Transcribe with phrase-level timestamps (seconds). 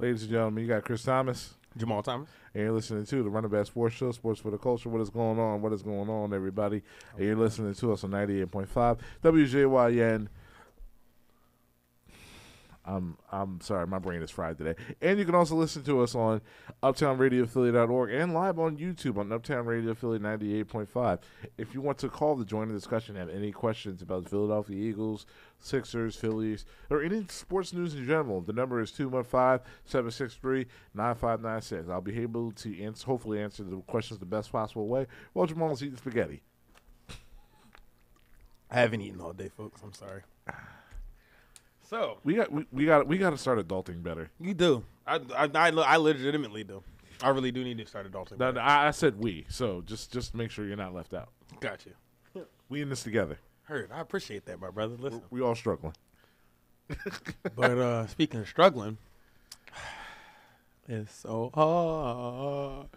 [0.00, 1.54] Ladies and gentlemen, you got Kris Thomas.
[1.76, 2.28] Jamal Thomas.
[2.54, 4.88] And you're listening to the Run It Back Sports Show, Sports for the Culture.
[4.88, 5.60] What is going on?
[5.60, 6.82] What is going on, everybody?
[7.16, 10.28] And you're listening to us on 98.5 WJYN.
[12.88, 14.74] I'm I'm sorry, my brain is fried today.
[15.02, 16.40] And you can also listen to us on
[16.82, 21.18] UptownRadioAffiliate.org and live on YouTube on Uptown Radio Affiliate 98.5.
[21.58, 24.76] If you want to call to join the discussion, have any questions about the Philadelphia
[24.76, 25.26] Eagles,
[25.58, 31.90] Sixers, Phillies, or any sports news in general, the number is 215-763-9596.
[31.90, 35.82] I'll be able to answer, hopefully answer the questions the best possible way while Jamal's
[35.82, 36.40] eating spaghetti.
[38.70, 39.82] I haven't eaten all day, folks.
[39.82, 40.22] I'm sorry.
[41.88, 44.30] So We got we, we got we got to start adulting better.
[44.38, 44.84] you do.
[45.06, 46.82] I, I, I, I legitimately do.
[47.22, 48.38] I really do need to start adulting.
[48.38, 51.30] No, no, I, I said we, so just just make sure you're not left out.
[51.60, 51.94] Got you.
[52.68, 53.38] We in this together.
[53.62, 53.90] Heard.
[53.90, 54.96] I appreciate that, my brother.
[54.98, 55.22] Listen.
[55.30, 55.94] We all struggling.
[57.56, 58.98] but uh speaking of struggling,
[60.86, 62.88] it's so hard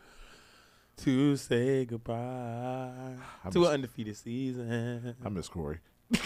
[0.98, 5.15] to say goodbye I to miss, an undefeated season.
[5.24, 5.80] I miss Corey.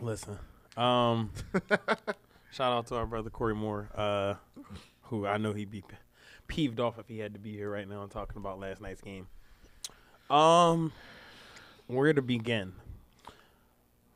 [0.00, 0.38] Listen,
[0.80, 1.30] um,
[2.50, 4.34] shout out to our brother Corey Moore, uh,
[5.02, 5.84] who I know he'd be
[6.46, 9.02] peeved off if he had to be here right now and talking about last night's
[9.02, 9.26] game.
[10.30, 10.92] Um,
[11.86, 12.72] where to begin?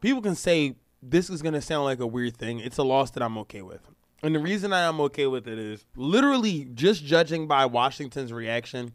[0.00, 2.60] People can say this is gonna sound like a weird thing.
[2.60, 3.82] It's a loss that I'm okay with,
[4.22, 8.92] and the reason I am okay with it is literally just judging by Washington's reaction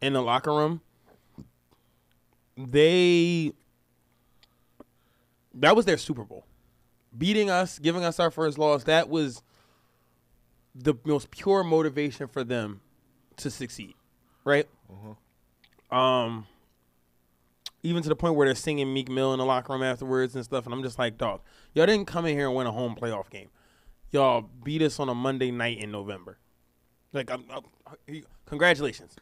[0.00, 0.80] in the locker room.
[2.56, 3.52] They
[5.54, 6.44] that was their Super Bowl.
[7.16, 9.42] Beating us, giving us our first loss, that was
[10.74, 12.80] the most pure motivation for them
[13.36, 13.94] to succeed.
[14.44, 14.68] Right?
[15.90, 16.46] Um
[17.82, 20.44] even to the point where they're singing Meek Mill in the locker room afterwards and
[20.44, 21.40] stuff, and I'm just like, dog,
[21.74, 23.48] y'all didn't come in here and win a home playoff game.
[24.12, 26.38] Y'all beat us on a Monday night in November.
[27.12, 29.16] Like, I'm, I'm- congratulations.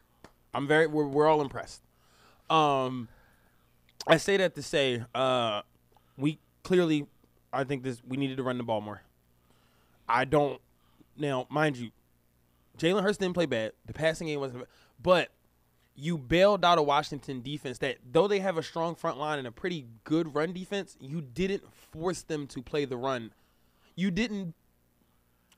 [0.52, 1.82] I'm very, we're, we're all impressed.
[2.50, 3.08] Um,
[4.06, 5.62] I say that to say, uh,
[6.16, 7.06] we clearly,
[7.52, 9.02] I think this we needed to run the ball more.
[10.08, 10.60] I don't
[11.18, 11.90] now, mind you,
[12.78, 13.72] Jalen Hurts didn't play bad.
[13.86, 14.68] The passing game wasn't, bad,
[15.02, 15.28] but
[15.94, 19.48] you bailed out a Washington defense that, though they have a strong front line and
[19.48, 23.32] a pretty good run defense, you didn't force them to play the run.
[23.96, 24.54] You didn't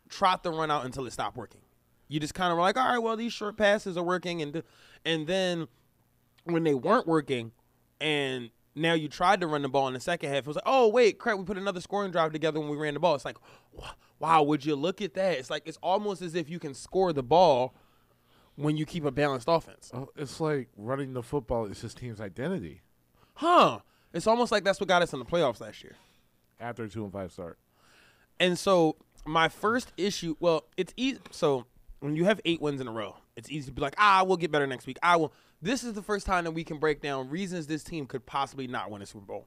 [0.09, 1.61] trot the run out until it stopped working.
[2.09, 4.63] You just kind of were like, all right, well, these short passes are working, and
[5.05, 5.69] and then
[6.45, 7.53] when they weren't working,
[8.01, 10.65] and now you tried to run the ball in the second half, it was like,
[10.67, 13.15] oh wait, crap, we put another scoring drive together when we ran the ball.
[13.15, 13.37] It's like,
[14.19, 15.39] wow, would you look at that?
[15.39, 17.75] It's like it's almost as if you can score the ball
[18.57, 22.21] when you keep a balanced offense, Oh, it's like running the football is his team's
[22.21, 22.83] identity
[23.35, 23.79] huh?
[24.13, 25.97] It's almost like that's what got us in the playoffs last year.
[26.61, 27.59] after a two and five start.
[28.39, 31.21] And so my first issue, well, it's easy.
[31.31, 31.65] So
[32.01, 34.37] when you have eight wins in a row, it's easy to be like, ah, we'll
[34.37, 34.99] get better next week.
[35.03, 35.33] I will.
[35.63, 38.67] This is the first time that we can break down reasons this team could possibly
[38.67, 39.47] not win a Super Bowl.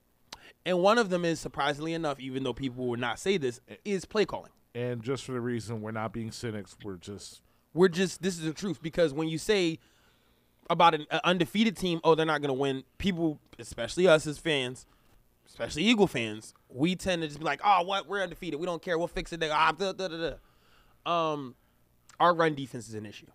[0.66, 4.06] And one of them is surprisingly enough, even though people would not say this, is
[4.06, 4.52] play calling.
[4.76, 7.42] And just for the reason we're not being cynics, we're just
[7.74, 9.80] We're just this is the truth because when you say
[10.70, 12.84] about an, undefeated team, oh, they're not going to win.
[12.98, 14.86] People, especially us as fans,
[15.48, 18.08] especially Eagle fans, we tend to just be like, oh, what?
[18.08, 18.60] We're undefeated.
[18.60, 18.98] We don't care.
[18.98, 19.40] We'll fix it.
[19.40, 20.32] They- Ah, da, da, da,
[21.06, 21.32] da.
[21.34, 21.56] Um,
[22.20, 23.28] our run defense is an issue.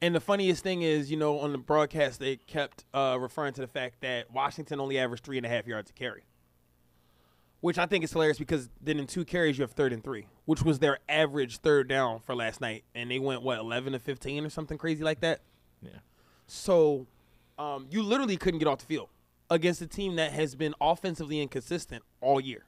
[0.00, 3.60] And the funniest thing is, you know, on the broadcast, they kept uh, referring to
[3.60, 6.22] the fact that Washington only averaged three and a half yards a carry,
[7.60, 10.26] which I think is hilarious because then in two carries you have third and three,
[10.44, 13.98] which was their average third down for last night, and they went what eleven to
[13.98, 15.40] fifteen or something crazy like that.
[15.82, 15.90] yeah.
[16.46, 17.08] So
[17.58, 19.08] um, you literally couldn't get off the field
[19.50, 22.66] against a team that has been offensively inconsistent all year.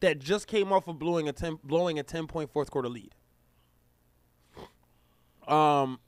[0.00, 3.14] That just came off of blowing a ten, blowing a ten point fourth quarter lead.
[5.46, 6.00] Um,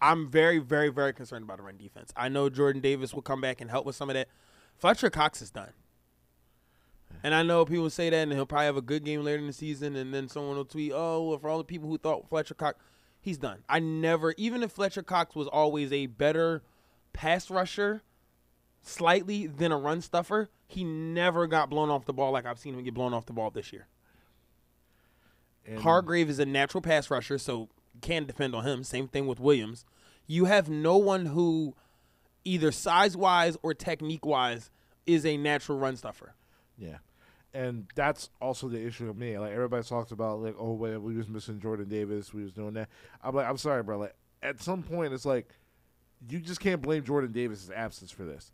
[0.00, 2.12] I'm very, very, very concerned about the run defense.
[2.16, 4.28] I know Jordan Davis will come back and help with some of that.
[4.76, 5.72] Fletcher Cox is done.
[7.22, 9.46] And I know people say that, and he'll probably have a good game later in
[9.46, 12.28] the season, and then someone will tweet, "Oh, well, for all the people who thought
[12.28, 12.78] Fletcher Cox,
[13.20, 16.62] he's done." I never, even if Fletcher Cox was always a better
[17.12, 18.02] pass rusher,
[18.82, 22.74] slightly than a run stuffer, he never got blown off the ball like I've seen
[22.74, 23.86] him get blown off the ball this year.
[25.64, 27.68] And Hargrave is a natural pass rusher, so
[28.00, 28.84] can depend on him.
[28.84, 29.84] Same thing with Williams.
[30.26, 31.74] You have no one who,
[32.44, 34.70] either size wise or technique wise,
[35.06, 36.34] is a natural run stuffer.
[36.78, 36.98] Yeah.
[37.54, 39.38] And that's also the issue with me.
[39.38, 42.74] Like everybody talks about like, oh well, we was missing Jordan Davis, we was doing
[42.74, 42.88] that.
[43.22, 43.98] I'm like, I'm sorry, bro.
[43.98, 45.48] Like at some point it's like
[46.28, 48.52] you just can't blame Jordan Davis' absence for this.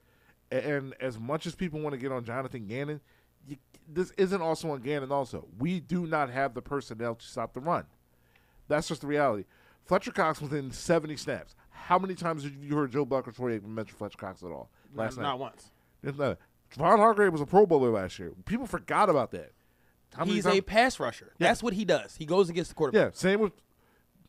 [0.53, 3.01] A- And as much as people want to get on Jonathan Gannon,
[3.49, 3.57] you,
[3.93, 5.11] this isn't also on Gannon.
[5.11, 7.87] Also, we do not have the personnel to stop the run.
[8.73, 9.45] That's just the reality.
[9.85, 11.55] Fletcher Cox within 70 snaps.
[11.71, 14.51] How many times have you heard Joe Buck or Troy Aikman mention Fletcher Cox at
[14.51, 15.29] all last not, night?
[15.29, 15.71] not once.
[16.03, 16.39] Not.
[16.75, 18.33] Javon Hargrave was a Pro Bowler last year.
[18.47, 19.53] People forgot about that.
[20.25, 21.33] He's times- a pass rusher.
[21.39, 21.49] Yeah.
[21.49, 22.17] That's what he does.
[22.17, 23.13] He goes against the quarterback.
[23.13, 23.19] yeah.
[23.19, 23.53] Same with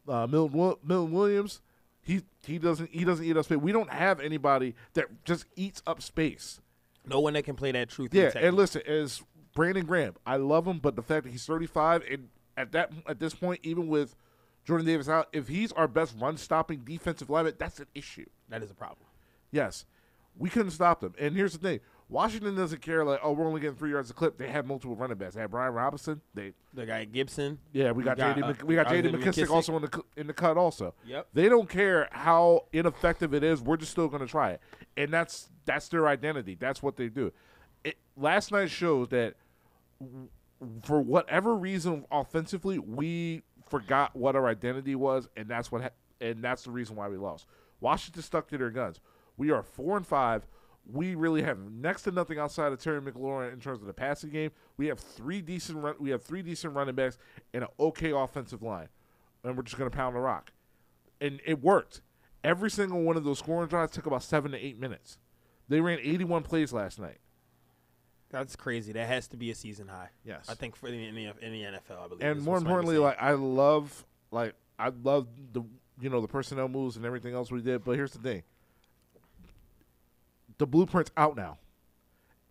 [0.07, 1.61] uh, Milton, Milton Williams.
[2.01, 3.57] He he doesn't he doesn't eat up space.
[3.57, 6.59] We don't have anybody that just eats up space.
[7.05, 8.13] No one that can play that truth.
[8.13, 9.23] Yeah, and listen, as
[9.53, 13.19] Brandon Graham, I love him, but the fact that he's 35 and at that at
[13.19, 14.15] this point, even with
[14.65, 18.25] Jordan Davis out, if he's our best run stopping defensive lineman, that's an issue.
[18.49, 19.05] that is a problem.
[19.51, 19.85] Yes,
[20.37, 21.13] we couldn't stop them.
[21.19, 21.79] And here's the thing:
[22.09, 23.03] Washington doesn't care.
[23.05, 24.37] Like, oh, we're only getting three yards a clip.
[24.37, 25.35] They have multiple running backs.
[25.35, 26.21] They have Brian Robinson.
[26.33, 27.59] They The guy Gibson.
[27.73, 28.61] yeah, we got, got, JD.
[28.61, 29.49] uh, we got JD McKissic, McKissic.
[29.49, 30.95] also in the in the cut also.
[31.05, 31.27] Yep.
[31.33, 33.61] They don't care how ineffective it is.
[33.61, 34.61] We're just still going to try it,
[34.97, 36.55] and that's that's their identity.
[36.59, 37.31] That's what they do.
[37.83, 39.35] It, last night shows that
[39.99, 40.29] w-
[40.83, 43.43] for whatever reason, offensively, we
[43.73, 45.89] forgot what our identity was, and that's what ha-
[46.21, 47.47] and that's the reason why we lost.
[47.79, 48.99] Washington stuck to their guns.
[49.35, 50.45] We are four and five.
[50.85, 54.29] We really have next to nothing outside of Terry McLaurin in terms of the passing
[54.29, 54.51] game.
[54.77, 55.95] We have three decent run.
[55.99, 57.17] We have three decent running backs
[57.51, 58.89] and an okay offensive line,
[59.43, 60.51] and we're just going to pound the rock.
[61.19, 62.01] And it worked.
[62.43, 65.17] Every single one of those scoring drives took about seven to eight minutes.
[65.67, 67.17] They ran 81 plays last night.
[68.33, 68.91] That's crazy.
[68.93, 70.09] That has to be a season high.
[70.25, 70.47] Yes.
[70.49, 72.23] I think for the in the, in the NFL, I believe.
[72.23, 75.61] and more importantly, like I love, like I love the
[76.01, 77.83] you know the personnel moves and everything else we did.
[77.83, 78.41] But here's the thing:
[80.57, 81.57] the blueprint's out now,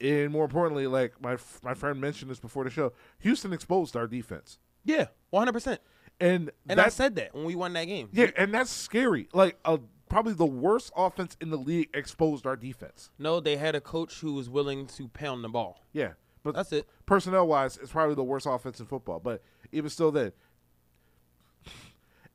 [0.00, 4.06] and more importantly, like my my friend mentioned this before the show, Houston exposed our
[4.06, 5.80] defense, yeah, one hundred percent.
[6.20, 8.08] and And I said that when we won that game.
[8.12, 9.28] yeah, and that's scary.
[9.32, 9.78] Like uh,
[10.12, 13.10] probably the worst offense in the league exposed our defense.
[13.18, 15.80] No, they had a coach who was willing to pound the ball.
[15.92, 16.12] Yeah,
[16.42, 16.86] but That's it.
[17.06, 19.18] personnel wise, it's probably the worst offense in football.
[19.20, 19.42] But
[19.72, 20.32] even still, then.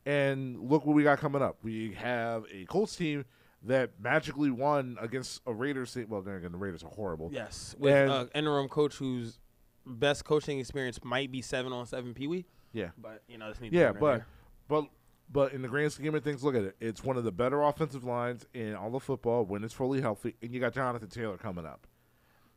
[0.06, 1.58] And look what we got coming up.
[1.62, 3.26] We have a Colts team
[3.64, 6.06] that magically won against a Raiders team.
[6.08, 7.28] Well, then again, the Raiders are horrible.
[7.30, 9.38] Yes, with And- uh, interim coach whose
[9.84, 12.46] best coaching experience might be seven on seven Pee Wee.
[12.72, 14.22] Yeah, But you know, this needs yeah, but
[14.68, 14.84] but
[15.30, 16.76] but in the grand scheme of things, look at it.
[16.80, 20.34] It's one of the better offensive lines in all of football when it's fully healthy,
[20.42, 21.86] and you got Jonathan Taylor coming up.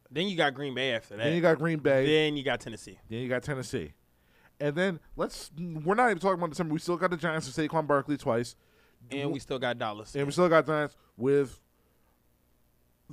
[0.10, 1.24] then you got Green Bay after that.
[1.24, 2.06] Then you got Green Bay.
[2.06, 2.98] Then you got Tennessee.
[3.10, 3.94] Then you got Tennessee.
[4.60, 6.74] And then let's we're not even talking about December.
[6.74, 8.56] We still got the Giants with Saquon Barkley twice.
[9.10, 10.14] And we still got Dallas.
[10.16, 11.60] And we still got Giants with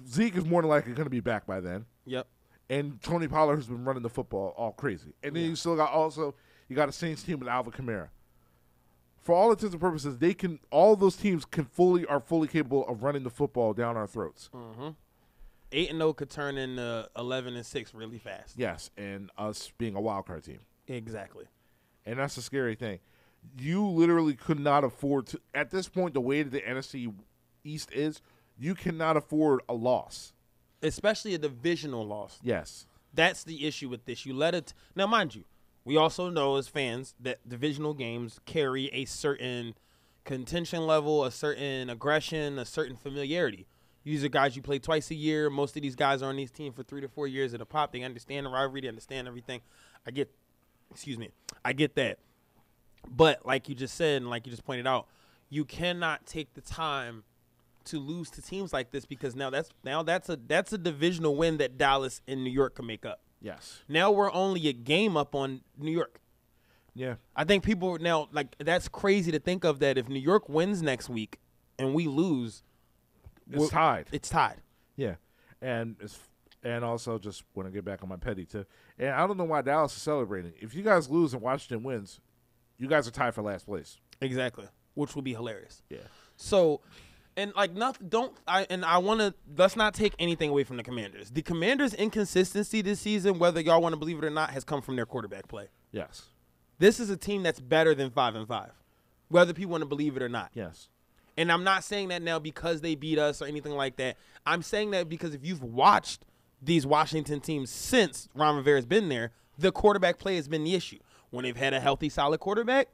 [0.06, 1.87] Zeke is more than likely going to be back by then.
[2.05, 2.26] Yep.
[2.69, 5.14] And Tony Pollard has been running the football all crazy.
[5.22, 6.34] And then you still got also
[6.69, 8.08] you got a Saints team with Alvin Kamara.
[9.29, 12.89] For all intents and purposes, they can all those teams can fully are fully capable
[12.89, 14.49] of running the football down our throats.
[14.55, 14.89] Mm-hmm.
[15.71, 18.55] Eight and zero could turn into eleven and six really fast.
[18.57, 20.61] Yes, and us being a wild card team.
[20.87, 21.45] Exactly.
[22.07, 23.01] And that's the scary thing.
[23.59, 27.13] You literally could not afford to at this point the way that the NFC
[27.65, 28.23] East is,
[28.59, 30.33] you cannot afford a loss.
[30.83, 32.39] Especially a divisional loss.
[32.43, 32.87] Yes.
[33.13, 34.25] That's the issue with this.
[34.25, 35.45] You let it now, mind you.
[35.88, 39.75] We also know as fans that divisional games carry a certain
[40.26, 43.67] contention level, a certain aggression, a certain familiarity.
[44.05, 45.49] These are guys you play twice a year.
[45.49, 47.64] Most of these guys are on these teams for three to four years at a
[47.64, 47.90] pop.
[47.93, 48.82] They understand the rivalry.
[48.82, 49.62] They understand everything.
[50.06, 50.31] I get,
[50.90, 51.31] excuse me,
[51.64, 52.19] I get that.
[53.08, 55.06] But like you just said, and like you just pointed out,
[55.48, 57.24] you cannot take the time
[57.84, 61.34] to lose to teams like this because now that's now that's a that's a divisional
[61.34, 63.20] win that Dallas and New York can make up.
[63.41, 63.83] Yes.
[63.89, 66.21] Now we're only a game up on New York.
[66.95, 67.15] Yeah.
[67.37, 70.83] I think people now like that's crazy to think of that if New York wins
[70.83, 71.39] next week
[71.79, 72.63] and we lose,
[73.51, 74.07] It's tied.
[74.13, 74.61] it's tied.
[74.97, 75.15] Yeah,
[75.63, 76.19] and it's
[76.65, 78.67] and also just want to get back on my petty too.
[78.99, 80.53] And I don't know why Dallas is celebrating.
[80.61, 82.19] If you guys lose and Washington wins,
[82.79, 83.99] you guys are tied for last place.
[84.21, 84.67] Exactly.
[84.95, 85.83] Which would be hilarious.
[85.89, 85.99] Yeah.
[86.37, 86.81] So,
[87.39, 88.09] and like nothing.
[88.09, 88.67] Don't I?
[88.69, 89.33] And I want to.
[89.57, 91.31] Let's not take anything away from the Commanders.
[91.31, 94.83] The Commanders' inconsistency this season, whether y'all want to believe it or not, has come
[94.83, 95.69] from their quarterback play.
[95.93, 96.25] Yes.
[96.79, 98.73] This is a team that's better than five and five,
[99.29, 100.51] whether people want to believe it or not.
[100.53, 100.89] Yes.
[101.37, 104.17] And I'm not saying that now because they beat us or anything like that.
[104.45, 106.25] I'm saying that because if you've watched
[106.61, 110.99] these Washington teams since Ron Rivera's been there, the quarterback play has been the issue.
[111.31, 112.89] When they've had a healthy, solid quarterback,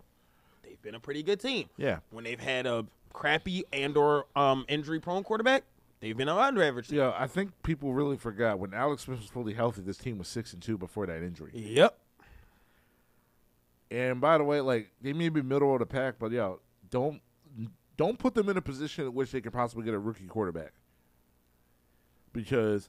[0.62, 1.70] they've been a pretty good team.
[1.78, 2.00] Yeah.
[2.10, 5.62] When they've had a crappy and or um, injury prone quarterback,
[6.00, 6.88] they've been under average.
[6.88, 6.98] team.
[6.98, 9.80] Yeah, I think people really forgot when Alex Smith was fully healthy.
[9.80, 11.52] This team was six and two before that injury.
[11.54, 11.98] Yep.
[13.90, 17.22] And by the way, like they may be middle of the pack, but yo, don't
[17.96, 20.72] don't put them in a position in which they could possibly get a rookie quarterback.
[22.32, 22.88] Because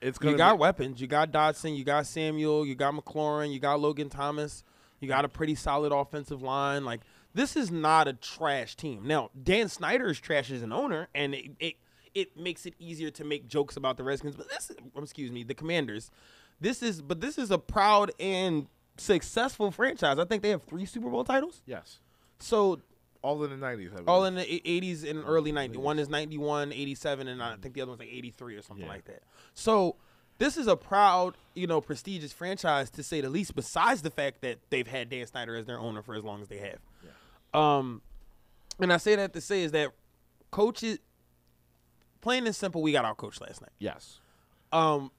[0.00, 1.00] It's gonna you got be- weapons.
[1.00, 1.76] You got Dotson.
[1.76, 2.66] You got Samuel.
[2.66, 3.52] You got McLaurin.
[3.52, 4.64] You got Logan Thomas.
[4.98, 6.84] You got a pretty solid offensive line.
[6.84, 7.00] Like
[7.34, 9.06] this is not a trash team.
[9.06, 11.74] Now Dan Snyder is trash as an owner, and it it,
[12.14, 14.34] it makes it easier to make jokes about the Redskins.
[14.36, 16.10] But this, is, um, excuse me, the Commanders.
[16.60, 18.66] This is, but this is a proud and
[18.98, 20.18] successful franchise.
[20.18, 21.62] I think they have three Super Bowl titles.
[21.66, 22.00] yes,
[22.38, 22.80] So
[23.22, 23.90] all in the nineties.
[24.06, 25.76] all in the 80s and early 90s.
[25.76, 28.92] One is 91, 87, and I think the other one's like 83 or something Yeah.
[28.92, 29.22] like that.
[29.54, 29.96] So
[30.38, 33.54] this is a proud, you know, prestigious franchise to say the least.
[33.54, 36.48] Besides the fact that they've had Dan Snyder as their owner for as long as
[36.48, 36.78] they have.
[37.54, 38.02] Um,
[38.78, 39.90] and I say that to say is that
[40.50, 40.98] coaches,
[42.20, 43.70] plain and simple, we got our coach last night.
[43.78, 44.20] yes,
[44.72, 45.10] Um,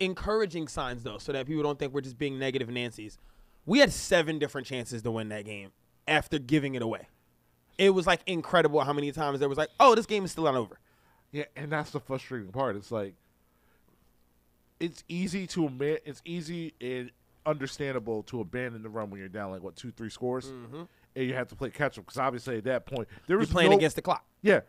[0.00, 3.18] encouraging signs though, so that people don't think we're just being negative Nancy's.
[3.66, 5.70] We had seven different chances to win that game
[6.06, 7.08] after giving it away.
[7.76, 10.44] It was like incredible how many times there was like, oh, this game is still
[10.44, 10.78] not over.
[11.32, 12.76] yeah, and that's the frustrating part.
[12.76, 13.14] It's like
[14.80, 16.02] it's easy to admit.
[16.04, 17.10] It's easy and
[17.46, 20.50] understandable to abandon the run when you're down like what two, three scores,
[21.18, 23.50] and you have to play catch up because obviously at that point there You're was
[23.50, 24.24] playing no, against the clock.
[24.40, 24.60] Yeah,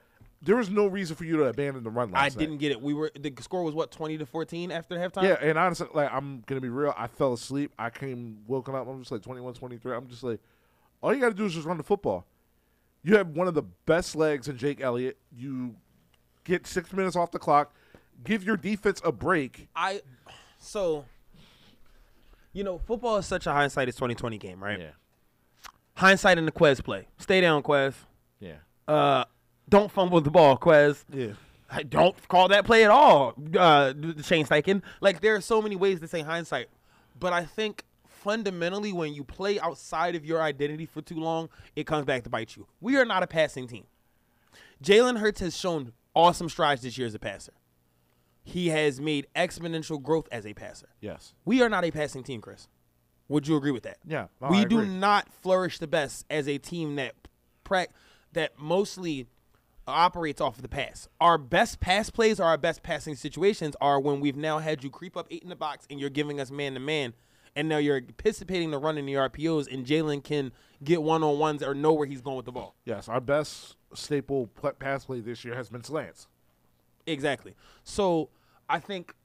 [0.42, 2.12] there was no reason for you to abandon the run.
[2.12, 2.38] Last I night.
[2.38, 2.82] didn't get it.
[2.82, 5.24] We were the score was what twenty to fourteen after halftime.
[5.24, 6.94] Yeah, and honestly, like I'm gonna be real.
[6.98, 7.72] I fell asleep.
[7.78, 8.88] I came woken up.
[8.88, 9.96] I'm just like 21, 23.
[9.96, 10.40] I'm just like,
[11.02, 12.26] all you got to do is just run the football.
[13.04, 15.18] You have one of the best legs in Jake Elliott.
[15.32, 15.76] You
[16.44, 17.74] get six minutes off the clock.
[18.24, 19.70] Give your defense a break.
[19.76, 20.02] I
[20.58, 21.06] so
[22.54, 24.80] you know football is such a hindsight is twenty twenty game, right?
[26.00, 27.08] Hindsight in the Quez play.
[27.18, 27.94] Stay down, Quez.
[28.40, 28.56] yeah,
[28.88, 29.26] Uh,
[29.68, 31.04] don't fumble the ball, Quez.
[31.14, 31.34] yeah.
[31.70, 33.36] I don't call that play at all.
[33.58, 34.82] Uh, Shane Steichen.
[35.02, 36.68] Like there are so many ways to say hindsight,
[37.20, 41.86] but I think fundamentally when you play outside of your identity for too long, it
[41.86, 42.66] comes back to bite you.
[42.82, 43.86] We are not a passing team.
[44.84, 47.54] Jalen Hurts has shown awesome strides this year as a passer.
[48.44, 50.90] He has made exponential growth as a passer.
[51.02, 51.34] Yes.
[51.46, 52.68] We are not a passing team, Kris.
[53.30, 53.98] Would you agree with that?
[54.06, 57.14] Yeah, no, we do not flourish the best as a team that
[57.64, 57.92] prac-
[58.34, 59.28] that mostly
[59.88, 61.08] operates off of the pass.
[61.22, 64.90] Our best pass plays or our best passing situations are when we've now had you
[64.90, 67.14] creep up eight in the box and you're giving us man to man,
[67.56, 70.52] and now you're anticipating the run in the RPOs, and Jalen can
[70.84, 72.76] get one on ones or know where he's going with the ball.
[72.86, 73.08] Yes.
[73.08, 76.28] Our best staple pl- pass play this year has been slants.
[77.06, 77.56] Exactly.
[77.84, 78.30] So
[78.70, 79.16] I think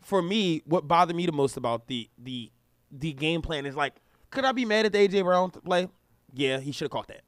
[0.00, 2.50] for me, what bothered me the most about the the
[2.98, 3.94] the game plan is like,
[4.30, 5.88] could I be mad at the AJ Brown play?
[6.32, 7.22] Yeah, he should have caught that,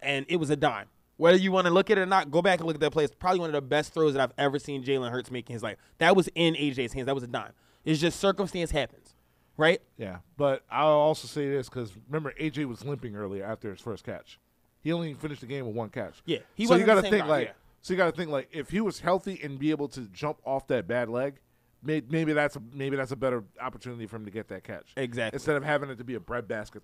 [0.00, 0.88] and it was a dime.
[1.16, 2.90] Whether you want to look at it or not, go back and look at that
[2.90, 3.04] play.
[3.04, 5.52] It's probably one of the best throws that I've ever seen Jalen Hurts make in
[5.52, 5.76] his life.
[5.98, 7.06] That was in AJ's hands.
[7.06, 7.52] That was a dime.
[7.84, 9.14] It's just circumstance happens,
[9.56, 9.80] right?
[9.96, 14.04] Yeah, but I'll also say this because remember AJ was limping earlier after his first
[14.04, 14.38] catch.
[14.80, 16.22] He only finished the game with one catch.
[16.26, 17.52] Yeah, he so you wasn't got the to same think guy, like, yeah.
[17.82, 20.38] so you got to think like, if he was healthy and be able to jump
[20.44, 21.40] off that bad leg,
[21.82, 24.92] may, maybe that's a, maybe that's a better opportunity for him to get that catch.
[24.96, 25.36] Exactly.
[25.36, 26.82] Instead of having it to be a breadbasket.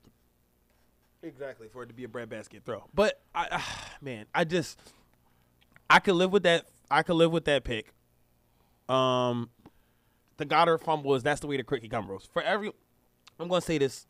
[1.22, 2.84] Exactly for it to be a breadbasket throw.
[2.94, 3.62] But I,
[4.00, 4.78] man, I just
[5.90, 6.66] I could live with that.
[6.90, 7.92] I could live with that pick.
[8.88, 9.50] Um,
[10.36, 12.28] the Goedert fumble is that's the way the cricket gum rolls.
[12.32, 12.72] For every,
[13.38, 14.06] I'm gonna say this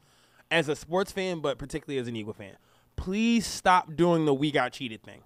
[0.50, 2.56] as a sports fan, but particularly as an Eagle fan.
[2.96, 5.22] Please stop doing the we got cheated thing.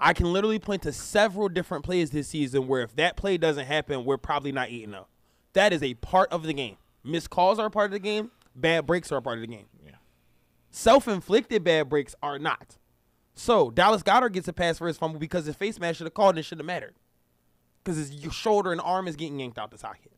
[0.00, 3.66] I can literally point to several different plays this season where if that play doesn't
[3.66, 5.08] happen, we're probably not eating up.
[5.54, 6.76] That is a part of the game.
[7.02, 8.30] Missed calls are a part of the game.
[8.54, 9.66] Bad breaks are a part of the game.
[9.84, 9.92] Yeah.
[10.70, 12.76] Self-inflicted bad breaks are not.
[13.34, 16.14] So Dallas Goedert gets a pass for his fumble because his face mask should have
[16.14, 16.94] called and it should have mattered.
[17.82, 20.12] Because his shoulder and arm is getting yanked out the socket.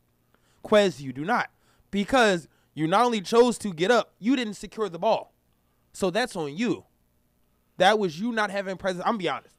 [0.63, 1.49] Quez, you do not.
[1.89, 5.33] Because you not only chose to get up, you didn't secure the ball.
[5.93, 6.85] So that's on you.
[7.77, 9.03] That was you not having presence.
[9.05, 9.55] I'm gonna be honest.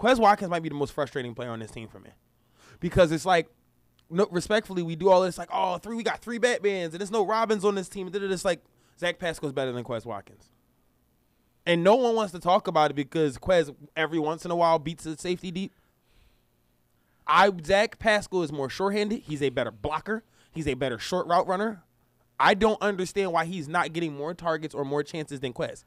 [0.00, 2.10] Quez Watkins might be the most frustrating player on this team for me.
[2.80, 3.48] Because it's like,
[4.08, 7.10] no, respectfully, we do all this like, oh, three, we got three Batmans, and there's
[7.10, 8.06] no Robins on this team.
[8.06, 8.62] And it's like
[8.98, 10.50] Zach Pascal's better than Quez Watkins.
[11.66, 14.78] And no one wants to talk about it because Quez every once in a while
[14.78, 15.72] beats the safety deep.
[17.26, 19.20] I Zach Pascal is more short-handed.
[19.20, 20.24] He's a better blocker.
[20.50, 21.82] He's a better short route runner.
[22.40, 25.84] I don't understand why he's not getting more targets or more chances than Quez.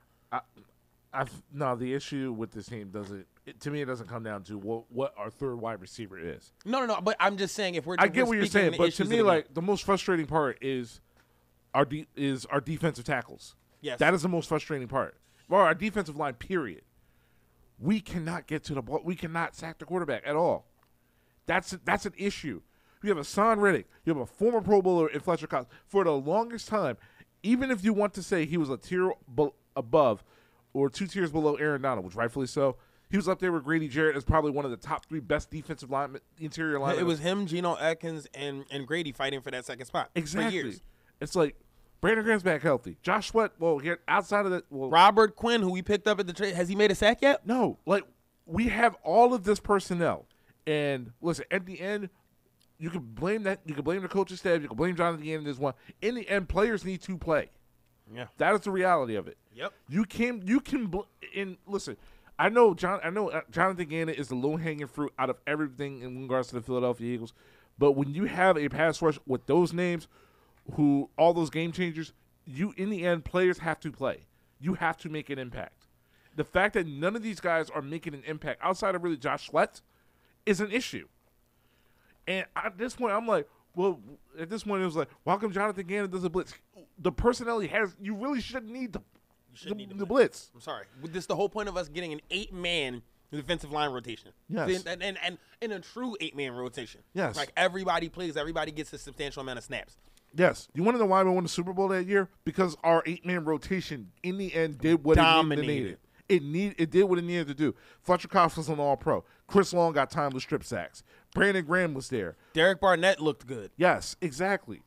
[1.12, 3.26] I've, no, the issue with this team doesn't.
[3.46, 6.54] It, to me, it doesn't come down to what what our third wide receiver is.
[6.66, 7.02] No, no, no.
[7.02, 9.18] But I'm just saying if we're I get we're what you're saying, but to me,
[9.18, 9.26] game.
[9.26, 11.02] like the most frustrating part is
[11.74, 13.56] our de- is our defensive tackles.
[13.82, 14.00] Yes.
[14.00, 15.18] that is the most frustrating part.
[15.50, 16.36] Or our defensive line.
[16.36, 16.84] Period.
[17.78, 19.02] We cannot get to the ball.
[19.04, 20.66] We cannot sack the quarterback at all.
[21.46, 22.62] That's that's an issue.
[23.04, 23.88] You have Haason Reddick.
[24.06, 25.68] You have a former Pro Bowler in Fletcher Cox.
[25.86, 26.96] For the longest time,
[27.44, 29.12] even if you want to say he was a tier
[29.76, 30.24] above
[30.72, 32.78] or two tiers below Aaron Donald, which rightfully so,
[33.14, 35.52] He was up there with Grady Jarrett as probably one of the top three best
[35.52, 37.04] defensive line interior linemen.
[37.04, 40.78] It was him, Geno Atkins, and and Grady fighting for that second spot exactly.
[41.22, 41.56] It's like
[42.02, 42.98] Brandon Graham's back healthy.
[43.04, 46.26] Josh Sweat, well, here outside of that, well, Robert Quinn, who we picked up at
[46.26, 47.46] the trade, has he made a sack yet?
[47.46, 48.04] no, like
[48.48, 50.26] we have all of this personnel,
[50.66, 52.10] and listen, at the end,
[52.80, 53.60] you can blame that.
[53.64, 54.60] You can blame the coaching staff.
[54.60, 55.44] You can blame Jonathan Gannon.
[55.44, 55.76] This one.
[56.02, 57.52] In the end, players need to play.
[58.12, 58.26] Yeah.
[58.38, 59.38] That is the reality of it.
[59.54, 59.72] Yep.
[59.88, 61.02] You can you can bl-
[61.36, 61.96] in listen.
[62.38, 63.00] I know John.
[63.04, 66.48] I know uh, Jonathan Gannon is the low hanging fruit out of everything in regards
[66.50, 67.34] to the Philadelphia Eagles.
[67.78, 70.08] But when you have a pass rush with those names,
[70.76, 72.14] who all those game changers,
[72.46, 74.26] you in the end players have to play.
[74.60, 75.88] You have to make an impact.
[76.36, 79.48] The fact that none of these guys are making an impact outside of really Josh
[79.48, 79.82] Sweat
[80.46, 81.08] is an issue.
[82.28, 84.00] And at this point, I'm like, well,
[84.40, 86.54] at this point, it was like, welcome Jonathan Gannon does a blitz?
[86.98, 88.94] The personnel he has, you really shouldn't need
[89.54, 90.52] the, shouldn't the, need the the blitz.
[90.54, 90.86] I'm sorry.
[91.04, 94.32] This is the whole point of us getting an eight man defensive line rotation.
[94.50, 94.86] Yes.
[94.86, 97.02] And, and, and, and a true eight man rotation.
[97.14, 97.36] Yes.
[97.36, 99.98] Like everybody plays, everybody gets a substantial amount of snaps.
[100.36, 100.68] Yes.
[100.74, 102.30] You want to know why we won the Super Bowl that year?
[102.44, 105.98] Because our eight man rotation in the end did what it needed.
[106.30, 107.76] It need it did what it needed to do.
[108.02, 109.24] Fletcher Cox was an all pro.
[109.48, 111.04] Chris Long got timeless strip sacks.
[111.36, 112.38] Brandon Graham was there.
[112.54, 113.72] Derek Barnett looked good.
[113.78, 114.82] Yes, exactly.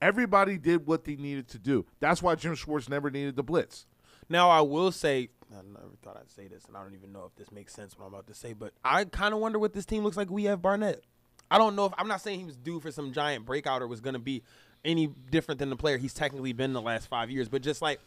[0.00, 1.84] Everybody did what they needed to do.
[1.98, 3.86] That's why Jim Schwartz never needed the blitz.
[4.28, 7.24] Now I will say, I never thought I'd say this, and I don't even know
[7.24, 9.72] if this makes sense what I'm about to say, but I kind of wonder what
[9.72, 10.30] this team looks like.
[10.30, 11.02] We have Barnett.
[11.50, 13.86] I don't know if I'm not saying he was due for some giant breakout or
[13.86, 14.42] was going to be
[14.84, 18.00] any different than the player he's technically been the last five years, but just like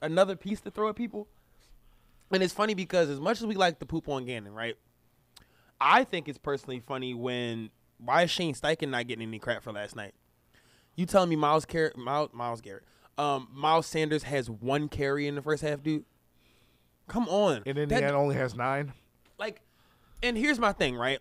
[0.00, 1.26] another piece to throw at people.
[2.30, 4.76] And it's funny because as much as we like the poop on Gannon, right?
[5.80, 9.72] I think it's personally funny when why is Shane Steichen not getting any crap for
[9.72, 10.14] last night?
[10.96, 12.84] You telling me Miles Car- Miles, Miles Garrett,
[13.18, 16.04] um, Miles Sanders has one carry in the first half, dude?
[17.08, 18.92] Come on, And in That- only has nine.
[19.38, 19.60] like,
[20.22, 21.18] and here's my thing, right?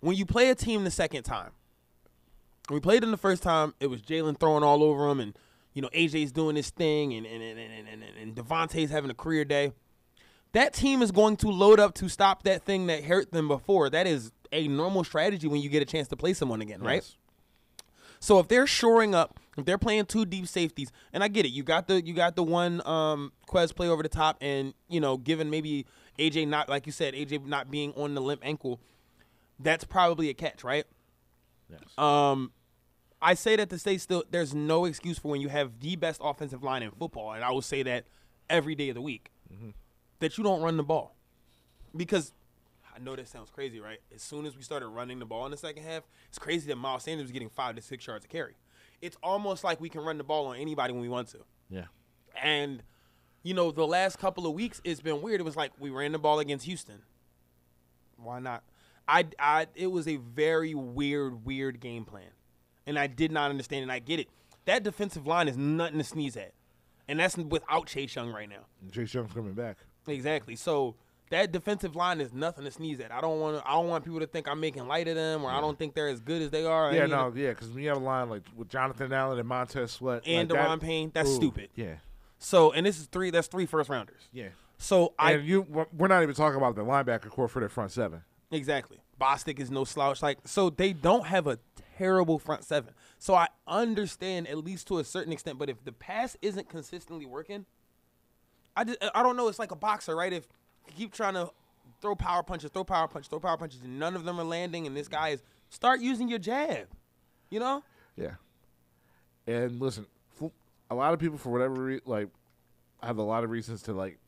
[0.00, 1.50] When you play a team the second time,
[2.70, 5.36] we played them the first time, it was Jalen throwing all over him, and
[5.74, 9.14] you know AJ's doing his thing, and and and and, and, and DeVonta's having a
[9.14, 9.72] career day.
[10.52, 13.90] That team is going to load up to stop that thing that hurt them before.
[13.90, 17.04] That is a normal strategy when you get a chance to play someone again, right?
[18.20, 21.50] So if they're shoring up, if they're playing two deep safeties, and I get it,
[21.50, 25.00] you got the you got the one um Quez play over the top, and you
[25.00, 25.86] know, given maybe
[26.18, 28.80] AJ not like you said, AJ not being on the limp ankle,
[29.58, 30.84] that's probably a catch, right?
[31.68, 31.80] Yes.
[31.98, 32.52] Um,
[33.20, 36.20] I say that to say still, there's no excuse for when you have the best
[36.22, 38.04] offensive line in football, and I will say that
[38.48, 39.30] every day of the week,
[40.20, 41.16] that you don't run the ball,
[41.96, 42.32] because
[42.98, 44.00] I know that sounds crazy, right?
[44.14, 46.76] As soon as we started running the ball in the second half, it's crazy that
[46.76, 48.56] Miles Sanders was getting five to six yards a carry.
[49.00, 51.38] It's almost like we can run the ball on anybody when we want to.
[51.70, 51.84] yeah.
[52.40, 52.82] And
[53.42, 55.40] you know, the last couple of weeks it's been weird.
[55.40, 57.02] It was like we ran the ball against Houston.
[58.16, 58.64] Why not?
[59.06, 62.30] I, I it was a very weird, weird game plan.
[62.86, 64.28] And I did not understand and I get it.
[64.64, 66.52] That defensive line is nothing to sneeze at.
[67.06, 68.66] And that's without Chase Young right now.
[68.92, 69.78] Chase Young's coming back.
[70.06, 70.56] Exactly.
[70.56, 70.96] So
[71.30, 73.12] that defensive line is nothing to sneeze at.
[73.12, 73.68] I don't want to.
[73.68, 75.94] I don't want people to think I'm making light of them, or I don't think
[75.94, 76.92] they're as good as they are.
[76.92, 79.92] Yeah, no, yeah, because when you have a line like with Jonathan Allen and Montez
[79.92, 81.68] Sweat And like Daron that- Payne, that's Ooh, stupid.
[81.74, 81.96] Yeah,
[82.38, 83.30] So, and this is three.
[83.30, 84.28] That's three first rounders.
[84.32, 84.48] yeah.
[84.80, 85.62] So I and you,
[85.92, 88.22] we're not even talking about the linebacker corps for their front seven.
[88.52, 88.98] Exactly.
[89.20, 90.22] Bostic is no slouch.
[90.22, 91.58] Like so, they don't have a
[91.98, 92.94] terrible front seven.
[93.18, 95.58] So I understand at least to a certain extent.
[95.58, 97.66] But if the pass isn't consistently working,
[98.76, 99.48] I just I don't know.
[99.48, 100.32] It's like a boxer, right?
[100.32, 100.46] If
[100.96, 101.50] keep trying to
[102.00, 104.86] throw power punches, throw power punches, throw power punches, and none of them are landing,
[104.86, 106.88] and this guy is start using your jab.
[107.50, 107.82] You know?
[108.16, 108.34] Yeah.
[109.46, 110.06] And listen,
[110.90, 112.28] a lot of people for whatever re- like
[113.02, 114.18] have a lot of reasons to like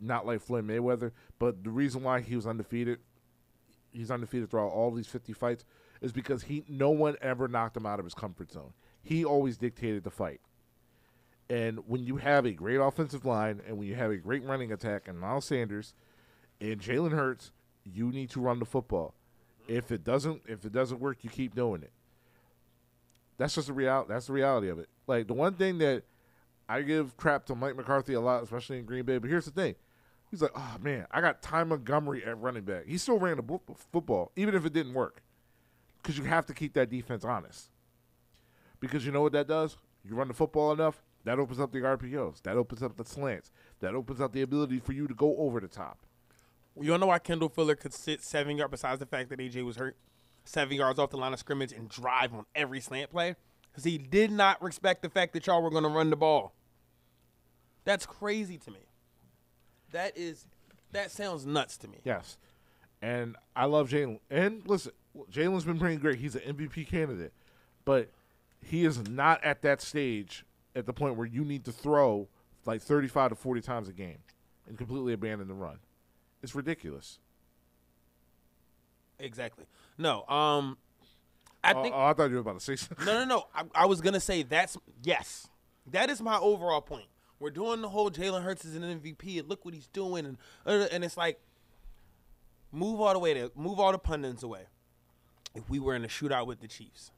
[0.00, 2.98] not like Floyd Mayweather, but the reason why he was undefeated,
[3.92, 5.64] he's undefeated throughout all these 50 fights
[6.00, 8.72] is because he no one ever knocked him out of his comfort zone.
[9.02, 10.40] He always dictated the fight.
[11.50, 14.72] And when you have a great offensive line and when you have a great running
[14.72, 15.94] attack and Miles Sanders
[16.60, 17.52] and Jalen Hurts,
[17.84, 19.14] you need to run the football.
[19.68, 21.92] If it doesn't if it doesn't work, you keep doing it.
[23.38, 24.06] That's just the real.
[24.08, 24.88] That's the reality of it.
[25.06, 26.04] Like the one thing that
[26.68, 29.18] I give crap to Mike McCarthy a lot, especially in Green Bay.
[29.18, 29.74] But here's the thing:
[30.30, 32.86] he's like, "Oh man, I got Ty Montgomery at running back.
[32.86, 35.22] He still ran the bo- football, even if it didn't work,
[36.00, 37.68] because you have to keep that defense honest.
[38.80, 39.76] Because you know what that does?
[40.04, 43.50] You run the football enough, that opens up the RPOs, that opens up the slants,
[43.80, 45.98] that opens up the ability for you to go over the top.
[46.80, 49.64] You don't know why Kendall Fuller could sit seven yards besides the fact that AJ
[49.64, 49.96] was hurt,
[50.44, 53.36] seven yards off the line of scrimmage and drive on every slant play?
[53.70, 56.54] Because he did not respect the fact that y'all were going to run the ball.
[57.84, 58.80] That's crazy to me.
[59.92, 60.46] That is
[60.92, 61.98] That sounds nuts to me.
[62.04, 62.38] Yes.
[63.00, 64.20] And I love Jalen.
[64.30, 64.92] And listen,
[65.30, 66.18] Jalen's been playing great.
[66.18, 67.32] He's an MVP candidate.
[67.84, 68.10] But
[68.62, 72.28] he is not at that stage at the point where you need to throw
[72.64, 74.18] like 35 to 40 times a game
[74.66, 75.78] and completely abandon the run.
[76.42, 77.18] It's ridiculous.
[79.18, 79.66] Exactly.
[79.98, 80.26] No.
[80.26, 80.78] Um,
[81.62, 81.94] I oh, think.
[81.94, 83.06] oh, I thought you were about to say something.
[83.06, 83.44] No, no, no.
[83.54, 85.48] I, I was gonna say that's yes.
[85.90, 87.06] That is my overall point.
[87.38, 90.38] We're doing the whole Jalen Hurts is an MVP and look what he's doing and
[90.66, 91.40] uh, and it's like
[92.72, 94.66] move all the way to move all the pundits away.
[95.54, 97.12] If we were in a shootout with the Chiefs,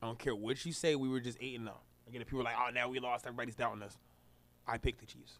[0.00, 1.80] I don't care what you say, we were just eight and zero.
[2.12, 3.96] Again, if people are like, oh, now we lost, everybody's doubting us.
[4.68, 5.38] I picked the Chiefs.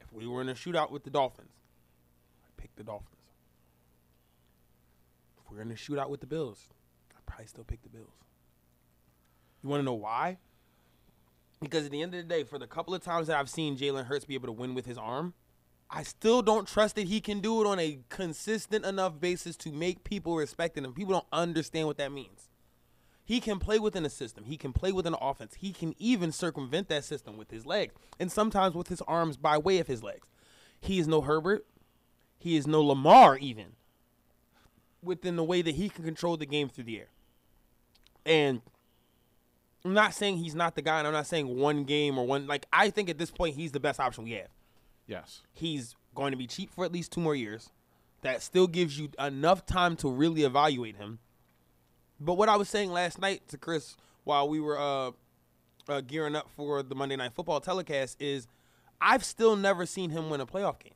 [0.00, 1.50] If we were in a shootout with the Dolphins,
[2.44, 3.16] I picked the Dolphins.
[5.38, 6.68] If we we're in a shootout with the Bills,
[7.10, 8.14] I probably still pick the Bills.
[9.60, 10.38] You want to know why?
[11.60, 13.76] Because at the end of the day, for the couple of times that I've seen
[13.76, 15.34] Jalen Hurts be able to win with his arm,
[15.90, 19.72] I still don't trust that he can do it on a consistent enough basis to
[19.72, 20.92] make people respect him.
[20.92, 22.51] People don't understand what that means.
[23.24, 24.44] He can play within a system.
[24.44, 25.54] He can play within an offense.
[25.54, 29.58] He can even circumvent that system with his legs and sometimes with his arms by
[29.58, 30.28] way of his legs.
[30.80, 31.64] He is no Herbert.
[32.38, 33.74] He is no Lamar even
[35.02, 37.08] within the way that he can control the game through the air.
[38.24, 38.62] And
[39.84, 42.46] I'm not saying he's not the guy, and I'm not saying one game or one.
[42.46, 44.48] Like, I think at this point, he's the best option we have.
[45.06, 45.42] Yes.
[45.52, 47.70] He's going to be cheap for at least two more years.
[48.22, 51.18] That still gives you enough time to really evaluate him.
[52.24, 55.10] But what I was saying last night to Kris while we were uh,
[55.88, 58.46] uh, gearing up for the Monday Night Football telecast is
[59.00, 60.94] I've still never seen him win a playoff game.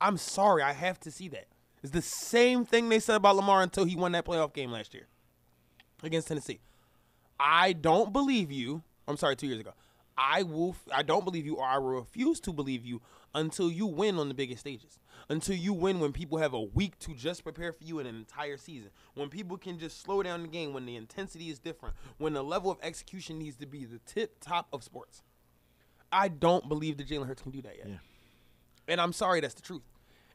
[0.00, 1.48] I'm sorry, I have to see that.
[1.82, 4.94] It's the same thing they said about Lamar until he won that playoff game last
[4.94, 5.06] year
[6.02, 6.60] against Tennessee.
[7.38, 8.82] I don't believe you.
[9.06, 9.72] I'm sorry, two years ago.
[10.16, 10.74] I will.
[10.92, 13.00] I don't believe you, or I refuse to believe you
[13.34, 14.98] until you win on the biggest stages.
[15.30, 18.16] Until you win when people have a week to just prepare for you in an
[18.16, 18.90] entire season.
[19.14, 20.72] When people can just slow down the game.
[20.72, 21.94] When the intensity is different.
[22.16, 25.22] When the level of execution needs to be the tip top of sports.
[26.10, 27.88] I don't believe that Jalen Hurts can do that yet.
[27.88, 27.96] Yeah.
[28.88, 29.82] And I'm sorry, that's the truth.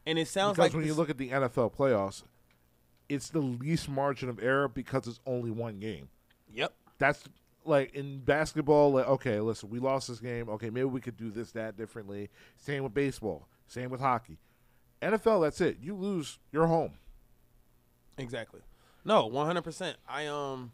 [0.05, 2.23] And it sounds Because like when you look at the NFL playoffs,
[3.09, 6.09] it's the least margin of error because it's only one game.
[6.53, 6.73] Yep.
[6.99, 7.23] That's
[7.65, 8.93] like in basketball.
[8.93, 10.49] Like, okay, listen, we lost this game.
[10.49, 12.29] Okay, maybe we could do this, that differently.
[12.57, 13.47] Same with baseball.
[13.67, 14.37] Same with hockey.
[15.03, 15.77] NFL, that's it.
[15.81, 16.93] You lose, you're home.
[18.17, 18.61] Exactly.
[19.05, 19.95] No, 100%.
[20.07, 20.71] I um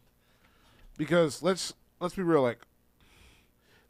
[0.97, 2.41] Because let's let's be real.
[2.41, 2.59] Like,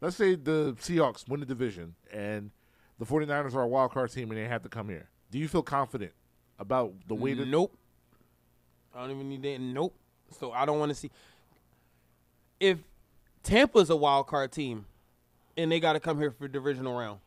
[0.00, 2.50] let's say the Seahawks win the division and
[2.98, 5.08] the 49ers are a wild card team and they have to come here.
[5.30, 6.12] Do you feel confident
[6.58, 7.46] about the way that?
[7.46, 7.76] Nope.
[8.94, 9.60] I don't even need that.
[9.60, 9.94] Nope.
[10.38, 11.10] So I don't want to see.
[12.58, 12.78] If
[13.42, 14.86] Tampa's a wild card team,
[15.56, 17.20] and they got to come here for divisional round,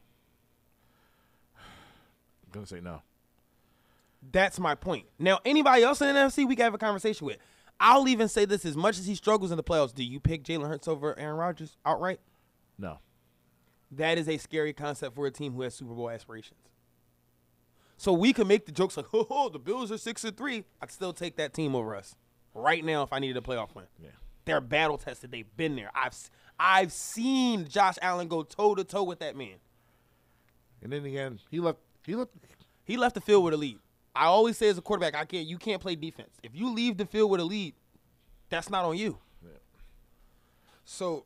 [2.53, 3.01] gonna say no.
[4.31, 5.05] that's my point.
[5.19, 7.37] Now, anybody else in the NFC, we can have a conversation with.
[7.79, 10.43] I'll even say this: as much as he struggles in the playoffs, do you pick
[10.43, 12.19] Jalen Hurts over Aaron Rodgers outright?
[12.77, 12.99] No.
[13.91, 16.59] That is a scary concept for a team who has Super Bowl aspirations.
[17.97, 20.63] So we can make the jokes like, oh, "Oh, the Bills are six and three."
[20.81, 22.15] I'd still take that team over us
[22.53, 23.85] right now if I needed a playoff win.
[24.01, 24.09] Yeah.
[24.45, 25.31] They're battle tested.
[25.31, 25.91] They've been there.
[25.95, 26.15] I've
[26.59, 29.55] I've seen Josh Allen go toe to toe with that man.
[30.81, 31.79] And in the end, he left.
[32.05, 32.31] He left.
[32.85, 33.79] He left the field with a lead.
[34.15, 35.47] I always say as a quarterback, I can't.
[35.47, 36.31] You can't play defense.
[36.43, 37.73] If you leave the field with a lead,
[38.49, 39.17] that's not on you.
[39.43, 39.49] Yeah.
[40.85, 41.25] So,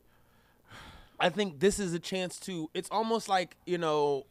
[1.20, 2.70] I think this is a chance to.
[2.74, 4.26] It's almost like you know,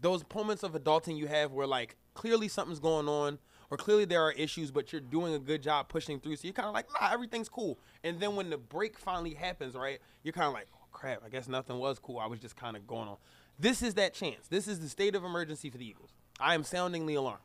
[0.00, 3.38] those moments of adulting you have where like clearly something's going on,
[3.70, 6.36] or clearly there are issues, but you're doing a good job pushing through.
[6.36, 7.78] So you're kind of like, nah, everything's cool.
[8.02, 11.28] And then when the break finally happens, right, you're kind of like, oh, crap, I
[11.28, 12.18] guess nothing was cool.
[12.18, 13.16] I was just kind of going on.
[13.58, 14.48] This is that chance.
[14.48, 16.10] This is the state of emergency for the Eagles.
[16.38, 17.38] I am sounding the alarm.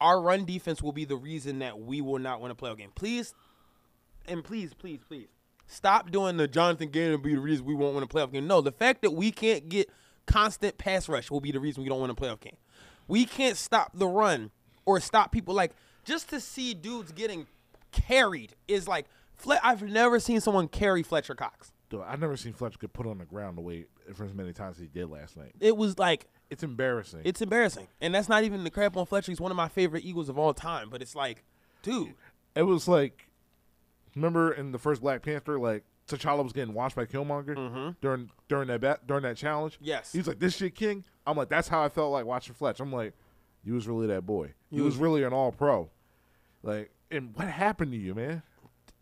[0.00, 2.92] Our run defense will be the reason that we will not win a playoff game.
[2.94, 3.34] Please,
[4.26, 5.28] and please, please, please,
[5.66, 8.46] stop doing the Jonathan Gannon be the reason we won't win a playoff game.
[8.46, 9.90] No, the fact that we can't get
[10.26, 12.56] constant pass rush will be the reason we don't win a playoff game.
[13.08, 14.52] We can't stop the run
[14.86, 15.72] or stop people like
[16.04, 17.46] just to see dudes getting
[17.90, 19.06] carried is like
[19.62, 21.72] I've never seen someone carry Fletcher Cox.
[21.90, 24.52] Dude, I've never seen Fletcher get put on the ground the way for as many
[24.52, 25.52] times as he did last night.
[25.58, 27.22] It was like It's embarrassing.
[27.24, 29.32] it's embarrassing, and that's not even the crap on Fletcher.
[29.32, 30.90] He's one of my favorite Eagles of all time.
[30.90, 31.44] But it's like,
[31.82, 32.14] dude,
[32.54, 33.28] it was like,
[34.14, 38.68] remember in the first Black Panther, like T'Challa was getting watched by Killmonger during during
[38.68, 39.74] that bat, during that challenge.
[39.76, 39.84] Mm-hmm.
[39.86, 40.12] Yes.
[40.12, 41.04] he's like this shit king.
[41.26, 42.80] I'm like that's how I felt like watching Fletch.
[42.80, 43.14] I'm like,
[43.64, 44.52] you was really that boy.
[44.70, 45.90] You was- really an all pro.
[46.62, 48.42] Like, and what happened to you, man?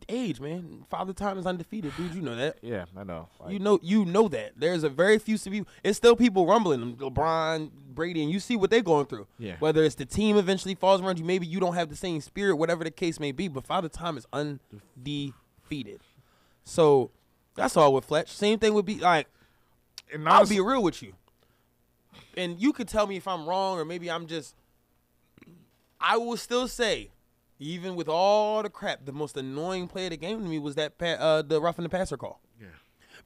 [0.08, 0.84] Age, man.
[0.90, 2.14] Father Time is undefeated, dude.
[2.14, 2.58] You know that.
[2.62, 3.28] Yeah, I know.
[3.40, 4.52] Like, You know, you know that.
[4.56, 5.68] There's a very few people.
[5.82, 6.96] It's still people rumbling.
[6.96, 9.26] LeBron, Brady, and you see what they're going through.
[9.38, 9.56] Yeah.
[9.58, 12.56] Whether it's the team eventually falls around you, maybe you don't have the same spirit,
[12.56, 13.48] whatever the case may be.
[13.48, 16.00] But Father Time is undefeated.
[16.64, 17.10] So
[17.54, 18.28] that's all with Fletch.
[18.30, 19.28] Same thing would be like.
[20.12, 21.14] and I'll be real with you.
[22.36, 24.54] And you could tell me if I'm wrong or maybe I'm just.
[26.00, 27.10] I will still say,
[27.58, 30.74] even with all the crap, the most annoying play of the game to me was
[30.74, 32.66] that pa- uh, the roughing the passer call yeah.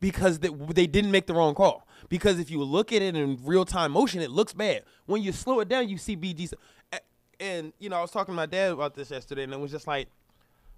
[0.01, 1.87] because they, they didn't make the wrong call.
[2.09, 4.85] Because if you look at it in real time motion, it looks bad.
[5.07, 6.53] When you slow it down, you see BG.
[6.93, 6.99] A-
[7.41, 9.71] And you know, I was talking to my dad about this yesterday, and it was
[9.71, 10.09] just like,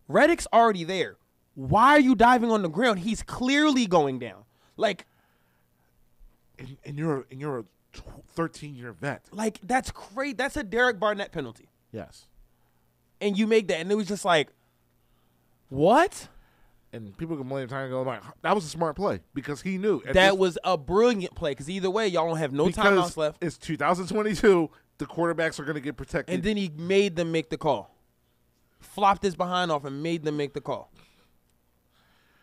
[0.08, 1.16] Reddick's already there.
[1.54, 3.00] Why are you diving on the ground?
[3.00, 4.44] He's clearly going down.
[4.76, 5.06] Like,
[6.58, 7.64] And, and you're and you're a
[8.34, 9.22] 13 year vet.
[9.32, 10.38] like that's great.
[10.38, 12.26] That's a Derek Barnett penalty, Yes.
[13.22, 14.48] And you make that, and it was just like,
[15.68, 16.28] what?
[16.92, 20.02] And people can blame time go like that was a smart play because he knew
[20.04, 21.52] That this- was a brilliant play.
[21.52, 23.42] Because either way, y'all don't have no timeouts left.
[23.42, 24.68] It's 2022.
[24.98, 26.34] The quarterbacks are going to get protected.
[26.34, 27.96] And then he made them make the call.
[28.80, 30.92] Flopped his behind off and made them make the call.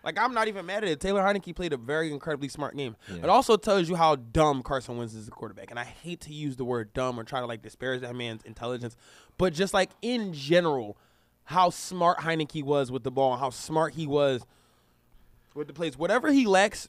[0.03, 0.99] Like I'm not even mad at it.
[0.99, 2.95] Taylor Heinicke played a very incredibly smart game.
[3.09, 5.71] It also tells you how dumb Carson Wentz is as a quarterback.
[5.71, 8.41] And I hate to use the word dumb or try to like disparage that man's
[8.43, 8.95] intelligence,
[9.37, 10.97] but just like in general,
[11.45, 14.45] how smart Heinicke was with the ball, how smart he was
[15.53, 15.97] with the plays.
[15.97, 16.87] Whatever he lacks,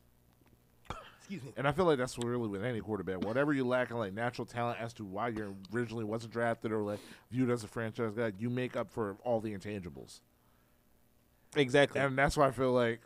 [1.19, 1.53] excuse me.
[1.57, 3.25] And I feel like that's really with any quarterback.
[3.25, 6.83] Whatever you lack in like natural talent as to why you originally wasn't drafted or
[6.83, 10.21] like viewed as a franchise guy, you make up for all the intangibles.
[11.57, 12.01] Exactly.
[12.01, 13.01] And that's why I feel like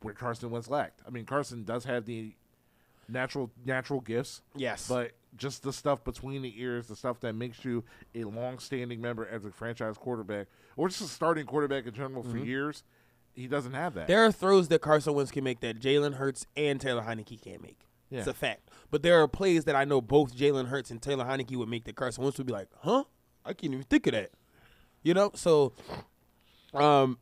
[0.00, 1.02] where Carson Wentz lacked.
[1.06, 2.34] I mean, Carson does have the
[3.08, 4.88] natural natural gifts, yes.
[4.88, 7.84] but just the stuff between the ears, the stuff that makes you
[8.14, 12.38] a long-standing member as a franchise quarterback or just a starting quarterback in general for
[12.38, 12.82] years,
[13.34, 14.08] he doesn't have that.
[14.08, 17.62] There are throws that Carson Wentz can make that Jalen Hurts and Taylor Heinicke can't
[17.62, 17.80] make.
[18.10, 18.70] It's a fact.
[18.90, 21.84] But there are plays that I know both Jalen Hurts and Taylor Heinicke would make
[21.84, 23.04] that Carson Wentz would be like, huh?
[23.44, 24.30] I can't even think of that.
[25.02, 25.32] You know?
[25.34, 25.72] So
[26.72, 27.18] um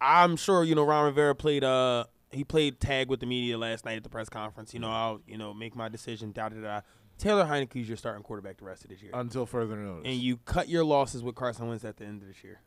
[0.00, 3.84] I'm sure, you know, Ron Rivera played uh he played tag with the media last
[3.84, 4.72] night at the press conference.
[4.72, 6.80] You know, I'll, you know, make my decision, da da da.
[7.18, 9.10] Taylor Heinicke's your starting quarterback the rest of this year.
[9.12, 10.06] until further notice.
[10.06, 12.60] and you cut your losses with Carson Wentz at the end of this year.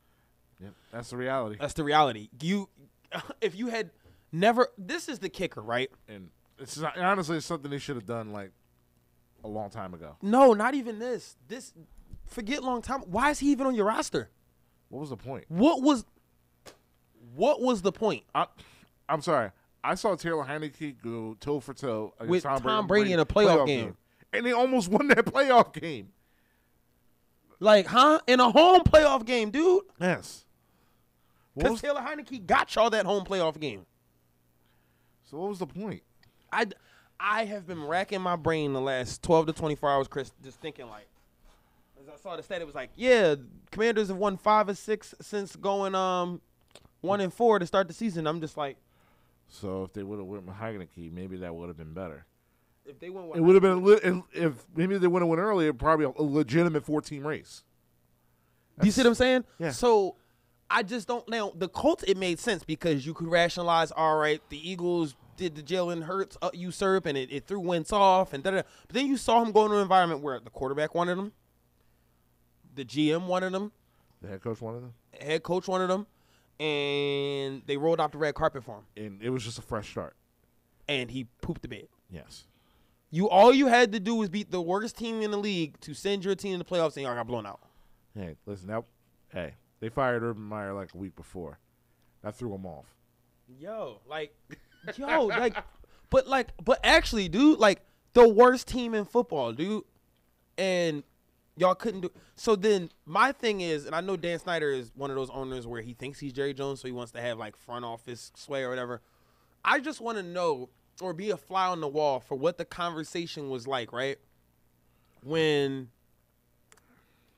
[0.59, 1.57] Yep, that's the reality.
[1.59, 2.29] That's the reality.
[2.39, 2.69] You,
[3.41, 3.89] if you had
[4.31, 5.89] never, this is the kicker, right?
[6.07, 8.51] and it's not, honestly, it's something they should have done like
[9.43, 10.17] a long time ago.
[10.21, 11.35] No, not even this.
[11.47, 11.73] This,
[12.27, 13.01] forget long time.
[13.01, 14.29] Why is he even on your roster?
[14.89, 15.45] What was the point?
[15.47, 16.05] What was,
[17.35, 18.47] what was the point I,
[19.07, 19.51] I'm sorry.
[19.83, 23.25] I saw Taylor Heinicke go toe for toe against With Tom, Tom Brady in a
[23.25, 23.97] playoff game.
[24.31, 26.09] and they almost won that playoff game.
[27.59, 28.19] Like, huh?
[28.27, 29.83] In a home playoff game, dude.
[29.99, 30.45] Yes.
[31.55, 33.85] Because Taylor Heinicke got y'all that home playoff game.
[35.25, 36.01] so what was the point?
[36.51, 36.67] I,
[37.19, 40.87] I have been racking my brain the last 12 to 24 hours, Kris, just thinking
[40.89, 41.07] like,
[42.01, 43.35] as I saw the stat, it was like, yeah,
[43.71, 46.41] Commanders have won five or six since going um
[47.03, 48.25] one and four to start the season.
[48.25, 48.77] I'm just like,
[49.47, 52.25] So if they would have went with Heinicke, maybe that would have been better.
[52.85, 55.29] if they went, It would have been a li- if- if maybe they would have
[55.29, 57.63] went earlier, probably a, a legitimate 14 race.
[58.79, 59.43] Do you see what I'm saying?
[59.59, 59.71] Yeah.
[59.71, 60.15] So
[60.71, 64.41] I just don't now the Colts it made sense because you could rationalize, all right,
[64.49, 68.43] the Eagles did the Jalen Hurts uh, usurp and it, it threw Wentz off and
[68.43, 68.61] da da.
[68.87, 71.31] But then you saw him go into an environment where the quarterback wanted him,
[72.75, 73.71] the GM wanted him,
[74.21, 76.07] The head coach wanted them, head coach wanted him,
[76.63, 79.89] and they rolled out the red carpet for him, and it was just a fresh
[79.91, 80.15] start.
[80.87, 81.87] and he pooped the bed.
[82.09, 82.45] Yes.
[83.11, 85.93] You all you had to do was beat the worst team in the league to
[85.93, 87.59] send your team to the playoffs, and y'all got blown out.
[88.17, 88.67] Hey, listen.
[88.67, 88.85] Now,
[89.29, 91.59] hey, they fired Urban Meyer like a week before.
[92.23, 92.85] That threw him off.
[93.59, 94.35] Yo, like,
[94.95, 95.55] yo, like,
[96.09, 97.81] but like, but actually, dude, like
[98.13, 99.83] the worst team in football, dude,
[100.57, 101.03] and
[101.55, 102.11] y'all couldn't do.
[102.35, 105.67] So then my thing is, and I know Dan Snyder is one of those owners
[105.67, 108.63] where he thinks he's Jerry Jones, so he wants to have like front office sway
[108.63, 109.01] or whatever.
[109.63, 110.69] I just want to know
[111.01, 114.17] or be a fly on the wall for what the conversation was like, right?
[115.23, 115.89] When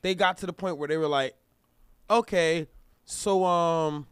[0.02, 1.36] they got to the point where they were like,
[2.10, 2.68] okay,
[3.06, 4.08] so um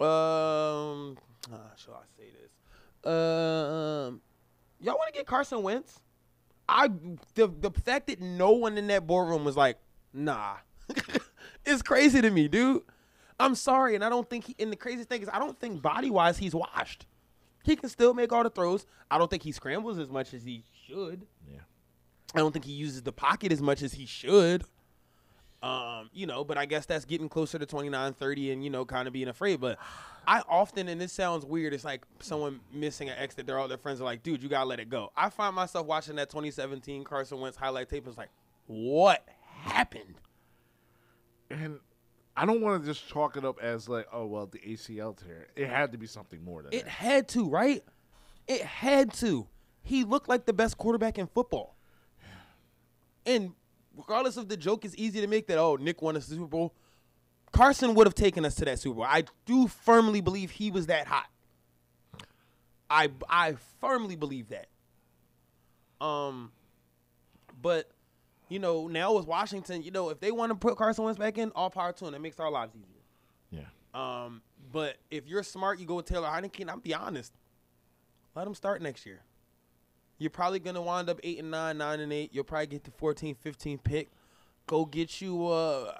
[0.00, 1.18] um,
[1.50, 2.50] how shall I say this?
[3.04, 4.22] Um,
[4.80, 6.00] y'all want to get Carson Wentz?
[6.70, 6.88] I
[7.34, 9.78] the the fact that no one in that boardroom was like,
[10.12, 10.56] nah,
[11.66, 12.82] it's crazy to me, dude.
[13.40, 14.56] I'm sorry, and I don't think he.
[14.58, 17.06] And the crazy thing is, I don't think body wise he's washed.
[17.64, 18.86] He can still make all the throws.
[19.10, 21.26] I don't think he scrambles as much as he should.
[21.50, 21.60] Yeah.
[22.34, 24.64] I don't think he uses the pocket as much as he should.
[25.62, 28.86] Um, you know, but I guess that's getting closer to 29, 30 and, you know,
[28.86, 29.60] kind of being afraid.
[29.60, 29.78] But
[30.26, 33.68] I often, and this sounds weird, it's like someone missing an ex that they're all
[33.68, 35.12] their friends are like, dude, you got to let it go.
[35.14, 38.30] I find myself watching that 2017 Carson Wentz highlight tape and it's like,
[38.66, 39.22] what
[39.62, 40.14] happened?
[41.50, 41.78] And
[42.36, 45.48] I don't want to just chalk it up as like, oh well, the ACL tear.
[45.56, 46.90] It had to be something more than It that.
[46.90, 47.84] had to, right?
[48.48, 49.46] It had to.
[49.82, 51.76] He looked like the best quarterback in football.
[53.26, 53.52] And
[53.96, 56.74] regardless of the joke, it's easy to make that, oh, Nick won a Super Bowl.
[57.52, 59.04] Carson would have taken us to that Super Bowl.
[59.04, 61.26] I do firmly believe he was that hot.
[62.88, 64.66] I I firmly believe that.
[66.04, 66.52] Um
[67.60, 67.90] but
[68.48, 71.38] you know, now with Washington, you know, if they want to put Carson Wentz back
[71.38, 72.14] in, all power to them.
[72.14, 73.64] It makes our lives easier.
[73.94, 74.24] Yeah.
[74.24, 76.68] Um, but if you're smart, you go with Taylor Heinicke.
[76.68, 77.32] I'll be honest.
[78.34, 79.20] Let him start next year.
[80.20, 82.28] You're probably gonna wind up eight and nine, nine and eight.
[82.34, 84.10] You'll probably get the 14, 15 pick.
[84.66, 85.94] Go get you, uh,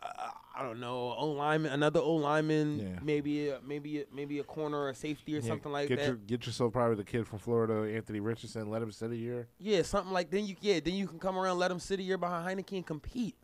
[0.54, 2.98] I don't know, O lineman, another O lineman, Yeah.
[3.02, 5.98] maybe, a, maybe, a, maybe a corner or a safety or Yeah, something like get
[5.98, 6.06] that.
[6.06, 8.68] Your, get yourself probably the kid from Florida, Anthony Richardson.
[8.68, 9.48] Let him sit a year.
[9.58, 12.02] Yeah, something like then you yeah then you can come around, let him sit a
[12.02, 13.36] year behind Heinicke and compete.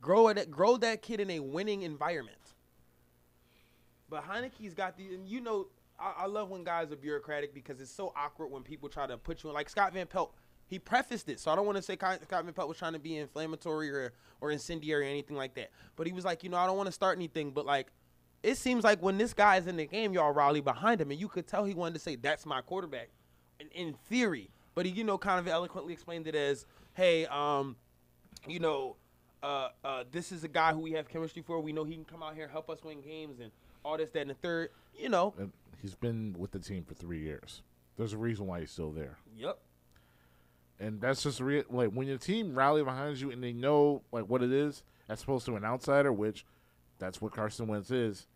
[0.00, 2.38] Grow it, grow that kid in a winning environment.
[4.08, 5.66] But Heinicke's got the and you know
[5.98, 9.16] I, I love when guys are bureaucratic because it's so awkward when people try to
[9.16, 10.34] put you in like Scott Van Pelt.
[10.66, 12.98] He prefaced it, so I don't want to say Scott Van Pelt was trying to
[12.98, 15.70] be inflammatory or or incendiary or anything like that.
[15.96, 17.88] But he was like, you know, I don't want to start anything, but like.
[18.42, 21.20] It seems like when this guy is in the game, y'all rally behind him, and
[21.20, 23.10] you could tell he wanted to say, "That's my quarterback."
[23.62, 27.76] in, in theory, but he, you know, kind of eloquently explained it as, "Hey, um,
[28.46, 28.96] you know,
[29.42, 31.60] uh, uh, this is a guy who we have chemistry for.
[31.60, 33.50] We know he can come out here, help us win games, and
[33.84, 34.70] all this, that, and the third.
[34.98, 35.52] You know, And
[35.82, 37.60] he's been with the team for three years.
[37.96, 39.18] There's a reason why he's still there.
[39.36, 39.58] yep,
[40.80, 44.24] And that's just re- like when your team rally behind you and they know like
[44.24, 46.46] what it is as opposed to an outsider, which
[46.98, 48.26] that's what Carson Wentz is.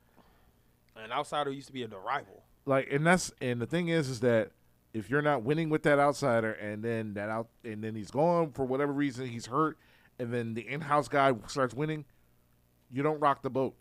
[0.97, 2.43] an outsider used to be a rival.
[2.67, 4.51] Like and that's and the thing is is that
[4.93, 8.51] if you're not winning with that outsider and then that out and then he's gone
[8.53, 9.79] for whatever reason he's hurt
[10.19, 12.05] and then the in-house guy starts winning,
[12.91, 13.75] you don't rock the boat.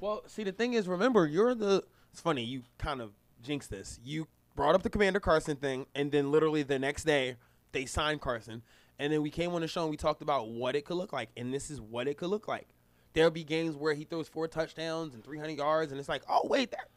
[0.00, 1.84] Well, see, the thing is, remember, you're the.
[2.12, 3.98] It's funny, you kind of jinxed this.
[4.04, 7.36] You brought up the Commander Carson thing, and then literally the next day,
[7.72, 8.62] they signed Carson.
[8.98, 11.12] And then we came on the show and we talked about what it could look
[11.12, 11.30] like.
[11.36, 12.68] And this is what it could look like.
[13.14, 16.42] There'll be games where he throws four touchdowns and 300 yards, and it's like, oh,
[16.44, 16.88] wait, that.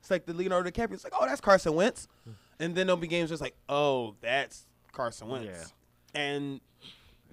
[0.00, 0.92] It's like the Leonardo DiCaprio.
[0.92, 2.08] It's like, oh, that's Carson Wentz.
[2.24, 2.32] Hmm.
[2.60, 5.72] And then there'll be games where it's like, oh, that's Carson Wentz.
[6.14, 6.20] Yeah.
[6.20, 6.60] And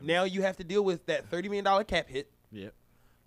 [0.02, 2.32] now you have to deal with that $30 million cap hit.
[2.52, 2.74] Yep.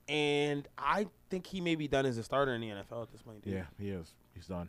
[0.08, 3.22] And I think he may be done as a starter in the NFL at this
[3.22, 3.42] point.
[3.42, 3.54] dude.
[3.54, 4.12] Yeah, he is.
[4.34, 4.68] He's done.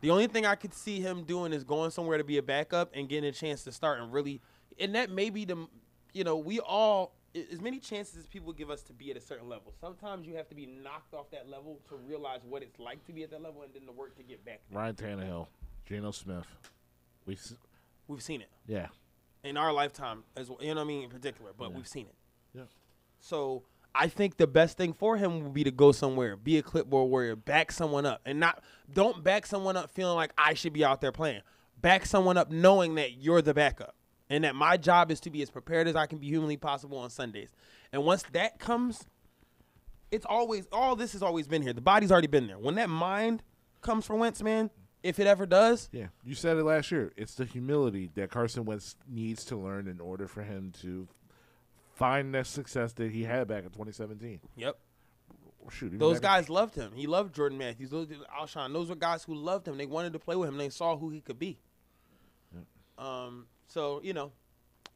[0.00, 2.90] The only thing I could see him doing is going somewhere to be a backup
[2.94, 4.40] and getting a chance to start and really,
[4.78, 5.66] and that may be the,
[6.12, 7.12] you know, we all
[7.52, 9.72] as many chances as people give us to be at a certain level.
[9.80, 13.12] Sometimes you have to be knocked off that level to realize what it's like to
[13.12, 14.60] be at that level, and then the work to get back.
[14.70, 14.78] there.
[14.80, 15.46] Ryan Tannehill,
[15.86, 16.46] Geno Smith.
[17.26, 17.54] We s-
[18.06, 18.86] We've seen it yeah.
[19.44, 20.58] in our lifetime as well.
[20.62, 21.76] You know what I mean in particular, but Yeah.
[21.76, 22.14] we've seen it.
[22.54, 22.62] Yeah.
[23.20, 23.62] So
[23.94, 27.10] I think the best thing for him would be to go somewhere, be a clipboard
[27.10, 30.84] warrior, back someone up, and not don't back someone up feeling like I should be
[30.84, 31.42] out there playing.
[31.80, 33.94] Back someone up knowing that you're the backup,
[34.30, 36.98] and that my job is to be as prepared as I can be humanly possible
[36.98, 37.50] on Sundays.
[37.92, 39.04] And once that comes,
[40.10, 41.72] it's always all this has always been here.
[41.72, 42.58] The body's already been there.
[42.58, 43.42] When that mind
[43.80, 44.70] comes for Wentz, man,
[45.02, 47.12] if it ever does, Yeah, you said it last year.
[47.16, 51.08] It's the humility that Carson Wentz needs to learn in order for him to
[51.98, 54.40] find that success that he had back in 2017.
[54.56, 54.78] yep.
[55.70, 56.92] Shoot, Those guys loved him.
[56.94, 57.90] He loved Jordan Matthews.
[57.90, 58.08] Those
[58.40, 58.72] Alshon.
[58.72, 59.76] Those were guys who loved him.
[59.76, 60.56] They wanted to play with him.
[60.56, 61.58] They saw who he could be.
[62.96, 63.46] Um.
[63.66, 64.32] So you know,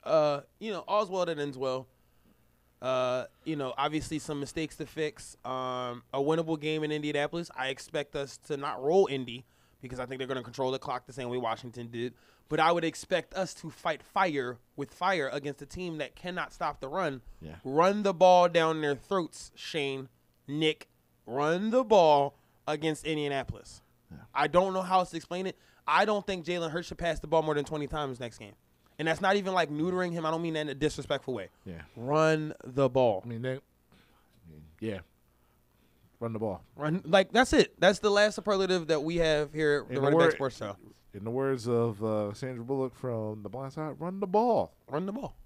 [0.02, 1.88] uh, you know, all's well that ends well.
[2.80, 5.36] Uh, you know, obviously some mistakes to fix.
[5.44, 7.50] Um, a winnable game in Indianapolis.
[7.54, 9.44] I expect us to not roll Indy
[9.82, 12.14] because I think they're going to control the clock the same way Washington did.
[12.52, 16.52] But I would expect us to fight fire with fire against a team that cannot
[16.52, 17.22] stop the run.
[17.40, 17.54] Yeah.
[17.64, 20.10] Run the ball down their throats, Shane,
[20.46, 20.86] Nick.
[21.24, 22.34] Run the ball
[22.68, 23.80] against Indianapolis.
[24.34, 25.56] I don't know how else to explain it.
[25.86, 28.52] I don't think Jalen Hurts should pass the ball more than 20 times next game.
[28.98, 30.26] And that's not even like neutering him.
[30.26, 31.48] I don't mean that in a disrespectful way.
[31.64, 33.22] Yeah, Run the ball.
[33.24, 33.60] I mean they.
[34.78, 34.98] Yeah,
[36.20, 36.62] run the ball.
[36.76, 37.72] Run like that's it.
[37.80, 40.32] That's the last superlative that we have here at In the the Run It Back
[40.32, 40.76] Sports Show.
[41.14, 44.72] In the words of uh, Sandra Bullock from The Blind Side, run the ball.
[44.88, 45.36] Run the ball.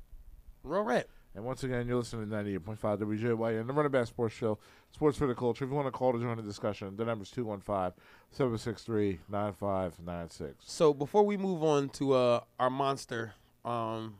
[0.62, 1.06] Real rap.
[1.34, 4.58] And once again, you're listening to 98.5 WJY and the Run It Back Sports Show,
[4.92, 5.64] Sports for the Culture.
[5.64, 7.92] If you want to call to join the discussion, the number's 215
[8.30, 10.64] 763 9596.
[10.64, 14.14] So before we move on to uh, our monster, um,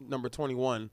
[0.00, 0.90] number 21,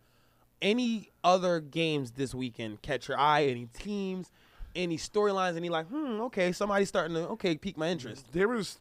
[0.62, 3.46] any other games this weekend catch your eye?
[3.46, 4.32] Any teams?
[4.76, 5.56] Any storylines?
[5.56, 8.26] Any like, hmm, okay, somebody's starting to okay pique my interest.
[8.34, 8.80] There was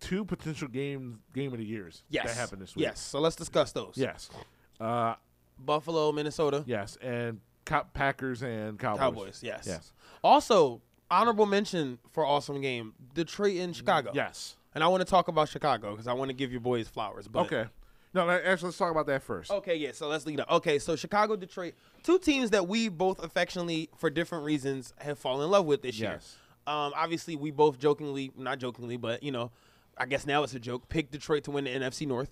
[0.00, 2.84] two potential games game of the years Yes, that happened this week.
[2.84, 3.94] Yes, so let's discuss those.
[3.96, 4.30] Yes.
[4.80, 5.14] Uh,
[5.58, 8.98] Buffalo, Minnesota, yes, and Co- Packers and Cowboys.
[9.00, 9.40] Cowboys.
[9.42, 9.64] Yes.
[9.66, 9.92] Yes.
[10.24, 10.80] Also,
[11.10, 14.10] honorable mention for awesome game: Detroit and Chicago.
[14.14, 14.56] Yes.
[14.74, 17.26] And I want to talk about Chicago because I want to give your boys flowers.
[17.28, 17.66] But Okay.
[18.12, 19.50] No, actually, let's talk about that first.
[19.52, 19.92] Okay, yeah.
[19.92, 20.50] So let's lead up.
[20.50, 25.44] Okay, so Chicago, Detroit, two teams that we both affectionately, for different reasons, have fallen
[25.44, 26.12] in love with this year.
[26.14, 26.36] Yes.
[26.66, 29.52] Um, obviously, we both jokingly, not jokingly, but you know,
[30.00, 30.88] I guess now it's a joke.
[30.88, 32.30] Pick Detroit to win the NFC North.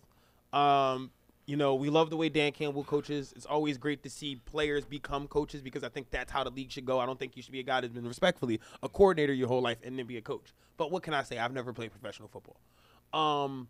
[0.54, 1.10] Um,
[1.44, 3.32] you know, we love the way Dan Campbell coaches.
[3.36, 6.70] It's always great to see players become coaches because I think that's how the league
[6.70, 6.98] should go.
[6.98, 9.60] I don't think you should be a guy that's been respectfully a coordinator your whole
[9.60, 10.54] life and then be a coach.
[10.78, 11.38] But what can I say?
[11.38, 12.56] I've never played professional football.
[13.12, 13.68] Um,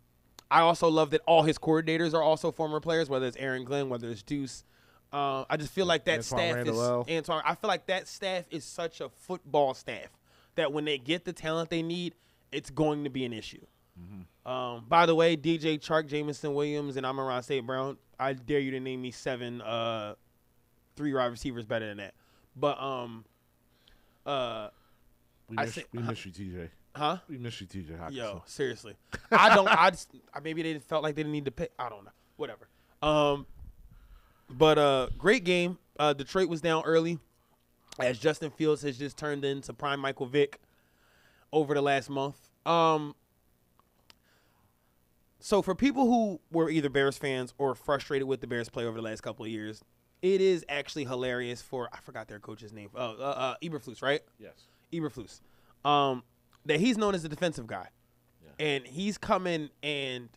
[0.49, 3.89] I also love that all his coordinators are also former players, whether it's Aaron Glenn,
[3.89, 4.63] whether it's Duce.
[5.11, 7.41] Uh, I just feel like that Antoine staff Randall is Antoine.
[7.45, 10.09] I feel like that staff is such a football staff
[10.55, 12.15] that when they get the talent they need,
[12.51, 13.65] it's going to be an issue.
[14.45, 17.65] Um, by the way, DJ Chark, Jameson Williams, and Amon St.
[17.65, 17.97] Brown.
[18.19, 20.15] I dare you to name me seven, uh,
[20.95, 22.13] three wide receivers better than that.
[22.55, 23.25] But um,
[24.25, 24.69] uh,
[25.49, 26.69] We I miss, say- we miss you, TJ.
[26.95, 27.17] huh?
[27.29, 27.99] We miss you, TJ.
[27.99, 28.15] Hockenson.
[28.15, 28.95] Yo, seriously.
[29.31, 29.67] I don't.
[29.67, 31.71] I just I- maybe they felt like they didn't need to pick.
[31.77, 32.11] I don't know.
[32.37, 32.67] Whatever.
[33.01, 33.45] Um,
[34.49, 35.77] but uh, great game.
[35.99, 37.19] Uh, Detroit was down early,
[37.99, 40.59] as Justin Fields has just turned into prime Michael Vick
[41.53, 42.37] over the last month.
[42.65, 43.15] Um.
[45.39, 48.97] So for people who were either Bears fans or frustrated with the Bears play over
[48.97, 49.83] the last couple of years,
[50.21, 52.89] it is actually hilarious for I forgot their coach's name.
[52.93, 54.21] Uh, uh, uh Eberflus, right?
[54.37, 54.67] Yes.
[54.91, 55.39] Eberflus,
[55.85, 56.23] um,
[56.65, 57.87] that he's known as the defensive guy,
[58.59, 60.29] and he's coming and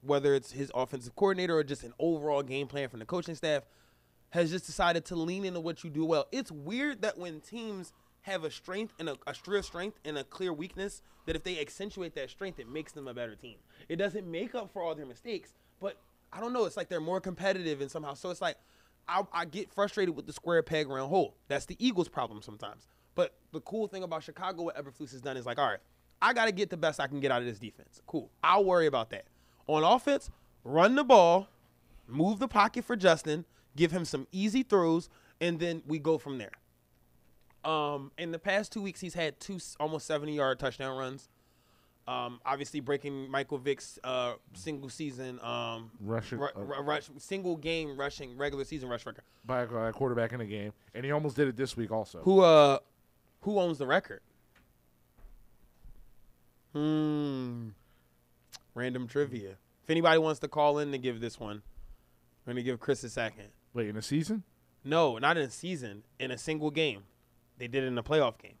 [0.00, 3.64] whether it's his offensive coordinator or just an overall game plan from the coaching staff,
[4.30, 6.26] has just decided to lean into what you do well.
[6.32, 7.92] It's weird that when teams
[8.22, 12.14] have a strength and a, a strength and a clear weakness, that if they accentuate
[12.14, 13.56] that strength, it makes them a better team.
[13.88, 15.96] It doesn't make up for all their mistakes, but
[16.32, 16.64] I don't know.
[16.64, 18.14] It's like they're more competitive and somehow.
[18.14, 18.56] So it's like
[19.08, 21.36] I, I get frustrated with the square peg round hole.
[21.48, 22.86] That's the Eagles' problem sometimes.
[23.14, 25.80] But the cool thing about Chicago, what Eberflus has done is like, all right,
[26.22, 28.00] I got to get the best I can get out of this defense.
[28.06, 28.30] Cool.
[28.42, 29.24] I'll worry about that.
[29.66, 30.30] On offense,
[30.64, 31.48] run the ball,
[32.06, 33.44] move the pocket for Justin,
[33.76, 35.08] give him some easy throws,
[35.40, 36.52] and then we go from there.
[37.64, 41.28] Um, in the past two weeks, he's had two almost 70 yard touchdown runs.
[42.08, 47.96] Um, obviously breaking Michael Vick's uh, single season um, Rushing, ru- uh, rush, single game
[47.96, 49.22] rushing regular season rush record.
[49.44, 52.18] By a quarterback in the game, and he almost did it this week also.
[52.22, 52.78] Who uh
[53.42, 54.20] who owns the record?
[56.72, 57.68] Hmm.
[58.74, 59.50] Random trivia.
[59.84, 61.62] If anybody wants to call in to give this one,
[62.44, 63.48] we're gonna give Kris a second.
[63.74, 64.42] Wait, in a season?
[64.84, 67.04] No, not in a season, in a single game.
[67.62, 68.56] They did it in a playoff game.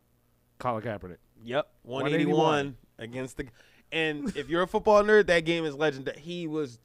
[0.60, 1.16] Colin Kaepernick.
[1.42, 3.46] Yep, 181 against the.
[3.90, 6.20] And if you're a football nerd, that game is legendary.
[6.20, 6.78] He was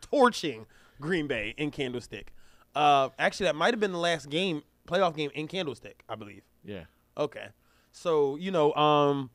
[0.00, 0.64] torching
[0.98, 2.32] Green Bay in Candlestick.
[2.74, 6.40] Uh, actually, that might have been the last game, playoff game in Candlestick, I believe.
[6.64, 6.84] Yeah.
[7.18, 7.48] Okay,
[7.92, 9.28] so you know, um,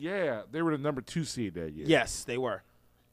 [0.00, 1.86] Yeah, they were the number two seed that year.
[1.86, 2.64] yes, they were.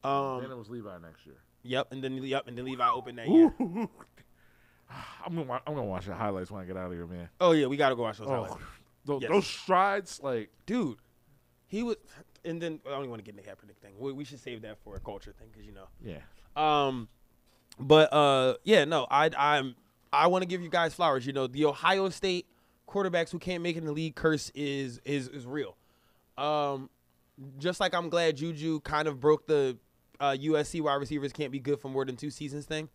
[0.02, 1.36] Um, Then it was Levi next year.
[1.62, 3.54] yep, and then yep, and then Levi opened that year.
[5.24, 7.28] I'm gonna wa- I'm gonna watch the highlights when I get out of here, man.
[7.40, 8.54] Oh yeah, we gotta go watch those Oh, highlights,
[9.04, 9.30] those, Yes.
[9.30, 10.96] those strides, like dude.
[11.66, 11.96] He was,
[12.44, 13.92] and then I don't even want to get in the Kaepernick thing.
[13.96, 15.86] We, we should save that for a culture thing because you know.
[16.04, 16.18] yeah,
[16.56, 17.08] Um,
[17.78, 19.76] but uh, yeah, no, I I'm
[20.12, 21.24] I want to give you guys flowers.
[21.24, 22.46] You know, the Ohio State
[22.88, 25.76] quarterbacks who can't make it in the league curse is is is real.
[26.36, 26.90] Um,
[27.58, 29.78] just like I'm glad Juju kind of broke the
[30.18, 32.88] uh, USC wide receivers can't be good for more than two seasons thing.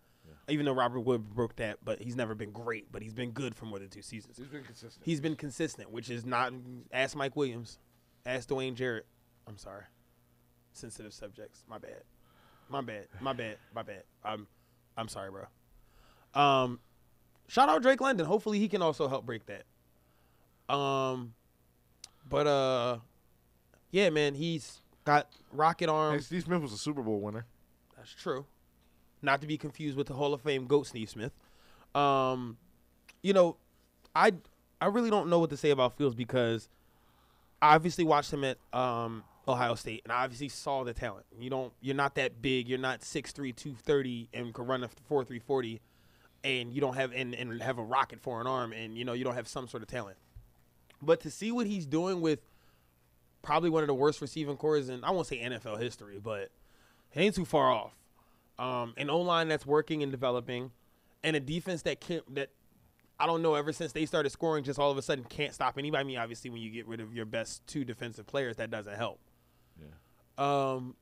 [0.48, 2.92] Even though Robert Wood broke that, but he's never been great.
[2.92, 4.38] But he's been good for more than two seasons.
[4.38, 5.06] he's been consistent.
[5.06, 6.54] He's been consistent, which is not.
[6.94, 7.80] Ask Mike Williams.
[8.26, 9.06] Ask Dwayne Jarrett.
[9.48, 9.84] I'm sorry.
[10.74, 11.64] Sensitive subjects.
[11.68, 12.04] My bad.
[12.70, 13.08] My bad.
[13.20, 13.58] My bad.
[13.74, 14.04] My bad.
[14.24, 14.48] I'm.
[14.98, 15.46] I'm sorry, bro.
[16.40, 16.80] Um,
[17.48, 18.26] shout out Drake London.
[18.26, 20.74] Hopefully he can also help break that.
[20.74, 21.34] Um,
[22.30, 22.98] but uh,
[23.92, 26.26] yeah, man, he's got rocket Hey, arms.
[26.28, 27.46] Steve Smith was a Super Bowl winner.
[27.98, 28.46] That's true.
[29.26, 31.34] Not to be confused with the Hall of Fame GOAT Steve Smith.
[31.94, 32.58] Um,
[33.22, 33.58] you know,
[34.16, 34.34] I
[34.80, 36.70] I really don't know what to say about Fields because
[37.62, 41.26] I obviously watched him at um, Ohio State and I obviously saw the talent.
[41.40, 45.42] You don't you're not that big, you're not 6'3", 230 and can run a 4'3",
[45.42, 45.82] 40
[46.44, 49.14] and you don't have and, and have a rocket for an arm and you know
[49.14, 50.18] you don't have some sort of talent.
[51.02, 52.40] But to see what he's doing with
[53.42, 56.52] probably one of the worst receiving corps in I won't say NFL history, but
[57.14, 57.94] it ain't too far off.
[58.58, 60.72] Um, an O line that's working and developing,
[61.24, 62.50] and a defense that can't that
[63.20, 65.78] I don't know ever since they started scoring, just all of a sudden can't stop
[65.78, 66.02] anybody.
[66.02, 68.96] I mean, obviously, when you get rid of your best two defensive players, that doesn't
[68.96, 69.20] help.
[69.80, 70.74] Yeah.
[70.74, 70.96] Um,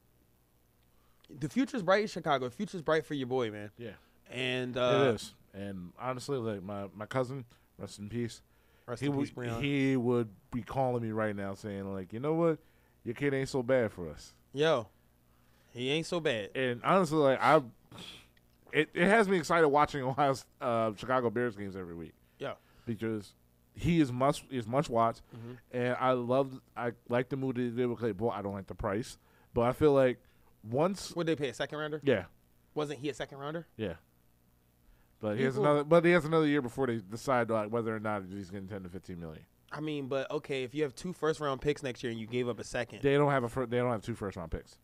[1.39, 2.45] the future's bright in Chicago.
[2.45, 3.71] The future's bright for your boy, man.
[3.77, 3.91] Yeah.
[4.29, 5.33] And uh, it is.
[5.53, 7.45] And honestly, like my, my cousin,
[7.77, 8.41] rest in peace.
[8.87, 9.61] Rest he in peace, Breon.
[9.61, 12.59] he would be calling me right now saying like, you know what,
[13.03, 14.33] your kid ain't so bad for us.
[14.53, 14.87] Yo,
[15.73, 16.49] he ain't so bad.
[16.55, 17.61] And honestly, like I,
[18.71, 22.53] it, it has me excited watching Ohio's uh, Chicago Bears games every week Yeah.
[22.85, 23.33] because
[23.75, 25.57] he is much is much watched, Mhm.
[25.71, 28.29] and I love I like the move he did with Claypool.
[28.31, 29.17] I don't like the price,
[29.53, 30.19] but I feel like
[30.63, 31.99] once Would they pay a second rounder?
[32.03, 32.25] yeah
[32.75, 33.67] Wasn't he a second rounder?
[33.77, 33.93] yeah.
[35.19, 35.83] But he has another.
[35.85, 38.83] But he has another year before they decide like whether or not he's getting ten
[38.83, 39.45] to fifteen million.
[39.71, 42.27] I mean, but okay, if you have two first round picks next year and you
[42.27, 43.49] gave up a second, They don't have a.
[43.49, 44.77] Fir- they don't have two first round picks.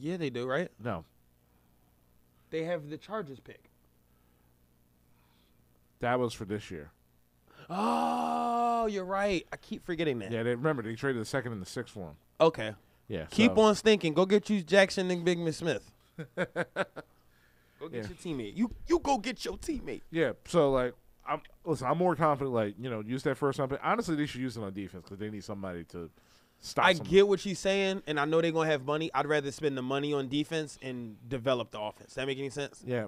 [0.00, 0.70] Yeah, they do, right?
[0.82, 1.04] No,
[2.50, 3.70] They have the Chargers pick.
[6.00, 6.90] that was for this year.
[7.70, 9.46] Oh, you're right.
[9.52, 10.30] I keep forgetting that.
[10.30, 12.16] Yeah, they remember they traded the second and the sixth for him.
[12.40, 12.74] Okay.
[13.08, 14.14] Yeah, Keep so- on stinking.
[14.14, 15.90] Go get you Jackson and Big Miss Smith.
[16.36, 16.62] go get
[17.92, 17.92] Yeah.
[17.92, 18.56] your teammate.
[18.56, 20.02] You you go get your teammate.
[20.10, 20.94] Yeah, so like,
[21.26, 21.86] I'm listen.
[21.86, 22.54] I'm more confident.
[22.54, 23.80] Like, you know, use that first round pick.
[23.82, 26.10] Honestly, they should use it on defense because they need somebody to
[26.64, 26.84] stop.
[26.86, 29.10] I some- get what you're saying, and I know they're gonna have money.
[29.14, 32.14] I'd rather spend the money on defense and develop the offense.
[32.14, 32.82] That make any sense?
[32.86, 33.06] Yeah.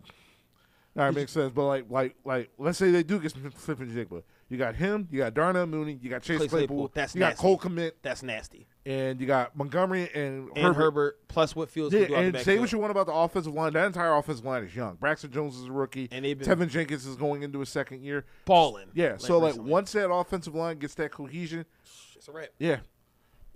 [0.96, 1.52] All right, makes sense.
[1.54, 4.22] But like, like, like, let's say they do get some Smith-Njigba.
[4.48, 5.06] You got him.
[5.10, 5.98] You got Darnell Mooney.
[6.00, 6.66] You got Chase Chase Claypool.
[6.88, 7.36] Claypool, that's you got.
[7.36, 8.66] Cole Kmet, That's nasty.
[8.86, 12.58] and you got Montgomery and, And Herbert, plus what Fields Yeah, can do and say
[12.58, 13.74] what you want about the offensive line.
[13.74, 14.94] That entire offensive line is young.
[14.94, 16.08] Braxton Jones is a rookie.
[16.12, 18.24] And they've been Teven Jenkins is going into his second year.
[18.46, 18.86] balling.
[18.94, 19.16] Yeah.
[19.18, 21.66] so like once that offensive line gets that cohesion,
[22.14, 22.48] it's a wrap.
[22.58, 22.78] yeah,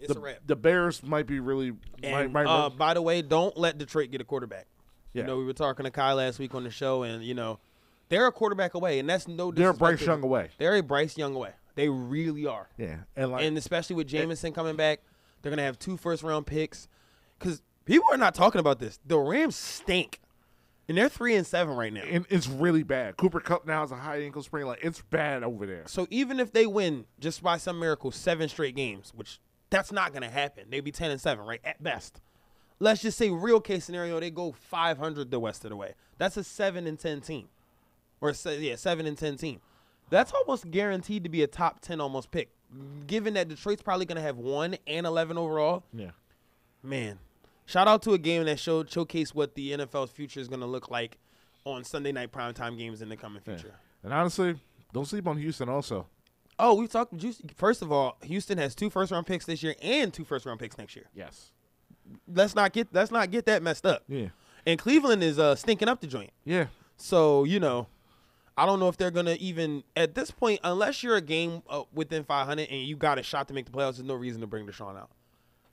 [0.00, 0.38] It's the, a wrap.
[0.46, 1.72] the Bears might be really.
[2.02, 4.66] And might, uh, by the way, don't let Detroit get a quarterback.
[5.12, 5.22] yeah.
[5.22, 7.58] You know, we were talking to Kai last week on the show, and you know,
[8.08, 9.50] they're a quarterback away, and that's no.
[9.50, 10.50] they're Bryce Young away.
[10.58, 11.52] They're a Bryce Young away.
[11.74, 12.68] They really are.
[12.76, 15.00] Yeah, and like and especially with Jameson coming back,
[15.40, 16.88] they're gonna have two first round picks.
[17.38, 18.98] Because people are not talking about this.
[19.06, 20.20] The Rams stink,
[20.88, 22.02] and they're three and seven right now.
[22.02, 23.16] and it's really bad.
[23.16, 24.66] Cooper Kupp now has a high ankle sprain.
[24.66, 25.84] Like it's bad over there.
[25.86, 29.40] So even if they win just by some miracle seven straight games, which
[29.70, 32.20] that's not gonna happen, they'd be ten and seven, right at best.
[32.78, 35.94] Let's just say real case scenario, they go five hundred the rest of the way.
[36.18, 37.48] That's a seven and ten team,
[38.20, 39.60] or yeah, seven and ten team.
[40.10, 42.50] That's almost guaranteed to be a top ten almost pick.
[43.06, 46.10] Given that Detroit's probably gonna have one and eleven overall, Yeah,
[46.82, 47.18] man.
[47.66, 50.90] Shout out to a game that showed showcase what the NFL's future is gonna look
[50.90, 51.18] like
[51.64, 53.56] on Sunday night primetime games in the coming yeah.
[53.56, 53.74] future.
[54.02, 54.58] And honestly,
[54.92, 55.68] don't sleep on Houston.
[55.68, 56.06] Also,
[56.62, 57.16] Oh, we've talked.
[57.16, 60.46] Juice- First of all, Houston has two first round picks this year and two first
[60.46, 61.06] round picks next year.
[61.14, 61.52] yes.
[62.26, 64.02] Let's not get let's not get that messed up.
[64.08, 64.28] Yeah,
[64.66, 66.32] And Cleveland is uh, stinking up the joint.
[66.44, 66.66] yeah.
[66.96, 67.86] So you know,
[68.56, 71.84] I don't know if they're gonna even at this point, unless you're a game uh,
[71.94, 73.96] within 500 and you got a shot to make the playoffs.
[73.96, 75.10] There's no reason to bring Deshaun out.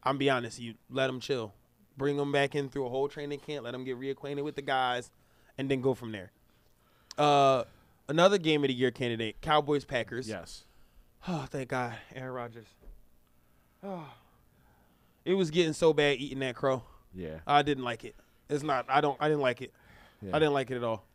[0.04, 1.54] I'm be honest, you let him chill,
[1.98, 4.62] bring him back in through a whole training camp, let him get reacquainted with the
[4.62, 5.10] guys,
[5.58, 6.32] and then go from there.
[7.18, 7.64] Uh,
[8.08, 10.30] another game of the year candidate: Cowboys Packers.
[10.30, 10.66] Yes.
[11.28, 12.68] Oh, thank God, Aaron Rodgers.
[13.84, 14.08] Oh,
[15.26, 16.84] it was getting so bad eating that crow.
[17.14, 17.40] Yeah.
[17.46, 18.16] I didn't like it.
[18.50, 18.86] It's not.
[18.90, 19.18] I don't.
[19.20, 19.74] I didn't like it.
[20.22, 20.36] yeah.
[20.36, 21.06] I didn't like it at all.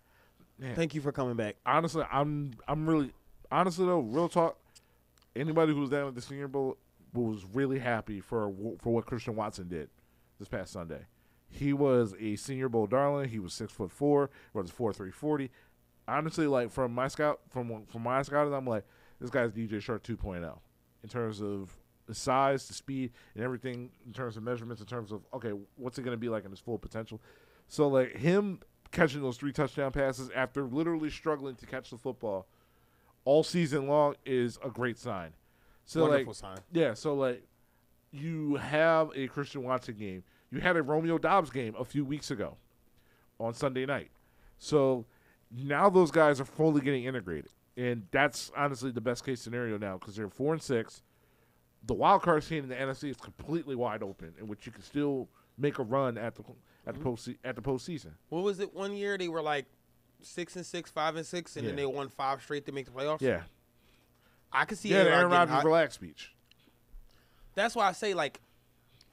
[0.59, 0.75] Man.
[0.75, 1.57] Thank you for coming back.
[1.65, 3.13] honestly, I'm I'm really
[3.51, 4.57] honestly though, real talk.
[5.35, 6.77] Anybody who was down at the Senior Bowl
[7.15, 9.89] was really happy for for what Christian Watson did
[10.39, 11.07] this past Sunday.
[11.49, 13.29] He was a Senior Bowl darling.
[13.31, 15.51] He was six foot four, runs four three forty.
[16.07, 18.85] Honestly, like from my scout from from my scouting, I'm like
[19.23, 20.59] this guy's DJ Chark 2.0
[21.03, 21.75] in terms of
[22.07, 24.81] the size, the speed, and everything in terms of measurements.
[24.83, 27.21] In terms of okay, what's it going to be like in his full potential?
[27.69, 28.61] So like him
[28.91, 32.47] catching those three touchdown passes after literally struggling to catch the football
[33.25, 35.31] all season long is a great sign.
[35.85, 36.59] So Wonderful like sign.
[36.73, 37.45] yeah, so like
[38.11, 40.23] you have a Christian Watson game.
[40.51, 42.57] You had a Romeo Doubs game a few weeks ago
[43.41, 44.11] on Sunday night.
[44.59, 45.07] So
[45.51, 47.51] now those guys are fully getting integrated.
[47.77, 51.03] And that's honestly the best case scenario now because they're four and six.
[51.85, 54.83] The wild card scene in the NFC is completely wide open, in which you can
[54.83, 56.43] still make a run at the
[56.87, 57.03] at the mm-hmm.
[57.03, 58.13] post at the postseason.
[58.29, 58.75] What was it?
[58.75, 59.67] One year they were like
[60.21, 62.93] six and six, five and six, and then they won five straight to make the
[62.93, 63.21] playoffs.
[63.21, 63.43] Yeah,
[64.53, 64.91] I could see.
[64.91, 65.03] yeah.
[65.03, 66.35] A-Rod Aaron Rodgers relax speech.
[67.55, 68.41] That's why I say like,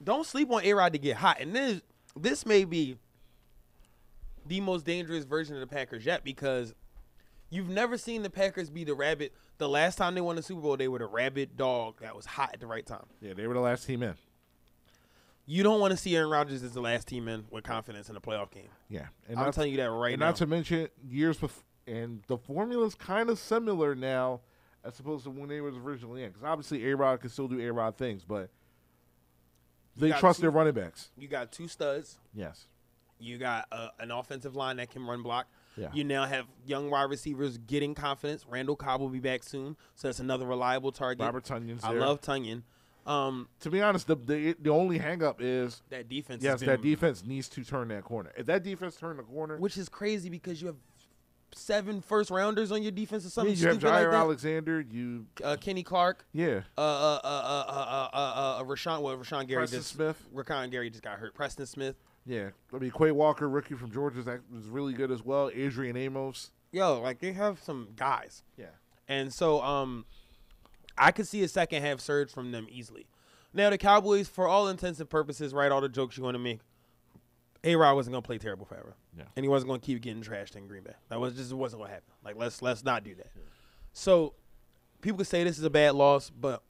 [0.02, 1.40] don't sleep on A Rod to get hot.
[1.40, 1.80] And this
[2.16, 2.96] this may be
[4.46, 6.74] the most dangerous version of the Packers yet because
[7.50, 9.34] you've never seen the Packers be the rabbit.
[9.58, 12.24] The last time they won the Super Bowl, they were the rabbit dog that was
[12.24, 13.04] hot at the right time.
[13.20, 14.14] Yeah, they were the last team in.
[15.46, 18.16] You don't want to see Aaron Rodgers as the last team in with confidence in
[18.16, 18.68] a playoff game.
[18.88, 20.26] Yeah, and I'm telling you that right and now.
[20.26, 24.40] not to mention years before, and the formula's kind of similar now
[24.84, 26.28] as opposed to when they was originally in.
[26.28, 28.50] Because obviously, A Rod can still do A Rod things, but
[29.96, 31.10] they trust two- their running backs.
[31.16, 32.18] You got two studs.
[32.32, 32.66] Yes.
[33.18, 35.46] You got uh, an offensive line that can run block.
[35.80, 35.88] Yeah.
[35.92, 38.44] You now have young wide receivers getting confidence.
[38.48, 41.24] Randall Cobb will be back soon, so that's another reliable target.
[41.24, 42.00] Robert Tonyan's I there.
[42.00, 42.62] love Tonyan.
[43.06, 46.42] Um, to be honest, the, the the only hang up is that defense.
[46.42, 48.30] yes, has that defense needs to turn that corner.
[48.36, 50.76] If that defense turn the corner, which is crazy because you have
[51.52, 54.16] seven first rounders on your defense or something you have stupid like Jair that.
[54.18, 59.16] Alexander, you uh, Kenny Clark, yeah, uh, uh, uh, uh, uh, uh, uh, Rashawn, well,
[59.16, 60.22] Rashan Gary Preston just, Smith.
[60.34, 61.34] Rashan Gary just got hurt.
[61.34, 61.96] Preston Smith,
[62.30, 62.50] yeah.
[62.72, 65.50] I mean, Quay Walker, rookie from Georgia, that was really good as well.
[65.52, 68.66] Adrian Amos, yo, like they have some guys, yeah.
[69.08, 70.04] and so um,
[70.96, 73.06] I could see a second half surge from them easily.
[73.52, 76.38] Now the Cowboys, for all intents and purposes, right, all the jokes you want to
[76.38, 76.60] make,
[77.64, 79.24] A Rod wasn't gonna play terrible forever, Yeah.
[79.34, 80.94] and he wasn't gonna keep getting trashed in Green Bay.
[81.08, 82.12] That was just wasn't gonna happen.
[82.24, 83.26] Like let's let's not do that.
[83.92, 84.34] So
[85.00, 86.62] people could say this is a bad loss, but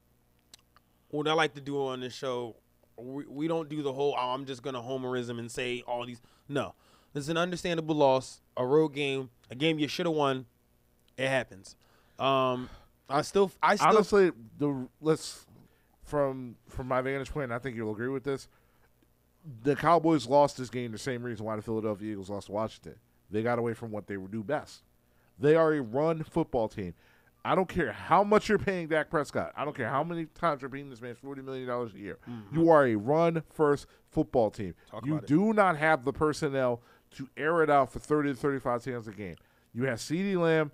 [1.11, 2.57] what I like to do on this show,
[3.01, 6.21] we, we don't do the whole oh, I'm just gonna homerism and say all these.
[6.49, 6.75] No,
[7.15, 10.47] is an understandable loss, a road game, a game you should have won.
[11.17, 11.77] It happens.
[12.19, 12.69] Um,
[13.09, 15.47] I still, I still, Honestly, the let's
[16.05, 18.49] from from my vantage point, I think you'll agree with this.
[19.63, 22.97] The Cowboys lost this game the same reason why the Philadelphia Eagles lost to Washington.
[23.31, 24.83] They got away from what they do best.
[25.39, 26.95] They are a run football team.
[27.45, 29.53] I don't care how much you're paying Dak Prescott.
[29.57, 32.19] I don't care how many times you're paying this man forty million dollars a year.
[32.53, 34.75] You are a run first football team.
[34.75, 34.91] Mm-hmm.
[34.97, 35.29] Talk you about it.
[35.29, 36.83] do not have the personnel
[37.17, 39.37] to air it out for thirty to thirty-five times a game.
[39.73, 40.73] You have CeeDee Lamb,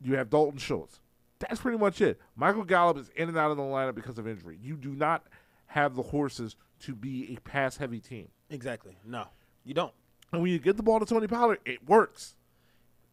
[0.00, 1.00] you have Dalton Schultz.
[1.40, 2.18] That's pretty much it.
[2.36, 4.58] Michael Gallup is in and out of the lineup because of injury.
[4.62, 5.24] You do not
[5.66, 8.28] have the horses to be a pass-heavy team.
[8.50, 8.96] exactly.
[9.04, 9.26] No,
[9.64, 9.92] you don't.
[10.32, 12.34] And when you get the ball to Tony Pollard, it works.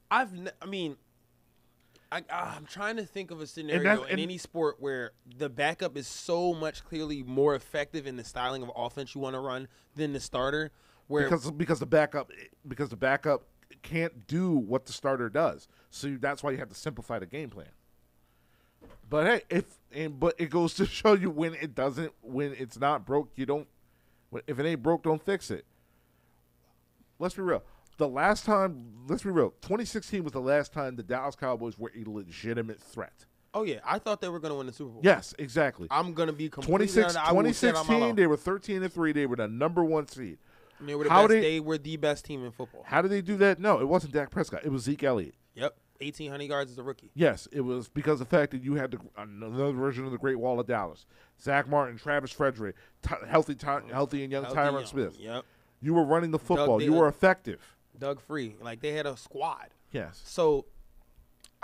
[0.09, 0.97] I've, ne- I mean,
[2.15, 5.49] I, ah, I'm trying to think of a scenario in and- any sport where the
[5.49, 9.39] backup is so much clearly more effective in the styling of offense you want to
[9.39, 10.71] run than the starter.
[11.07, 12.31] Where because because the backup
[12.67, 13.43] because the backup
[13.83, 15.67] can't do what the starter does.
[15.89, 17.67] So that's why you have to simplify the game plan.
[19.09, 22.79] But hey, if and but it goes to show you when it doesn't when it's
[22.79, 23.67] not broke, you don't.
[24.47, 25.65] If it ain't broke, don't fix it.
[27.19, 27.63] Let's be real.
[27.97, 29.51] The last time, let's be real.
[29.61, 33.25] 2016 was the last time the Dallas Cowboys were a legitimate threat.
[33.53, 35.01] oh yeah, I thought they were going to win the Super Bowl.
[35.03, 35.87] Yes, exactly.
[35.89, 38.27] I'm going to be completely 26, honest, I will say it on my 2016, they
[38.27, 39.13] were 13 and three.
[39.13, 40.39] They were the number one seed.
[40.81, 41.29] They were the how best.
[41.29, 42.83] they- They, were the best team in football.
[42.85, 43.59] How did they do that?
[43.59, 44.65] No, it wasn't Dak Prescott.
[44.65, 45.35] It was Zeke Elliott.
[45.53, 47.11] Yep, 1,800 yards as a rookie.
[47.13, 50.17] Yes, it was because of the fact that you had the, another version of the
[50.17, 51.05] Great Wall of Dallas.
[51.41, 54.85] Zack Martin, Travis Frederick, t- healthy, ty- healthy and young Healthy Tyron young.
[54.85, 55.17] Smith.
[55.17, 55.45] Yep,
[55.79, 56.79] You were running the football.
[56.79, 57.74] they- you were effective.
[57.99, 58.55] Doug Free.
[58.61, 59.67] Like they had a squad.
[59.91, 60.21] Yes.
[60.25, 60.65] So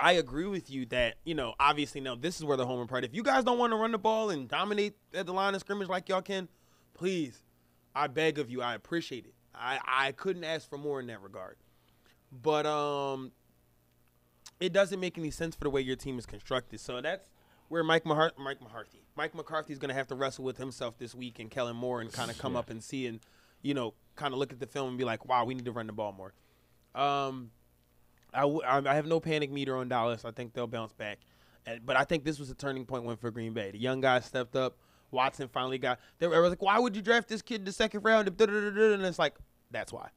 [0.00, 2.88] I agree with you that, you know, obviously now this is where the home run
[2.88, 3.04] part.
[3.04, 5.60] If you guys don't want to run the ball and dominate at the line of
[5.60, 6.48] scrimmage like y'all can,
[6.94, 7.42] please,
[7.94, 9.34] I beg of you, I appreciate it.
[9.54, 11.56] I, I couldn't ask for more in that regard.
[12.32, 13.32] But um
[14.60, 16.80] it doesn't make any sense for the way your team is constructed.
[16.80, 17.30] So that's
[17.68, 19.02] where Mike Mahar- Mike McCarthy.
[19.16, 22.12] Mike McCarthy's going to have to wrestle with himself this week and Kellen Moore and
[22.12, 22.60] kind of come Yeah.
[22.60, 23.20] up and see and
[23.62, 25.72] you know kind of look at the film and be like, "Wow, we need to
[25.72, 26.32] run the ball more."
[26.94, 27.50] Um
[28.34, 30.24] I, w- I have no panic meter on Dallas.
[30.24, 31.18] I think they'll bounce back.
[31.84, 33.70] But I think this was a turning point win for Green Bay.
[33.70, 34.78] The young guys stepped up.
[35.10, 36.00] Watson finally got.
[36.18, 39.18] They were like, "Why would you draft this kid in the second round?" And it's
[39.18, 39.36] like,
[39.70, 40.08] that's why.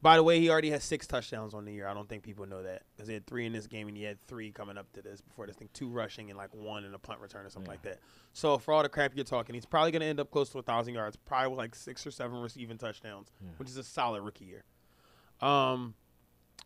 [0.00, 1.86] By the way, he already has six touchdowns on the year.
[1.86, 4.02] I don't think people know that because he had three in this game and he
[4.02, 5.68] had three coming up to this before this thing.
[5.72, 7.98] Two rushing and like one in a punt return or something like that.
[8.32, 10.58] So for all the crap you're talking, he's probably going to end up close to
[10.58, 14.22] a thousand yards, probably with like six or seven receiving touchdowns, which is a solid
[14.22, 14.64] rookie year.
[15.40, 15.94] Um,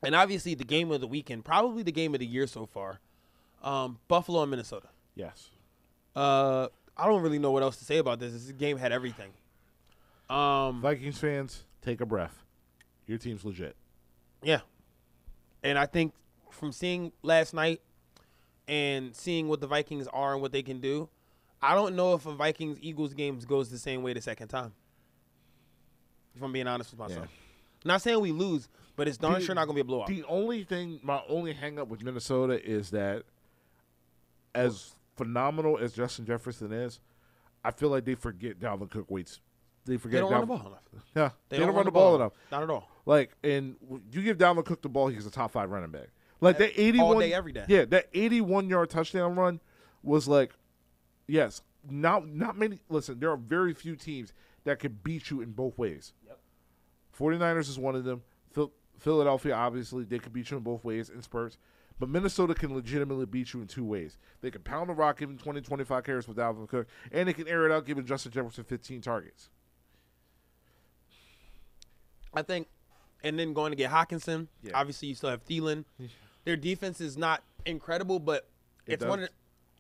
[0.03, 3.01] and obviously the game of the weekend, probably the game of the year so far,
[3.63, 4.89] um, Buffalo and Minnesota.
[5.15, 5.51] Yes.
[6.15, 8.33] Uh, I don't really know what else to say about this.
[8.33, 9.33] This game had everything.
[10.31, 12.46] Um, Vikings fans, take a breath.
[13.07, 13.77] Your team's legit.
[14.43, 14.61] Yeah.
[15.63, 16.13] And I think
[16.51, 17.81] from seeing last night
[18.69, 21.09] and seeing what the Vikings are and what they can do,
[21.63, 24.73] I don't know if a Vikings Eagles game goes the same way the second time.
[26.35, 27.29] If I'm being honest with myself.
[27.85, 30.09] Not saying we lose, but it's darn The- sure not going to be a blowout.
[30.09, 33.23] The only thing, my only hang up with Minnesota is that,
[34.55, 37.01] as phenomenal as Justin Jefferson is,
[37.65, 39.41] I feel like they forget Dalvin Cook waits.
[39.87, 41.05] They forget they don't run the ball enough.
[41.15, 42.33] Yeah, they, don't, run the ball enough.
[42.51, 42.89] Not at all.
[43.07, 43.77] Like, and
[44.11, 46.09] you give Dalvin Cook the ball, he's a top five running back.
[46.41, 47.65] Like that eighty-one day, every day.
[47.69, 49.61] Yeah, that eighty-one yard touchdown run
[50.03, 50.53] was like,
[51.27, 52.81] yes, not not many.
[52.89, 54.35] Listen, there are very few teams
[54.65, 56.13] that can beat you in both ways.
[56.27, 56.39] Yep.
[57.19, 58.23] 49ers is one of them.
[58.53, 61.57] Phil, Philadelphia, obviously, they can beat you in both ways in spurts.
[61.99, 64.19] But Minnesota can legitimately beat you in two ways.
[64.43, 67.49] They can pound the rock, giving 20, 25 carries with Dalvin Cook, and they can
[67.49, 69.49] air it out, giving Justin Jefferson 15 targets.
[72.37, 72.69] I think,
[73.25, 74.47] and then going to get Hockenson.
[74.63, 74.73] Yeah.
[74.75, 75.85] Obviously, you still have Thielen.
[76.45, 78.47] Their defense is not incredible, but
[78.87, 79.25] It it's one.
[79.25, 79.31] Of,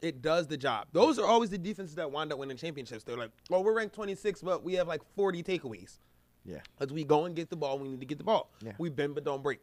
[0.02, 0.88] it does the job.
[0.92, 3.04] Those are always the defenses that wind up winning championships.
[3.04, 5.98] They're like, well, we're ranked 26, but we have like 40 takeaways.
[6.44, 6.58] Yeah.
[6.80, 8.50] As we go and get the ball, we need to get the ball.
[8.62, 8.72] Yeah.
[8.78, 9.60] We bend but don't break.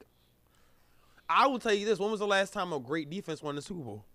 [1.29, 3.61] I will tell you this: When was the last time a great defense won the
[3.61, 4.05] Super Bowl?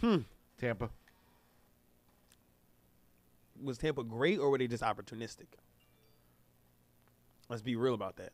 [0.00, 0.18] Hmm.
[0.58, 0.90] Tampa.
[3.62, 5.46] Was Tampa great, or were they just opportunistic?
[7.50, 8.32] Let's be real about that.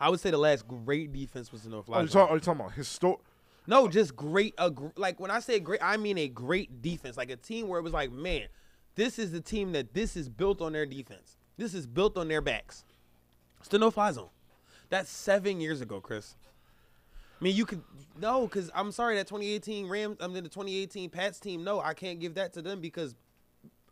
[0.00, 2.12] I would say the last great defense was the North Are you, Lions.
[2.12, 3.20] talk, are you talking about histor-
[3.66, 4.54] No, just great.
[4.58, 7.68] A gr- like when I say great, I mean a great defense, like a team
[7.68, 8.48] where it was like, man,
[8.96, 11.36] this is the team that this is built on their defense.
[11.56, 12.84] This is built on their backs.
[13.60, 14.30] It's the no fly zone.
[14.88, 16.36] That's seven years ago, Kris.
[17.40, 17.82] I mean, you could
[18.18, 21.64] no, because I'm sorry that 2018 Rams, I'm mean the 2018 Pats team.
[21.64, 23.14] No, I can't give that to them because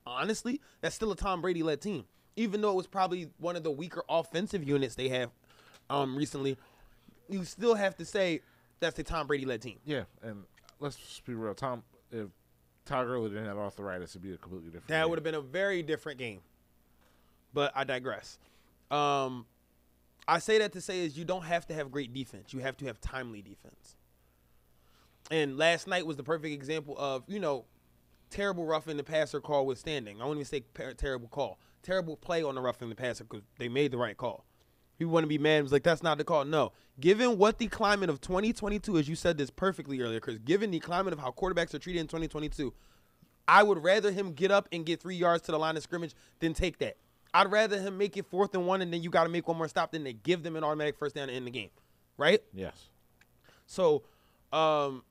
[0.06, 2.04] honestly, that's still a Tom Brady led team.
[2.36, 5.30] Even though it was probably one of the weaker offensive units they have
[5.90, 6.56] um, recently,
[7.28, 8.40] you still have to say
[8.80, 9.78] that's the Tom Brady led team.
[9.84, 10.44] Yeah, and
[10.80, 11.54] let's just be real.
[11.54, 12.28] Tom, if
[12.84, 14.88] Todd Gurley didn't have arthritis, it'd be a completely different.
[14.88, 15.10] That game.
[15.10, 16.40] would have been a very different game.
[17.54, 18.38] But I digress.
[18.90, 19.46] Um,
[20.26, 22.52] I say that to say is you don't have to have great defense.
[22.52, 23.96] You have to have timely defense.
[25.30, 27.64] And last night was the perfect example of you know
[28.30, 30.20] terrible roughing the passer call withstanding.
[30.20, 30.64] I won't even say
[30.96, 34.44] terrible call, terrible play on the roughing the passer because they made the right call.
[34.98, 35.58] People want to be mad.
[35.58, 36.44] It was like that's not the call.
[36.44, 40.38] No, given what the climate of 2022, as you said this perfectly earlier, Kris.
[40.38, 42.72] Given the climate of how quarterbacks are treated in 2022,
[43.48, 46.14] I would rather him get up and get three yards to the line of scrimmage
[46.40, 46.96] than take that.
[47.34, 49.56] I'd rather him make it fourth and one, and then you got to make one
[49.56, 51.70] more stop than they give them an automatic first down to end the game,
[52.18, 52.42] right?
[52.52, 52.88] Yes.
[53.66, 54.02] So,
[54.52, 55.02] um,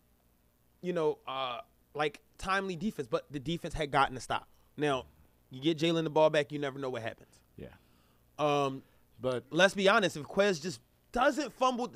[0.82, 1.60] you know, uh,
[1.96, 4.48] like timely defense, but the defense had gotten a stop.
[4.78, 5.06] Now,
[5.52, 7.40] you get Jalen the ball back, you never know what happens.
[7.58, 7.68] Yeah.
[8.40, 8.82] Um,
[9.20, 10.80] But let's be honest, if Quez just
[11.12, 11.92] doesn't fumble,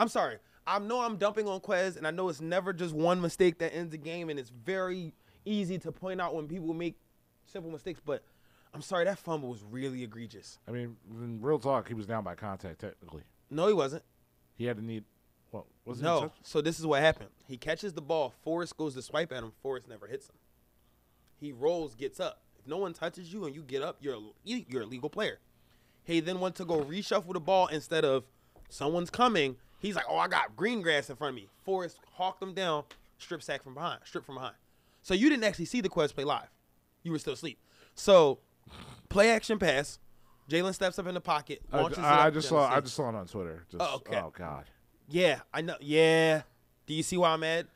[0.00, 0.38] I'm sorry.
[0.66, 3.74] I know I'm dumping on Quez, and I know it's never just one mistake that
[3.74, 5.12] ends the game, and it's very
[5.44, 6.96] easy to point out when people make
[7.44, 8.00] simple mistakes.
[8.04, 8.22] But
[8.72, 10.58] I'm sorry, that fumble was really egregious.
[10.68, 13.22] I mean, in real talk, he was down by contact technically.
[13.50, 14.04] No, he wasn't.
[14.54, 15.04] He had to need.
[15.50, 16.32] Well, was No.
[16.42, 17.30] So this is what happened.
[17.46, 18.32] He catches the ball.
[18.42, 19.52] Forrest goes to swipe at him.
[19.62, 20.36] Forrest never hits him.
[21.38, 22.41] He rolls, gets up.
[22.62, 25.10] If no one touches you and you get up, you're a, you- you're a legal
[25.10, 25.38] player.
[26.04, 28.24] He then went to go reshuffle the ball instead of
[28.68, 29.56] someone's coming.
[29.78, 31.48] He's like, oh, I got green grass in front of me.
[31.64, 32.84] Forrest hawked him down,
[33.18, 34.54] strip sack from behind, strip from behind.
[35.02, 36.48] So you didn't actually see the Quez play live.
[37.02, 37.58] You were still asleep.
[37.94, 38.38] So
[39.08, 39.98] play action pass.
[40.48, 41.62] Jalen steps up in the pocket.
[41.72, 42.68] I, I up just saw.
[42.68, 43.64] I just saw it on Twitter.
[43.70, 44.20] Just, Oh, okay.
[44.20, 44.64] Oh God.
[45.08, 45.76] Yeah, I know.
[45.80, 46.42] Yeah.
[46.86, 47.66] Do you see why I'm mad?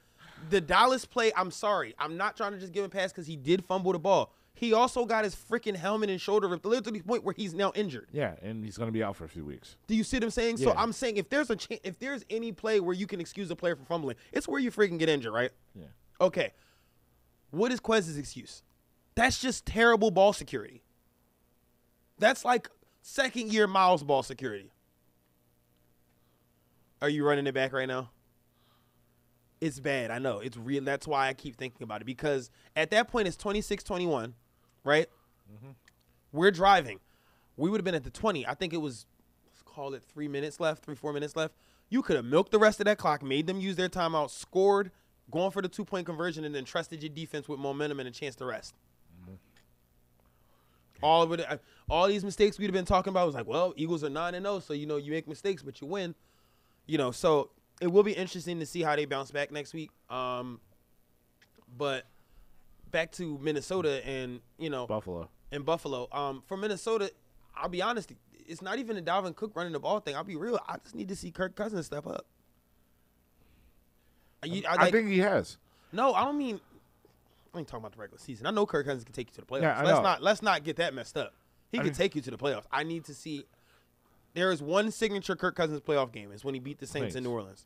[0.50, 1.94] The Dallas play, I'm sorry.
[1.98, 4.32] I'm not trying to just give him a pass because he did fumble the ball.
[4.58, 7.52] He also got his freaking helmet and shoulder ripped, literally to the point where he's
[7.52, 8.08] now injured.
[8.10, 9.76] Yeah, and he's gonna be out for a few weeks.
[9.86, 10.56] Do you see what I'm saying?
[10.56, 13.50] So I'm saying if there's a cha- if there's any play where you can excuse
[13.50, 15.50] a player for fumbling, it's where you freaking get injured, right?
[15.74, 15.84] Yeah.
[16.20, 16.52] Okay.
[17.50, 18.62] What is Quez's excuse?
[19.14, 20.82] That's just terrible ball security.
[22.18, 22.70] That's like
[23.02, 24.72] second year Miles ball security.
[27.02, 28.10] Are you running it back right now?
[29.60, 30.10] It's bad.
[30.10, 30.38] I know.
[30.40, 30.82] It's real.
[30.84, 34.32] That's why I keep thinking about it because at that point it's 26-21,
[34.86, 35.08] right?
[36.32, 37.00] We're driving.
[37.56, 38.46] We would have been at the 20.
[38.46, 39.06] I think it was
[39.46, 41.54] let's call it 3 minutes left, 3 4 minutes left.
[41.88, 44.90] You could have milked the rest of that clock, made them use their timeout, scored,
[45.30, 48.34] going for the two-point conversion and then trusted your defense with momentum and a chance
[48.36, 48.74] to rest.
[51.02, 51.44] All of it,
[51.90, 54.46] all these mistakes we'd have been talking about was like, well, Eagles are nine and
[54.46, 56.14] zero, so you know you make mistakes, but you win.
[56.86, 59.90] You know, so it will be interesting to see how they bounce back next week.
[60.08, 60.60] Um,
[61.76, 62.06] but
[62.90, 65.28] back to Minnesota and you know Buffalo.
[65.52, 66.08] in Buffalo.
[66.12, 67.10] Um, for Minnesota,
[67.56, 68.12] I'll be honest,
[68.46, 70.14] it's not even a Dalvin Cook running the ball thing.
[70.16, 70.58] I'll be real.
[70.68, 72.26] I just need to see Kirk Cousins step up.
[74.44, 75.58] You- I, I like- think he has.
[75.92, 76.60] no, I don't mean.
[77.54, 78.46] I ain't talking about the regular season.
[78.46, 79.62] I know Kirk Cousins can take you to the playoffs.
[79.62, 81.32] Yeah, let's not let's not get that messed up.
[81.72, 82.64] He I can mean- take you to the playoffs.
[82.70, 83.44] I need to see.
[84.34, 86.30] There is one signature Kirk Cousins playoff game.
[86.32, 87.64] Is when he beat the Saints in New Orleans.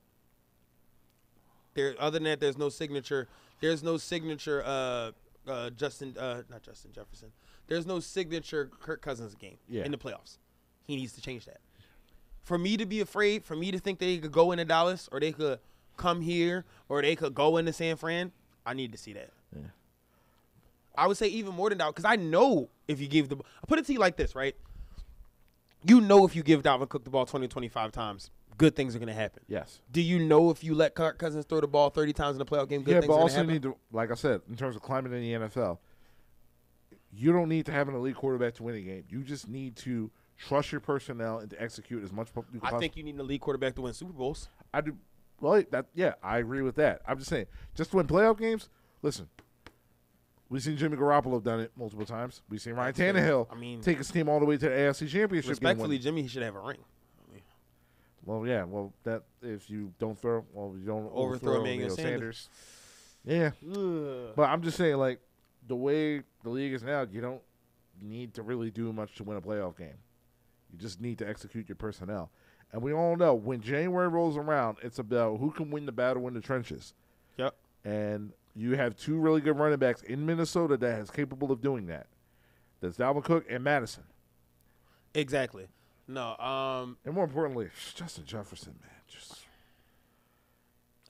[1.74, 3.28] There, other than that, there's no signature.
[3.60, 4.62] There's no signature.
[4.64, 5.12] Uh,
[5.46, 7.32] uh, Justin, uh, not Justin Jefferson.
[7.66, 9.84] There's no signature Kirk Cousins game Yeah.
[9.84, 10.38] in the playoffs.
[10.86, 11.60] He needs to change that.
[12.42, 15.20] For me to be afraid, for me to think they could go into Dallas or
[15.20, 15.60] they could
[15.96, 18.32] come here or they could go into San Fran,
[18.66, 19.30] I need to see that.
[19.54, 19.62] Yeah.
[20.96, 23.66] I would say even more than that because I know if you give the, I
[23.66, 24.56] put it to you like this, right?
[25.84, 28.30] You know if you give Dalvin Cook the ball 20, 25 times,
[28.60, 29.42] good things are going to happen.
[29.48, 29.80] Yes.
[29.90, 32.44] Do you know if you let Kirk Cousins throw the ball 30 times in a
[32.44, 34.42] playoff game, good yeah, things but are going to also need to, like I said,
[34.50, 35.78] in terms of climbing in the NFL,
[37.10, 39.04] you don't need to have an elite quarterback to win a game.
[39.08, 42.28] You just need to trust your personnel and to execute as much.
[42.52, 44.48] You I think you need an elite quarterback to win Super Bowls.
[44.74, 44.94] I do.
[45.40, 47.00] Well, that yeah, I agree with that.
[47.08, 48.68] I'm just saying, just to win playoff games.
[49.00, 49.26] Listen,
[50.50, 52.42] we've seen Jimmy Garoppolo done it multiple times.
[52.50, 53.46] We've seen Ryan Tannehill.
[53.50, 55.48] I mean- take his team all the way to the AFC Championship.
[55.48, 55.98] Respectfully.
[55.98, 56.84] Jimmy, he should have a ring.
[58.24, 58.64] Well, yeah.
[58.64, 62.48] Well, that if you don't throw, well, you don't Overthrow overthrow Emmanuel Sanders.
[63.24, 65.20] Yeah, but I'm just saying, like
[65.66, 67.42] the way the league is now, you don't
[68.00, 69.98] need to really do much to win a playoff game.
[70.72, 72.30] You just need to execute your personnel.
[72.72, 76.28] And we all know when January rolls around, it's about who can win the battle
[76.28, 76.94] in the trenches.
[77.36, 77.54] Yep.
[77.84, 81.86] And you have two really good running backs in Minnesota that is capable of doing
[81.86, 82.06] that.
[82.80, 84.04] That's Dalvin Cook and Mattison.
[85.14, 85.66] Exactly.
[86.10, 88.90] No, um, And more importantly, Justin Jefferson, man.
[89.06, 89.44] Just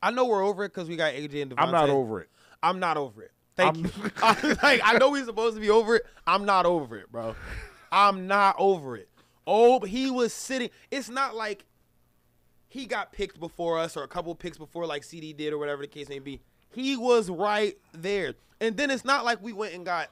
[0.03, 1.55] I know we're over it because we got AJ and DeVonta.
[1.59, 2.29] I'm not over it.
[2.63, 3.33] I'm not over it.
[3.57, 3.85] Thank I'm-
[4.45, 4.55] you.
[4.63, 6.07] Like, I know we're supposed to be over it.
[6.27, 7.35] I'm not over it, bro.
[7.93, 9.09] I'm not over it.
[9.47, 10.71] Oh, he was sitting.
[10.91, 11.65] It's not like
[12.69, 15.83] he got picked before us or a couple picks before, like CeeDee did or whatever
[15.83, 16.41] the case may be.
[16.73, 18.35] He was right there.
[18.61, 20.09] And then it's not like we went and got.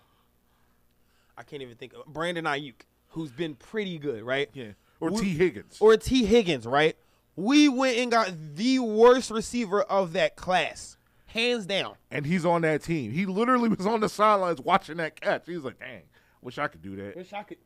[1.36, 2.74] I can't even think of Brandon Aiyuk,
[3.08, 4.48] who's been pretty good, right?
[4.52, 4.72] Yeah.
[5.00, 5.28] Or We- T.
[5.34, 5.76] Higgins.
[5.80, 6.24] or T.
[6.24, 6.96] Higgins, right?
[7.36, 10.96] We went and got the worst receiver of that class,
[11.26, 11.94] hands down.
[12.10, 13.12] and he's on that team.
[13.12, 15.46] He literally was on the sidelines watching that catch.
[15.46, 16.02] He's like, "Dang,
[16.42, 17.58] wish I could do that." Wish I could.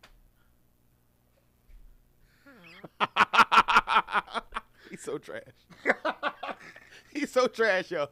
[4.90, 5.42] He's so trash.
[7.12, 8.08] He's so trash, yo.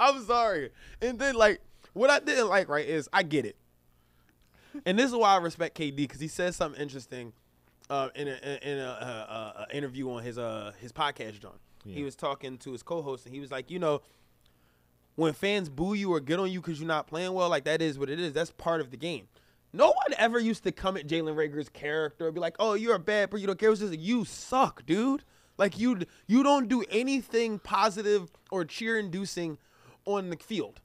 [0.00, 0.70] I'm sorry.
[1.00, 1.60] And then like
[1.92, 3.56] what I didn't like, right, is I get it.
[4.86, 7.32] And this is why I respect KD because he said something interesting
[7.90, 11.58] uh, in a in a, uh, uh, interview on his uh his podcast, John.
[11.86, 14.00] He was talking to his co-host and he was like, you know,
[15.16, 17.82] when fans boo you or get on you because you're not playing well, like that
[17.82, 18.32] is what it is.
[18.32, 19.28] That's part of the game.
[19.72, 22.94] No one ever used to come at Jalen Reagor's character and be like, "Oh, you're
[22.94, 23.42] a bad person.
[23.42, 25.24] You don't care." It was just like, you suck, dude.
[25.58, 29.58] Like you, you don't do anything positive or cheer-inducing
[30.04, 30.80] on the field.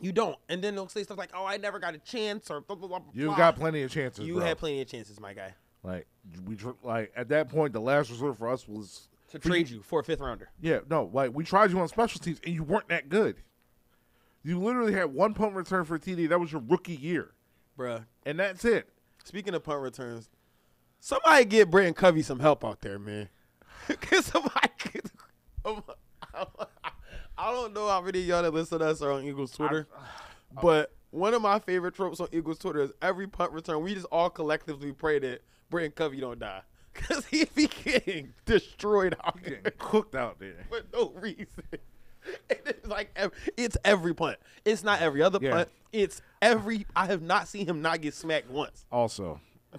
[0.00, 0.36] You don't.
[0.48, 2.88] And then they'll say stuff like, "Oh, I never got a chance," or blah blah
[2.88, 3.00] blah.
[3.14, 3.36] You've blah.
[3.36, 4.24] got plenty of chances.
[4.26, 4.44] You bro.
[4.44, 6.06] had plenty of chances, my guy, like
[6.44, 9.82] we tr- like at that point, the last resort for us was to trade you
[9.82, 10.50] for a fifth rounder.
[10.60, 13.36] Yeah, no, like we tried you on special teams and you weren't that good.
[14.42, 16.28] You literally had one punt return for TD.
[16.28, 17.32] That was your rookie year,
[17.78, 18.04] Bruh.
[18.24, 18.88] and that's it.
[19.24, 20.28] Speaking of punt returns,
[21.00, 23.28] somebody get Brandon Covey some help out there, man.
[24.10, 24.68] Get somebody.
[24.92, 25.10] Get,
[27.38, 29.86] I don't know how many of y'all that listen to us are on Eagles Twitter,
[30.62, 33.82] but one of my favorite tropes on Eagles Twitter is every punt return.
[33.82, 36.62] We just all collectively pray that Brandon Covey don't die
[36.94, 40.64] because he be getting destroyed out there Getting cooked out there.
[40.68, 41.46] for no reason.
[42.50, 44.38] It's like ev- it's every punt.
[44.64, 45.52] It's not every other Yeah.
[45.52, 45.68] punt.
[45.92, 46.84] It's every.
[46.96, 48.84] I have not seen him not get smacked once.
[48.90, 49.40] Also,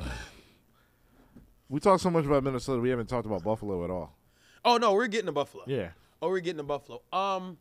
[1.70, 4.16] we talk so much about Minnesota, we haven't talked about Buffalo at all.
[4.64, 5.64] Oh no, we're getting to Buffalo.
[5.68, 5.90] Yeah,
[6.22, 7.02] Oh, we're getting to Buffalo.
[7.14, 7.58] Um,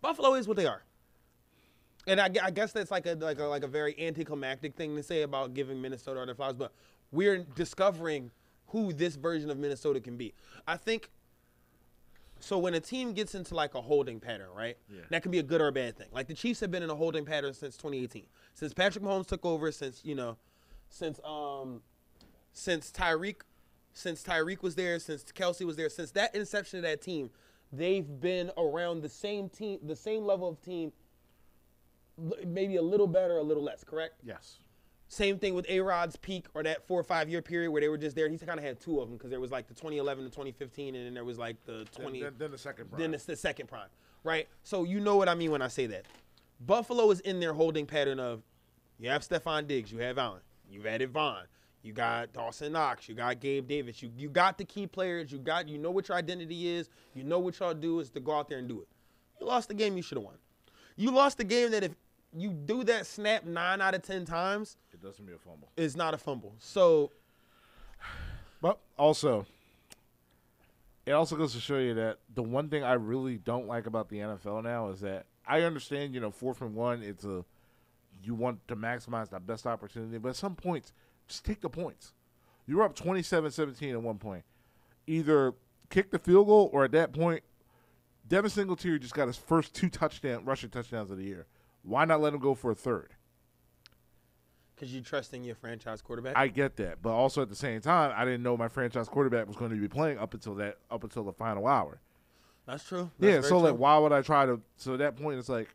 [0.00, 0.82] Buffalo is what they are,
[2.06, 5.02] and I, I guess that's like a like a like a very anticlimactic thing to
[5.02, 6.72] say about giving Minnesota their flowers, but
[7.12, 8.30] we're discovering
[8.68, 10.34] who this version of Minnesota can be.
[10.66, 11.10] I think.
[12.42, 14.78] So when a team gets into like a holding pattern, right?
[14.88, 15.02] Yeah.
[15.10, 16.06] That can be a good or a bad thing.
[16.10, 18.24] Like the Chiefs have been in a holding pattern since 2018,
[18.54, 20.38] since Patrick Mahomes took over, since you know,
[20.88, 21.82] since um,
[22.52, 23.42] since Tyreek,
[23.92, 27.30] since Tyreek was there, since Kelce was there, since that inception of that team,
[27.72, 30.92] they've been around the same team, the same level of team,
[32.46, 33.84] maybe a little better, a little less.
[33.84, 34.14] Correct?
[34.22, 34.58] yes.
[35.08, 37.88] Same thing with A Rod's peak or that four or five year period where they
[37.88, 38.28] were just there.
[38.28, 40.94] He kind of had two of them because there was like the 2011 to 2015,
[40.94, 42.20] and then there was like the 20.
[42.20, 42.90] Then, then, then the second.
[42.96, 43.88] Then it's the second prime,
[44.22, 44.46] right?
[44.62, 46.04] So you know what I mean when I say that.
[46.60, 48.44] Buffalo is in their holding pattern of
[49.00, 51.42] you have Stefon Diggs, you have Allen, you've added Von,
[51.82, 55.38] you got Dawson Knox, you got Gabe Davis, you you got the key players, you
[55.38, 58.32] got you know what your identity is, you know what y'all do is to go
[58.32, 58.88] out there and do it.
[59.40, 60.34] You lost the game you should have won.
[60.96, 61.92] You lost the game that if
[62.36, 65.68] you do that snap nine out of ten times, it doesn't be a fumble.
[65.76, 66.54] It's not a fumble.
[66.58, 67.10] So
[68.60, 69.46] But also,
[71.06, 74.10] it also goes to show you that the one thing I really don't like about
[74.10, 77.44] the NFL now is that I understand, you know, fourth and one, it's a
[78.22, 80.92] you want to maximize the best opportunity, but at some points,
[81.30, 82.12] just take the points.
[82.66, 84.44] You were up 27-17 at one point.
[85.06, 85.54] Either
[85.88, 87.42] kick the field goal or at that point,
[88.28, 91.46] Devin Singletary just got his first two touchdown rushing touchdowns of the year.
[91.82, 93.14] Why not let him go for a third?
[94.74, 96.36] Because you're trusting your franchise quarterback.
[96.36, 99.46] I get that, but also at the same time, I didn't know my franchise quarterback
[99.46, 102.00] was going to be playing up until that up until the final hour.
[102.66, 103.10] That's true.
[103.18, 103.70] That's yeah, so true.
[103.70, 104.60] like, why would I try to?
[104.76, 105.68] So at that point, it's like,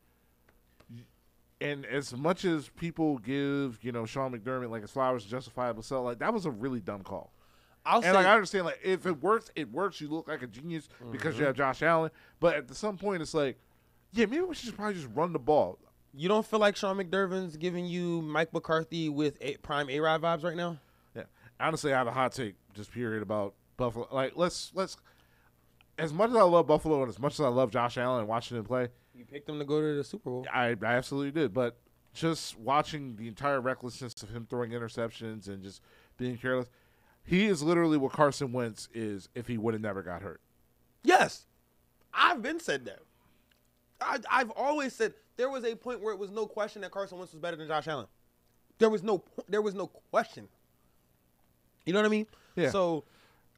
[1.61, 6.03] and as much as people give you know Sean McDermott like his flowers justifiable sell,
[6.03, 7.31] like that was a really dumb call.
[7.85, 10.01] I'll And say like I understand, like if it works, it works.
[10.01, 11.41] You look like a genius because Mm-hmm.
[11.41, 12.09] you have Josh Allen.
[12.39, 13.59] But at some point, it's like,
[14.11, 15.77] yeah, maybe we should just probably just run the ball.
[16.13, 20.21] you don't feel like Sean McDermott's giving you Mike McCarthy with a, prime A Rod
[20.23, 20.77] vibes right now.
[21.15, 21.23] Yeah,
[21.59, 24.07] honestly, I have a hot take, just period about Buffalo.
[24.11, 24.97] Like let's let's.
[25.97, 28.27] As much as I love Buffalo and as much as I love Josh Allen and
[28.27, 30.45] watching him play, You picked them to go to the Super Bowl.
[30.51, 31.53] I, I absolutely did.
[31.53, 31.77] But
[32.13, 35.81] just watching the entire recklessness of him throwing interceptions and just
[36.17, 36.69] being careless,
[37.23, 40.41] he is literally what Carson Wentz is if he would have never got hurt.
[41.03, 41.45] Yes,
[42.13, 42.99] I've been said that.
[44.01, 47.17] I, I've always said there was a point where it was no question that Carson
[47.17, 48.07] Wentz was better than Josh Allen.
[48.79, 50.47] There was no there was no question.
[51.85, 52.27] You know what I mean?
[52.55, 52.71] Yeah.
[52.71, 53.03] So,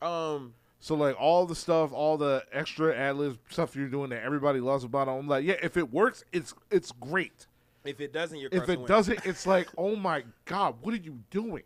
[0.01, 4.23] um, So like all the stuff, all the extra ad lib stuff you're doing that
[4.23, 7.47] everybody loves about him, I'm like, yeah, if it works, it's it's great.
[7.83, 8.87] if it doesn't, you're If it Wentz.
[8.87, 11.63] doesn't, it's like, oh my god, what are you doing?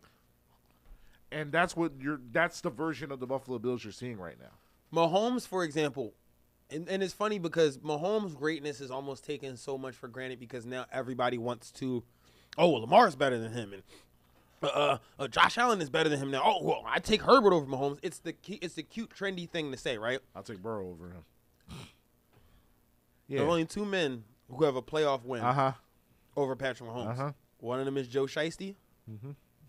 [1.32, 2.20] And that's what you're.
[2.32, 4.52] That's the version of the Buffalo Bills you're seeing right now.
[4.94, 6.14] Mahomes, for example,
[6.70, 10.66] and, and it's funny because Mahomes' greatness is almost taken so much for granted because
[10.66, 12.04] now everybody wants to,
[12.58, 13.84] oh, well, Lamar's better than him, and
[14.64, 16.42] uh, uh, uh, Josh Allen is better than him now.
[16.46, 18.00] Oh, well, I take Herbert over Mahomes.
[18.04, 20.20] It's the it's the cute, trendy thing to say, right?
[20.36, 21.24] I'll take Burrow over him.
[23.30, 25.72] There are only two men who have a playoff win Uh huh.
[26.36, 27.12] over Patrick Mahomes.
[27.12, 27.32] Uh-huh.
[27.60, 28.76] One of them is Joe Shiesty.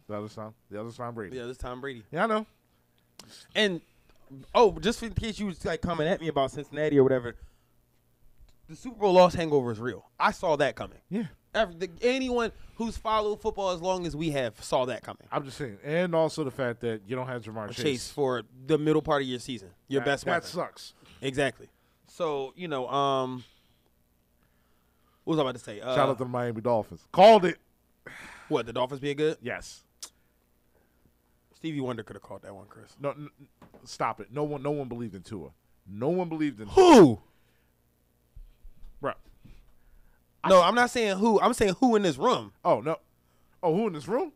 [0.09, 0.53] The other side.
[0.71, 1.37] The other side, Brady.
[1.37, 2.03] The other's Tom Brady.
[2.11, 2.47] Yeah, I know.
[3.55, 3.81] And
[4.55, 7.37] oh, just in case you was like coming at me about Cincinnati or whatever,
[8.69, 10.05] the Super Bowl loss hangover is real.
[10.19, 10.99] I saw that coming.
[11.09, 11.27] Yeah.
[11.55, 15.27] Every, the, anyone who's followed football as long as we have saw that coming.
[15.31, 17.83] I'm just saying, and also the fact that you don't have Ja'Marr Chase.
[17.83, 20.49] Chase, for the middle part of your season, your That- best That weapon.
[20.49, 20.95] sucks.
[21.21, 21.69] Exactly.
[22.07, 23.45] So you know, um,
[25.25, 25.81] what was I about to say?
[25.81, 27.07] Uh, Shout out to the Miami Dolphins.
[27.13, 27.59] Called it.
[28.49, 29.37] what the Dolphins being good?
[29.43, 29.85] Yes.
[31.55, 32.97] Stevie Wonder could have called that one, Kris.
[33.01, 33.31] No, n-
[33.85, 34.33] stop it.
[34.33, 35.51] No one, no one believed in Tua.
[35.87, 36.67] No one believed in.
[36.69, 37.21] Who?
[39.01, 39.13] Bro.
[40.49, 41.41] No, I'm not saying who.
[41.41, 42.53] I'm saying who in this room.
[42.65, 42.97] Oh no.
[43.63, 44.33] Oh, who in this room?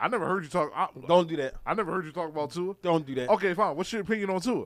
[0.00, 0.72] I never heard you talk.
[0.74, 1.54] I, Don't do that.
[1.64, 2.74] I never heard you talk about Tua.
[2.82, 3.28] Don't do that.
[3.28, 3.76] Okay, fine.
[3.76, 4.64] What's your opinion on Tua?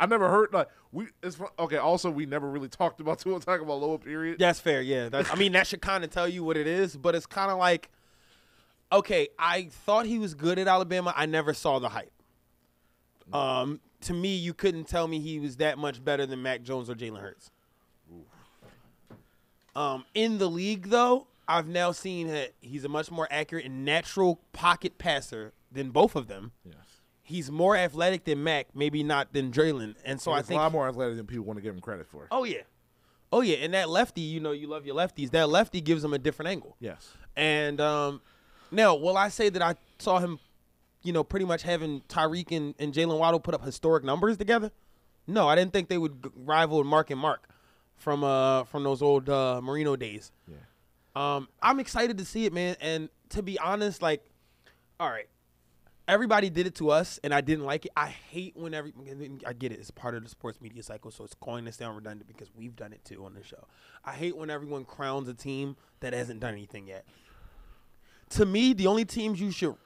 [0.00, 1.06] I never heard like we.
[1.22, 1.76] It's fu- okay.
[1.76, 3.38] Also, we never really talked about Tua.
[3.40, 4.38] Talking about lower period.
[4.38, 4.80] That's fair.
[4.82, 5.08] Yeah.
[5.08, 7.50] That's, I mean, that should kind of tell you what it is, but it's kind
[7.50, 7.90] of like,
[8.90, 11.12] okay, I thought he was good at Alabama.
[11.16, 12.12] I never saw the hype.
[13.32, 16.88] Um, to me, you couldn't tell me he was that much better than Mac Jones
[16.88, 17.50] or Jalen Hurts.
[19.76, 23.84] Um, in the league, though, I've now seen that he's a much more accurate and
[23.84, 26.52] natural pocket passer than both of them.
[26.64, 26.76] Yes.
[27.22, 30.62] He's more athletic than Mac, maybe not than Jalen, and so I He's think a
[30.62, 32.26] lot more athletic than people want to give him credit for.
[32.30, 32.62] Oh yeah,
[33.32, 35.30] oh yeah, and that lefty, you know, you love your lefties.
[35.32, 36.76] That lefty gives him a different angle.
[36.80, 37.12] Yes.
[37.36, 38.22] And um,
[38.70, 40.38] now, will I say that I saw him,
[41.02, 44.70] you know, pretty much having Tyreek and, and Jaylen Waddle put up historic numbers together?
[45.26, 47.48] No, I didn't think they would rival Mark and Mark
[47.96, 50.32] from uh from those old uh, Marino days.
[50.46, 50.56] Yeah.
[51.16, 52.76] Um, I'm excited to see it, man.
[52.80, 54.22] And to be honest, like,
[55.00, 55.28] all right,
[56.06, 57.92] everybody did it to us, and I didn't like it.
[57.96, 58.92] I hate when every
[59.46, 59.78] I get it.
[59.80, 62.76] It's part of the sports media cycle, so it's going to sound redundant because we've
[62.76, 63.66] done it too on the show.
[64.04, 67.06] I hate when everyone crowns a team that hasn't done anything yet.
[68.30, 69.76] To me, the only teams you should,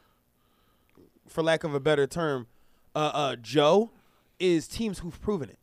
[1.28, 2.48] for lack of a better term,
[2.96, 3.90] uh, uh, Joe,
[4.40, 5.59] is teams who've proven it.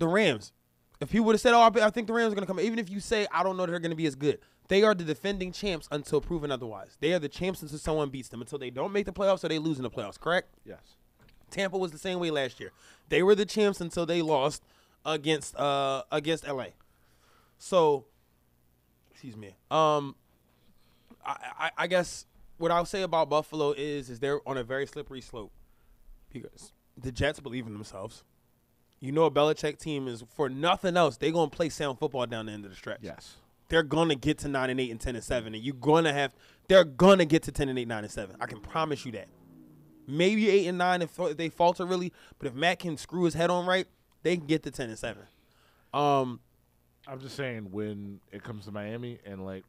[0.00, 0.52] The Rams.
[0.98, 2.58] If you would have said, "Oh, I I think the Rams are going to come,"
[2.58, 4.38] even if you say, "I don't know that they're going to be as good,"
[4.68, 6.96] they are the defending champs until proven otherwise.
[7.00, 8.40] They are the champs until someone beats them.
[8.40, 10.18] Until they don't make the playoffs or they lose in the playoffs.
[10.18, 10.48] Correct?
[10.64, 10.96] Yes.
[11.50, 12.72] Tampa was the same way last year.
[13.08, 14.62] They were the champs until they lost
[15.04, 16.66] against uh against LA.
[17.58, 18.06] So,
[19.10, 19.48] excuse me.
[19.70, 20.16] Um,
[21.24, 22.26] I, I I guess
[22.56, 25.52] what I'll say about Buffalo is is they're on a very slippery slope
[26.32, 28.24] because the Jets believe in themselves.
[29.00, 31.16] You know, a Belichick team is for nothing else.
[31.16, 33.36] They're gonna play sound football down the end of the stretch Yes.
[33.68, 36.34] they're gonna get to nine and eight and ten and seven, and you're gonna have
[36.68, 38.36] they're gonna get to ten and eight, nine and seven.
[38.40, 39.28] I can promise you that.
[40.06, 43.34] Maybe eight and nine if, if they falter really, but if Matt can screw his
[43.34, 43.86] head on right,
[44.22, 45.22] they can get to ten and seven.
[45.94, 46.40] Um,
[47.06, 49.64] I'm just saying when it comes to Miami and like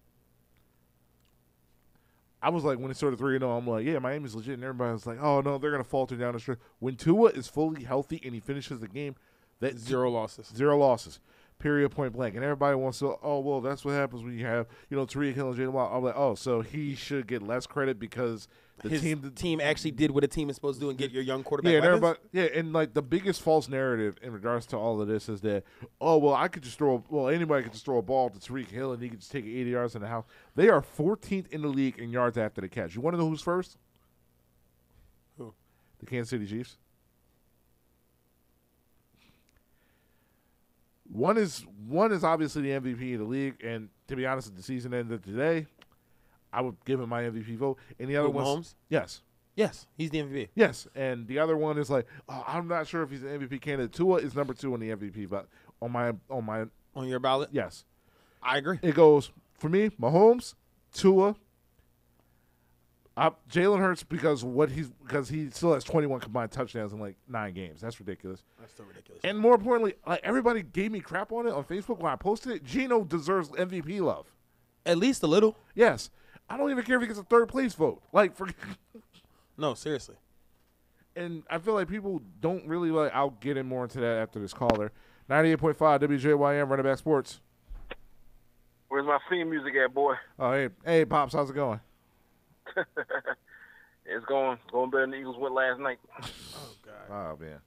[2.42, 4.64] I was like when it started three and zero, I'm like, yeah, Miami's legit, and
[4.64, 6.60] everybody's like, oh no, they're gonna falter down the stretch.
[6.80, 9.16] When Tua is fully healthy and he finishes the game,
[9.60, 10.52] that zero losses.
[10.56, 11.20] zero losses.
[11.60, 12.36] period, point blank.
[12.36, 15.36] And everybody wants to, oh, well, that's what happens when you have, you know, Tyreek
[15.36, 15.98] Hill and Jaylen Waddle.
[15.98, 18.48] I'm like, oh, so he should get less credit because
[18.84, 19.32] the His team.
[19.36, 21.72] team actually did what a team is supposed to do and get your young quarterback.
[21.72, 25.08] yeah, and everybody, yeah, and like the biggest false narrative in regards to all of
[25.08, 25.64] this is that,
[26.00, 28.70] oh well, I could just throw, well, anybody could just throw a ball to Tyreek
[28.70, 30.26] Hill and he could just take 80 yards in the house.
[30.56, 32.96] They are 14th in the league in yards after the catch.
[32.96, 33.78] You want to know who's first?
[35.38, 35.54] Who?
[36.00, 36.78] The Kansas City Chiefs.
[41.12, 44.64] One is one is obviously the MVP of the league, and to be honest, the
[44.64, 45.68] season ended today,
[46.54, 47.78] I would give him my MVP vote.
[48.00, 48.76] And the other one, Mahomes?
[48.90, 49.22] yes,
[49.56, 50.48] Yes, he's the MVP.
[50.56, 53.60] yes, and the other one is like, oh, I'm not sure if he's an MVP
[53.62, 53.92] candidate.
[53.94, 55.48] Tua is number two on the MVP, but
[55.82, 57.50] on my on my On your ballot?
[57.52, 57.84] yes,
[58.42, 58.80] I agree.
[58.82, 60.56] it goes for me, Mahomes,
[60.94, 61.36] Tua,
[63.18, 67.18] uh, Jalen Hurts because what he's because he still has 21 combined touchdowns in like
[67.28, 67.82] nine games.
[67.82, 68.44] That's ridiculous.
[68.60, 69.20] That's still ridiculous.
[69.24, 72.54] And more importantly, like everybody gave me crap on it on Facebook when I posted
[72.54, 72.64] it.
[72.64, 74.28] Geno deserves MVP love.
[74.86, 75.58] At least a little.
[75.76, 76.10] Yes,
[76.52, 78.02] I don't even care if he gets a third place vote.
[78.12, 78.48] Like for.
[79.58, 80.16] No, seriously.
[81.16, 83.12] and I feel like people don't really like.
[83.14, 84.92] I'll get in more into that after this caller.
[85.30, 87.40] Ninety-eight point five WJYM Run It Back Sports.
[88.90, 90.16] Where's my theme music at, boy?
[90.40, 91.80] Oh hey, hey, pops, how's it going?
[94.04, 96.00] It's going going better than the Eagles went last night.
[96.22, 96.94] Oh God.
[97.10, 97.60] Oh man.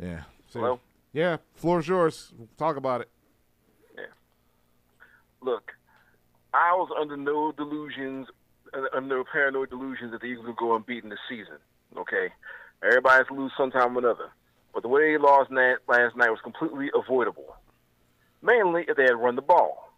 [0.00, 0.22] Yeah.
[0.48, 0.80] So, Hello?
[1.12, 2.32] Yeah, floor's yours.
[2.58, 3.10] Talk about it.
[3.96, 4.04] Yeah.
[5.40, 5.72] Look,
[6.56, 8.28] I was under no delusions,
[8.72, 11.58] uh, under paranoid delusions that the Eagles would go unbeaten this season.
[11.98, 12.30] Okay,
[12.82, 14.30] everybody has to lose sometime or another,
[14.72, 17.56] but the way they lost na- last night was completely avoidable.
[18.40, 19.92] Mainly if they had run the ball.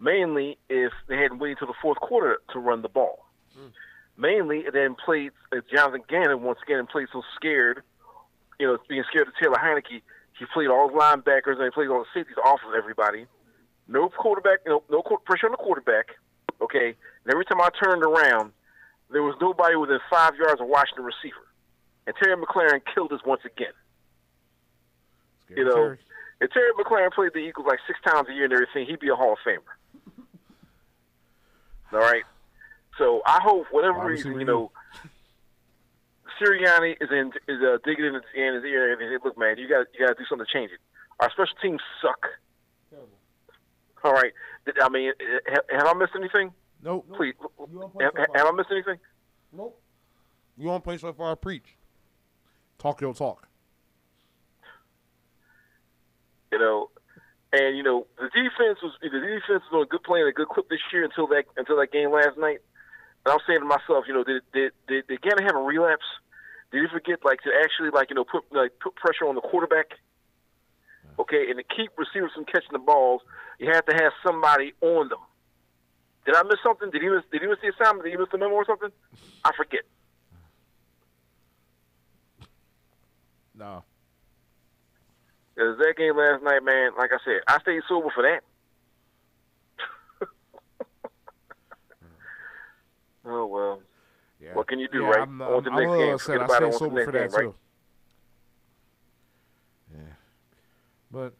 [0.00, 3.26] Mainly if they hadn't waited till the fourth quarter to run the ball.
[4.16, 7.82] Mainly if they hadn't played if Jonathan Gannon once again played so scared,
[8.58, 10.00] you know, being scared of Taylor Heinicke.
[10.38, 13.26] He played all the linebackers and he played all the safeties off of everybody
[13.88, 16.08] no quarterback, no, no pressure on the quarterback.
[16.60, 18.52] Okay, and every time I turned around,
[19.10, 21.46] there was nobody within five yards of watching the receiver,
[22.06, 23.72] and Terry McLaurin killed us once again.
[25.48, 25.98] You know, Terry.
[26.40, 29.08] if Terry McLaurin played the Eagles like six times a year and everything, he'd be
[29.08, 29.60] a Hall of Famer.
[31.92, 32.24] All right.
[32.98, 34.72] So I hope, whatever reason, you know,
[36.40, 39.58] Sirianni is in is uh, digging in his, in his ear and say, "Look, man,
[39.58, 40.80] you got you got to do something to change it.
[41.20, 42.26] Our special teams suck."
[44.06, 44.32] All right.
[44.64, 46.52] Did- I mean, eh, have, have I missed anything?
[46.80, 47.08] Nope.
[47.16, 47.34] Please,
[48.00, 48.98] have, so have I missed anything?
[49.52, 49.80] Nope.
[50.56, 51.34] You to play so far?
[51.34, 51.76] Preach.
[52.78, 53.48] Talk your talk.
[56.52, 56.90] You know,
[57.52, 60.32] and you know the defense was the defense was on a good play and a
[60.32, 62.60] good clip this year until that until that game last night.
[63.24, 66.06] And I'm saying to myself, you know, did did did, did Gannon have a relapse?
[66.70, 69.40] Did he forget like to actually like you know put like put pressure on the
[69.40, 69.98] quarterback?
[71.18, 73.22] Okay, and to keep receivers from catching the balls,
[73.58, 75.18] you have to have somebody on them.
[76.26, 76.90] Did I miss something?
[76.90, 77.22] Did he miss?
[77.32, 78.04] Did he miss the assignment?
[78.04, 78.90] Did he miss the memo or something?
[79.44, 79.82] I forget.
[83.54, 83.84] No.
[85.54, 88.42] Because that game last night, man, like I said, I stayed sober for that.
[93.24, 93.80] oh well.
[94.38, 94.52] Yeah.
[94.52, 95.20] What can you do, yeah, right?
[95.22, 96.14] I'm, I'm, the I'm next a little game.
[96.14, 96.40] upset.
[96.40, 96.56] I about it.
[96.56, 97.46] stay On to the sober for that game, too.
[97.46, 97.65] Yeah.
[101.16, 101.32] But.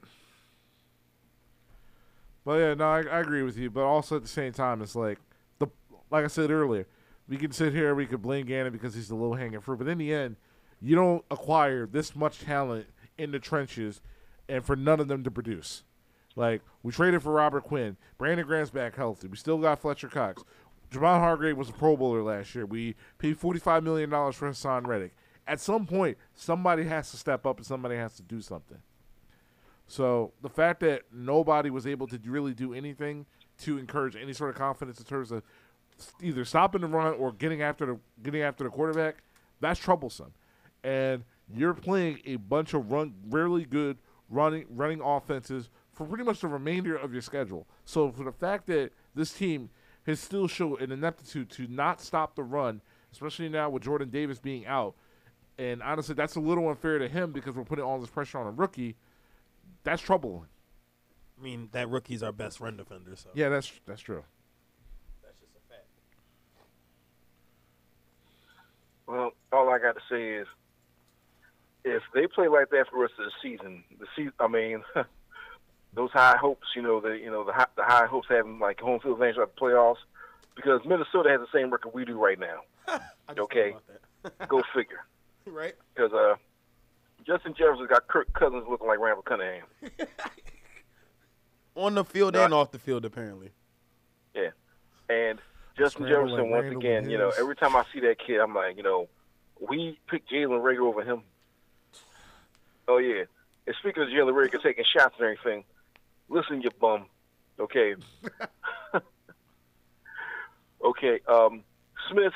[2.46, 3.70] But yeah, no, I, I agree with you.
[3.70, 5.18] But also at the same time, it's like
[5.58, 5.66] the
[6.10, 6.86] like I said earlier,
[7.28, 9.78] we can sit here, we could blame Gannon because he's the low hanging fruit.
[9.78, 10.36] But in the end,
[10.80, 12.86] you don't acquire this much talent
[13.18, 14.00] in the trenches,
[14.48, 15.82] and for none of them to produce.
[16.36, 19.28] Like we traded for Robert Quinn, Brandon Graham's back healthy.
[19.28, 20.42] We still got Fletcher Cox.
[20.90, 22.64] Javon Hargrave was a Pro Bowler last year.
[22.64, 25.14] We paid forty five million dollars for Haason Reddick.
[25.46, 28.78] At some point, somebody has to step up and somebody has to do something.
[29.86, 33.26] So the fact that nobody was able to really do anything
[33.58, 35.42] to encourage any sort of confidence in terms of
[36.22, 39.22] either stopping the run or getting after the getting after the quarterback,
[39.60, 40.32] that's troublesome.
[40.84, 43.98] And you're playing a bunch of run really good
[44.28, 47.66] running running offenses for pretty much the remainder of your schedule.
[47.84, 49.70] So for the fact that this team
[50.06, 52.82] has still shown an ineptitude to not stop the run,
[53.12, 54.94] especially now with Jordan Davis being out,
[55.58, 58.46] and honestly, that's a little unfair to him because we're putting all this pressure on
[58.46, 58.94] a rookie.
[59.86, 60.48] That's troubling.
[61.38, 64.24] I mean, that rookie's our best run defender, so Yeah, that's that's true.
[65.22, 65.86] that's just a fact.
[69.06, 70.48] Well, all I got to say is,
[71.84, 74.82] if they play like that for the rest of the season, the season, I mean,
[75.94, 78.80] those high hopes, you know, the you know the high, the high hopes having like
[78.80, 80.02] home field advantage at the playoffs,
[80.56, 82.60] because Minnesota has the same record we do right now.
[83.38, 83.72] Okay.
[83.72, 83.82] thought
[84.22, 84.48] about that.
[84.48, 85.04] Go figure.
[85.46, 85.74] right?
[85.94, 86.36] Because uh,
[87.26, 89.66] Justin Jefferson got Kirk Cousins looking like Randall Cunningham.
[91.74, 93.50] On the field and off the field, apparently.
[94.34, 94.50] Yeah,
[95.10, 95.38] and
[95.76, 97.10] Justin Jefferson like once Randall again.
[97.10, 99.08] You know, every time I see that kid, I'm like, you know,
[99.60, 101.22] we picked Jalen Reagor over him.
[102.88, 103.24] Oh yeah.
[103.66, 105.64] And speaking of Jalen Reagor taking shots and everything,
[106.30, 107.06] listen, you bum.
[107.58, 107.96] Okay.
[110.84, 111.20] okay.
[111.28, 111.62] Um,
[112.10, 112.32] Smith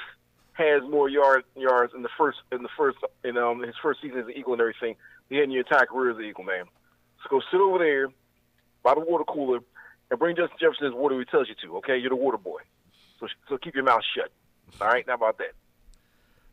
[0.60, 4.18] has more yard yards in the first in the first in um his first season
[4.18, 4.94] as an Eagle and everything.
[5.28, 6.64] He had in your entire career as an Eagle, man.
[7.22, 8.08] So go sit over there
[8.82, 9.60] by the water cooler
[10.10, 11.76] and bring Justin Jefferson his water he tells you to.
[11.78, 12.60] Okay, you're the water boy.
[13.18, 14.30] So so keep your mouth shut.
[14.80, 15.52] All right, how about that?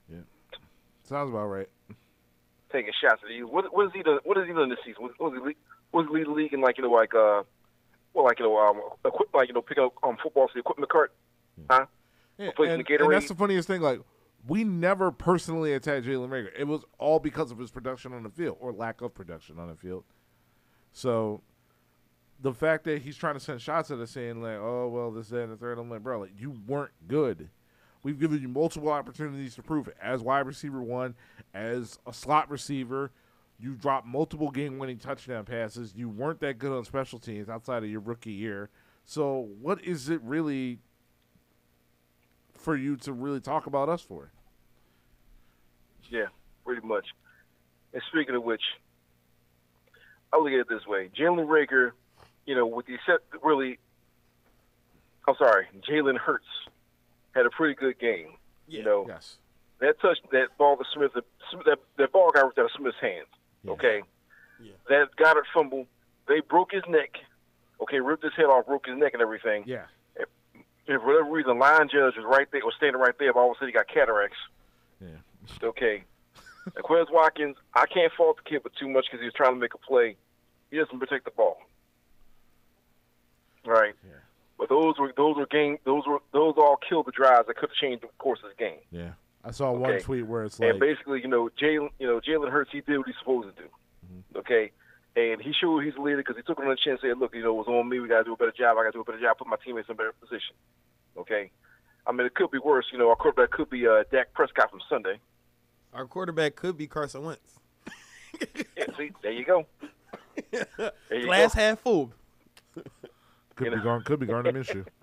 [0.09, 0.19] Yeah,
[1.03, 1.69] sounds about right.
[2.71, 3.47] Taking shots at you.
[3.47, 4.19] What what is he done?
[4.23, 5.03] What has he done this season?
[5.03, 5.57] What was he lead-
[5.93, 7.43] was he lead the league in like you know like uh
[8.13, 10.91] well like you know um equip, like you know picking up um footballs the equipment
[10.91, 11.13] cart?
[11.69, 11.85] Huh?
[12.37, 13.81] Yeah, and, and that's the funniest thing.
[13.81, 14.01] Like,
[14.47, 16.49] we never personally attacked Jalen Reagor.
[16.57, 19.67] It was all because of his production on the field or lack of production on
[19.67, 20.03] the field.
[20.91, 21.41] So,
[22.39, 25.29] the fact that he's trying to send shots at us saying like, "Oh well, this,
[25.29, 27.49] that, and the third, I'm like, bro, like you weren't good.
[28.03, 29.97] We've given you multiple opportunities to prove it.
[30.01, 31.15] As wide receiver one,
[31.53, 33.11] as a slot receiver,
[33.59, 35.93] you dropped multiple game-winning touchdown passes.
[35.95, 38.69] You weren't that good on special teams outside of your rookie year.
[39.03, 40.79] So, what is it really
[42.67, 44.29] for you to really talk about us for?
[46.09, 46.25] Yeah,
[46.65, 47.05] pretty much.
[47.93, 48.61] And speaking of which,
[50.33, 51.91] I look at it this way: Jalen Reagor,
[52.45, 53.79] you know, with the except really,
[55.29, 56.43] I'm sorry, Jalen Hurts
[57.33, 58.33] had a pretty good game.
[58.67, 59.37] You know, Yes.
[59.79, 63.27] that touch that ball to Smith, that that ball got ripped out of Smith's hands.
[63.63, 63.71] Yeah.
[63.71, 64.03] Okay,
[64.61, 64.73] Yeah.
[64.89, 65.87] that Goedert fumble,
[66.27, 67.11] they broke his neck.
[67.79, 69.63] Okay, ripped his head off, broke his neck and everything.
[69.65, 69.85] Yeah.
[70.87, 73.51] And for whatever reason, line judge was right there, was standing right there, but all
[73.51, 74.37] of a sudden he got cataracts.
[75.01, 75.07] Yeah.
[75.61, 76.03] Okay.
[76.65, 79.53] And Quez Watkins, I can't fault the kid but too much because he was trying
[79.53, 80.15] to make a play.
[80.71, 81.57] He doesn't protect the ball.
[83.65, 83.93] Right.
[84.05, 84.13] Yeah.
[84.57, 87.69] But those were those were game those were those all killed the drives that could
[87.69, 88.79] have changed the course of the game.
[88.91, 89.11] Yeah.
[89.43, 92.51] I saw one tweet where it's like, and basically, you know, Jalen, you know, Jalen
[92.51, 93.69] Hurts, he did what he's supposed to do.
[93.69, 94.39] Mm-hmm.
[94.39, 94.71] Okay,
[95.17, 97.17] and he showed he's a leader because he took it on the chin and said,
[97.17, 97.99] "Look, you know, it was on me.
[97.99, 98.77] We got to do a better job.
[98.77, 99.37] I got to do a better job.
[99.37, 100.55] Put my teammates in a better position."
[101.17, 101.51] Okay,
[102.05, 102.85] I mean, it could be worse.
[102.91, 105.19] You know, our quarterback could be uh, Dak Prescott from Sunday.
[105.93, 107.59] Our quarterback could be Carson Wentz.
[108.77, 109.65] Yeah, see, there you go.
[110.51, 111.61] There you Glass go.
[111.61, 112.13] half full.
[112.75, 112.85] could
[113.65, 113.83] you be know.
[113.83, 114.85] Gar- could be Gardner Minshew.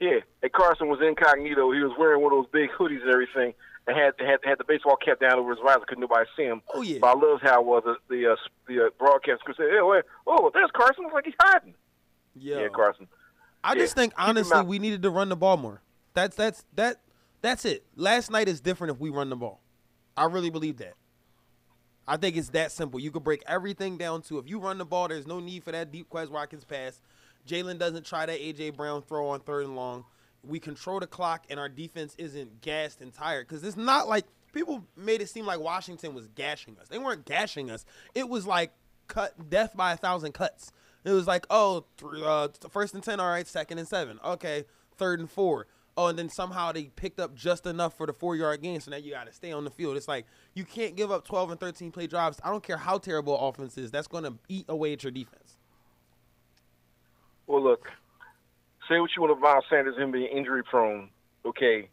[0.00, 1.70] Yeah, and Carson was incognito.
[1.70, 3.54] He was wearing one of those big hoodies and everything,
[3.86, 5.84] and had had had the baseball cap down over his visor.
[5.86, 6.62] Couldn't nobody see him.
[6.72, 6.98] Oh yeah.
[7.00, 8.36] But I loved how uh, the the uh,
[8.66, 11.04] the uh, broadcast could say, "Hey, wait, oh, there's Carson.
[11.04, 11.74] Looks like he's hiding."
[12.34, 12.60] Yeah.
[12.60, 13.08] Yeah, Carson.
[13.62, 15.80] I just think honestly we needed to run the ball more.
[16.12, 17.00] That's that's that
[17.40, 17.84] that's it.
[17.96, 19.60] Last night is different if we run the ball.
[20.16, 20.94] I really believe that.
[22.06, 23.00] I think it's that simple.
[23.00, 25.72] You could break everything down to if you run the ball, there's no need for
[25.72, 27.00] that deep Quez Watkins pass.
[27.48, 30.04] Jalen doesn't try that AJ Brown throw on third and long.
[30.46, 34.26] We control the clock and our defense isn't gassed and tired because it's not like
[34.52, 36.88] people made it seem like Washington was gashing us.
[36.88, 37.84] They weren't gashing us.
[38.14, 38.72] It was like
[39.08, 40.72] cut death by a thousand cuts.
[41.04, 44.64] It was like, oh, th- uh, first and ten, all right, second and seven, okay,
[44.96, 45.66] third and four.
[45.96, 48.90] Oh, and then somehow they picked up just enough for the four yard gain, so
[48.90, 49.96] now you got to stay on the field.
[49.96, 52.40] It's like you can't give up 12 and 13 play drives.
[52.42, 55.56] I don't care how terrible offense is, that's going to eat away at your defense.
[57.46, 57.92] Well, look,
[58.88, 61.10] say what you want about Sanders, him being injury prone.
[61.44, 61.88] Okay,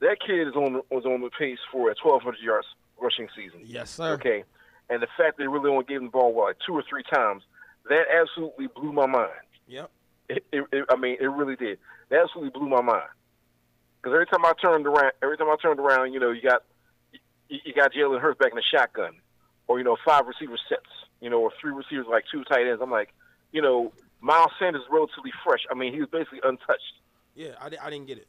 [0.00, 2.66] that kid is on was on the pace for a 1,200 yards
[3.00, 3.60] rushing season.
[3.64, 4.12] Yes, sir.
[4.14, 4.44] Okay,
[4.90, 7.02] and the fact they really only gave him the ball what, like two or three
[7.02, 7.42] times,
[7.88, 9.30] that absolutely blew my mind.
[9.66, 9.90] Yep.
[10.28, 11.78] It, it, it, I mean, it really did.
[12.10, 13.08] That absolutely blew my mind.
[14.00, 16.62] Because every time I turned around, every time I turned around, you know, you got
[17.48, 19.14] you, you got Jalen Hurts back in the shotgun,
[19.66, 20.82] or you know, five receiver sets,
[21.20, 22.82] you know, or three receivers like two tight ends.
[22.82, 23.14] I'm like,
[23.52, 23.92] you know,
[24.24, 25.60] Miles Sanders is relatively fresh.
[25.70, 26.94] I mean, he was basically untouched.
[27.34, 28.28] Yeah, I, I didn't get it.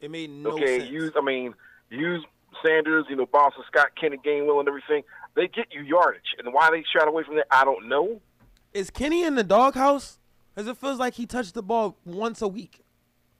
[0.00, 0.90] It made no okay, sense.
[0.90, 1.52] use I mean,
[1.90, 2.24] use
[2.64, 5.02] Sanders, you know, Boston Scott, Kenny Gainwell, and everything.
[5.34, 8.20] They get you yardage, and why they shot away from that, I don't know.
[8.72, 10.18] Is Kenny in the doghouse?
[10.54, 12.84] Because it feels like he touched the ball once a week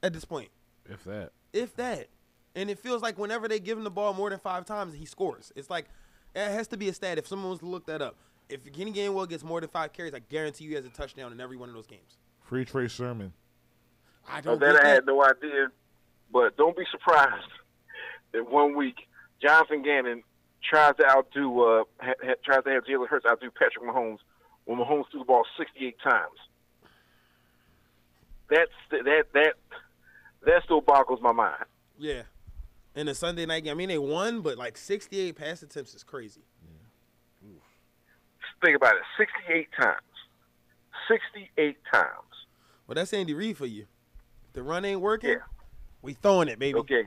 [0.03, 0.49] at this point,
[0.91, 1.31] If that.
[1.53, 2.09] if that.
[2.57, 5.07] And it feels like whenever they give him the ball more than five times, he
[5.07, 5.53] scores.
[5.55, 5.87] It's like
[6.35, 7.17] it has to be a stat.
[7.17, 8.17] If someone was to look that up,
[8.49, 11.33] if Kenny Gainwell gets more than five carries, I guarantee you he has a touchdown
[11.33, 12.19] in every one of those games.
[12.43, 13.33] Free Trey Sermon.
[14.29, 15.69] I Of don't that I had no idea.
[16.33, 17.51] But don't be surprised
[18.33, 18.97] that one week
[19.41, 20.23] Jonathan Gannon
[20.69, 24.19] tries to outdo uh ha, ha, tries to have Jalen Hurts outdo Patrick Mahomes
[24.65, 26.39] when Mahomes threw the ball 68 times.
[28.51, 29.53] That's that that
[30.45, 31.65] that still boggles my mind.
[31.99, 32.23] Yeah.
[32.95, 36.03] In a Sunday night game, I mean they won, but like 68 pass attempts is
[36.03, 36.43] crazy.
[38.63, 40.01] Think about it, 68 times.
[41.09, 42.11] 68 times.
[42.87, 43.87] Well, that's Andy Reid for you.
[44.49, 45.37] If the run ain't working, Yeah.
[46.03, 46.79] we throwing it, baby.
[46.79, 47.07] Okay.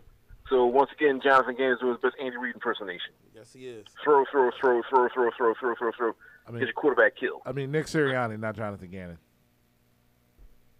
[0.50, 3.12] So once again, Jonathan Gaines doing his best Andy Reid impersonation.
[3.36, 3.86] Yes, he is.
[4.04, 6.16] Throw, throw, throw, throw, throw, throw, throw, throw, throw.
[6.48, 7.42] I mean, Get your quarterback killed.
[7.46, 9.18] I mean Nick Sirianni, not Jonathan Gannon.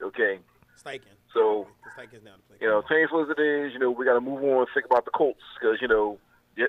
[0.02, 0.40] Okay.
[0.84, 1.02] Steichen.
[1.34, 1.68] So
[1.98, 2.58] Steichen's now the play.
[2.62, 4.86] you know, painful as it is, you know, we got to move on and think
[4.86, 6.18] about the Colts because you know,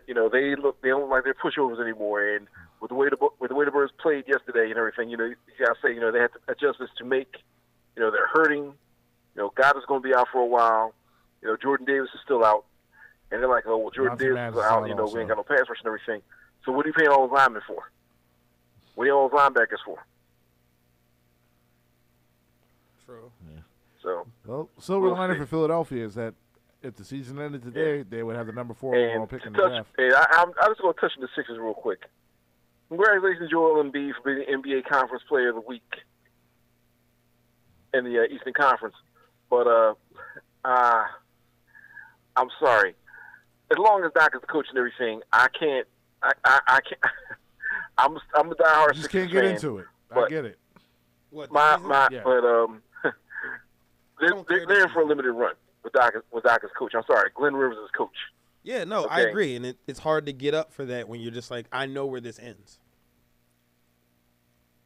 [0.07, 2.47] you know, they look they don't look like they're pushovers anymore, and
[2.81, 5.17] with the way the Bu- with the way the Birds played yesterday and everything, you
[5.17, 7.37] know, you got to say, you know, they had adjustments to make.
[7.97, 8.65] You know, they're hurting.
[8.65, 10.95] You know, God is going to be out for a while.
[11.43, 12.65] You know, Jordan Davis is still out,
[13.31, 14.83] and they're like, oh, well, Jordan Monty Davis is out.
[14.83, 15.15] out You know, also.
[15.15, 16.23] we ain't got no pass rush and everything.
[16.65, 17.91] So what are you paying all those linemen for?
[18.95, 19.99] What are you all those linebackers for?
[23.07, 23.31] True.
[24.03, 25.41] So Well, silver We'll lining see.
[25.41, 26.35] for Philadelphia is that
[26.83, 29.53] if the season ended today, they would have the number four overall pick to in
[29.53, 29.89] the touch, draft.
[29.99, 31.99] and I, I'm, I'm just going to touch on the Sixers real quick.
[32.91, 35.83] Congratulations, Joel Embiid, for being the NBA Conference Player of the Week
[37.95, 38.97] in the uh, Eastern Conference.
[39.49, 39.95] But uh,
[40.65, 41.05] uh,
[42.37, 42.95] I'm sorry.
[43.71, 45.87] As long as Doc is the coach and everything, I can't.
[46.23, 47.01] I, I, I can't.
[47.99, 49.55] I'm I'm a diehard You just can't get fan.
[49.55, 49.87] into it.
[50.11, 50.59] I get it.
[51.31, 51.53] What?
[51.53, 51.89] My season?
[51.89, 52.21] my, Yeah.
[52.25, 52.83] but um,
[54.21, 55.55] they're, they're, they're in for a limited run
[55.85, 56.93] with Doc with Doc as coach.
[56.97, 58.17] I'm sorry, Glenn Rivers is coach.
[58.63, 61.33] Yeah, no, I agree, and it, it's hard to get up for that when you're
[61.33, 62.79] just like, I know where this ends.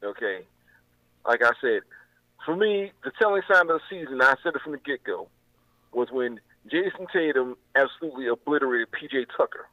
[0.01, 0.41] Okay.
[1.25, 1.81] Like I said,
[2.45, 5.27] for me, the telling sign of the season, I said it from the get go,
[5.91, 6.39] was when
[6.71, 9.67] Jayson Tatum absolutely obliterated PJ Tucker.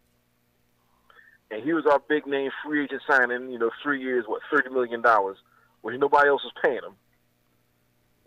[1.51, 4.73] And he was our big name free agent signing, you know, three years, what, $30
[4.73, 5.03] million,
[5.83, 6.95] where nobody else was paying him.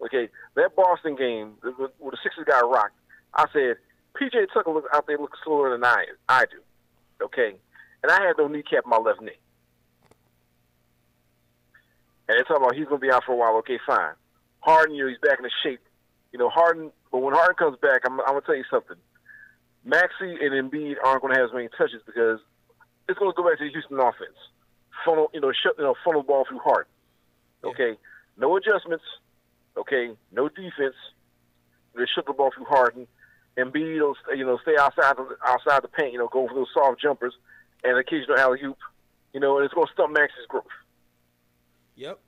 [0.05, 2.95] Okay, that Boston game, where the Sixers got rocked,
[3.33, 3.77] I said,
[4.19, 7.25] PJ Tucker look out there looks slower than I, I do.
[7.25, 7.55] Okay?
[8.03, 9.39] And I had no kneecap in my left knee.
[12.27, 13.57] And they're talking about he's going to be out for a while.
[13.57, 14.13] Okay, fine.
[14.59, 15.81] Harden, you know, he's back in the shape.
[16.31, 18.97] You know, Harden, but when Harden comes back, I'm, I'm going to tell you something.
[19.85, 22.39] Maxey and Embiid aren't going to have as many touches because
[23.07, 24.35] it's going to go back to the Houston offense.
[25.05, 26.91] Funnel, you know, shut, you know, funnel ball through Harden.
[27.63, 27.97] Okay,
[28.37, 29.03] no adjustments.
[29.77, 30.95] Okay, no defense.
[31.95, 33.07] They shut the ball through Harden.
[33.57, 36.13] Embiid, will you know, stay outside the outside the paint.
[36.13, 37.33] You know, go for those soft jumpers
[37.83, 38.77] and occasional alley oop.
[39.33, 40.63] You know, and it's going to stump Maxey's growth.
[41.95, 42.19] Yep.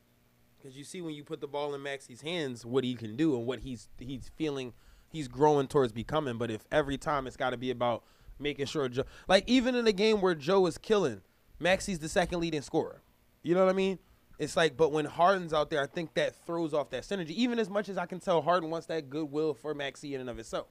[0.57, 3.35] Because you see when you put the ball in Maxey's hands, what he can do
[3.35, 4.73] and what he's he's feeling,
[5.11, 6.37] he's growing towards becoming.
[6.37, 8.03] But if every time it's got to be about
[8.39, 11.21] making sure Joe, like even in a game where Joe is killing,
[11.59, 13.01] Maxey's the second leading scorer.
[13.43, 13.99] You know what I mean?
[14.39, 17.31] It's like, but when Harden's out there, I think that throws off that synergy.
[17.31, 20.29] Even as much as I can tell, Harden wants that goodwill for Maxey in and
[20.29, 20.67] of itself.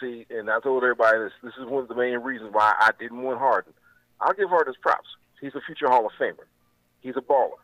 [0.00, 1.32] See, and I told everybody this.
[1.42, 3.72] This is one of the main reasons why I didn't want Harden.
[4.20, 5.08] I'll give Harden his props.
[5.40, 6.46] He's a future Hall of Famer.
[7.00, 7.60] He's a baller.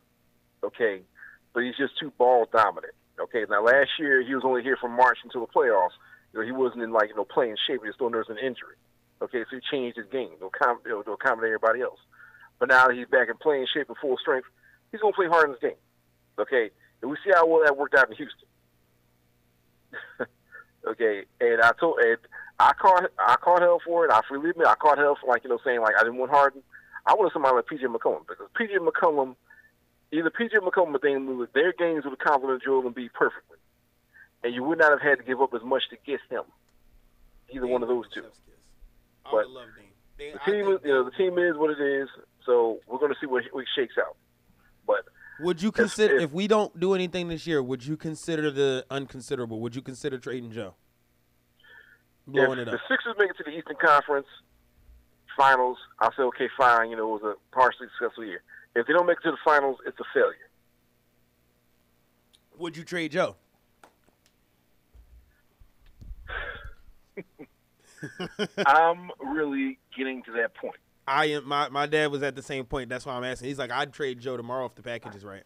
[0.64, 1.02] Okay,
[1.52, 2.94] but he's just too ball dominant.
[3.20, 5.96] Okay, now last year he was only here from March until the playoffs.
[6.32, 7.80] You know, he wasn't in like you know playing shape.
[7.82, 8.76] He was still nursing an injury.
[9.20, 12.00] Okay, so he changed his game to, accom- you know, to accommodate everybody else.
[12.58, 14.48] But now that he's back in playing shape and full strength,
[14.90, 15.78] he's gonna play Harden's game.
[16.38, 18.48] Okay, and we see how well that worked out in Houston.
[20.86, 22.18] Okay, and I told and
[22.58, 24.10] I caught I caught hell for it.
[24.10, 26.32] I freely admit I caught hell for like you know saying like I didn't want
[26.32, 26.62] Harden.
[27.06, 29.34] I wanted somebody like PJ McCollum because PJ McCollum,
[30.12, 33.58] either PJ McCollum or Dame Lillard, their games would have complemented Joel Embiid perfectly,
[34.44, 36.44] and you would not have had to give up as much to get him.
[37.50, 38.24] Either one of those two.
[39.26, 39.88] I But would love Dame.
[40.18, 42.08] Dame- The team, is, you know, the team is what it is.
[42.46, 44.16] So we're going to see what what shakes out.
[44.86, 45.04] But
[45.42, 47.62] Would you consider if- if we don't do anything this year?
[47.62, 49.60] Would you consider the unconsiderable?
[49.60, 50.74] Would you consider trading Joe?
[52.26, 52.80] Blowing if it the.
[52.88, 54.28] Sixers make it to the Eastern Conference
[55.36, 56.90] Finals, I'll say okay, fine.
[56.90, 58.42] You know, it was a partially successful year.
[58.76, 60.50] If they don't make it to the finals, it's a failure.
[62.58, 63.36] Would you trade Joe?
[68.66, 70.76] I'm really getting to that point.
[71.06, 71.46] I am.
[71.48, 72.88] My my dad was at the same point.
[72.88, 73.48] That's why I'm asking.
[73.48, 75.42] He's like, I'd trade Joe tomorrow if the package is right,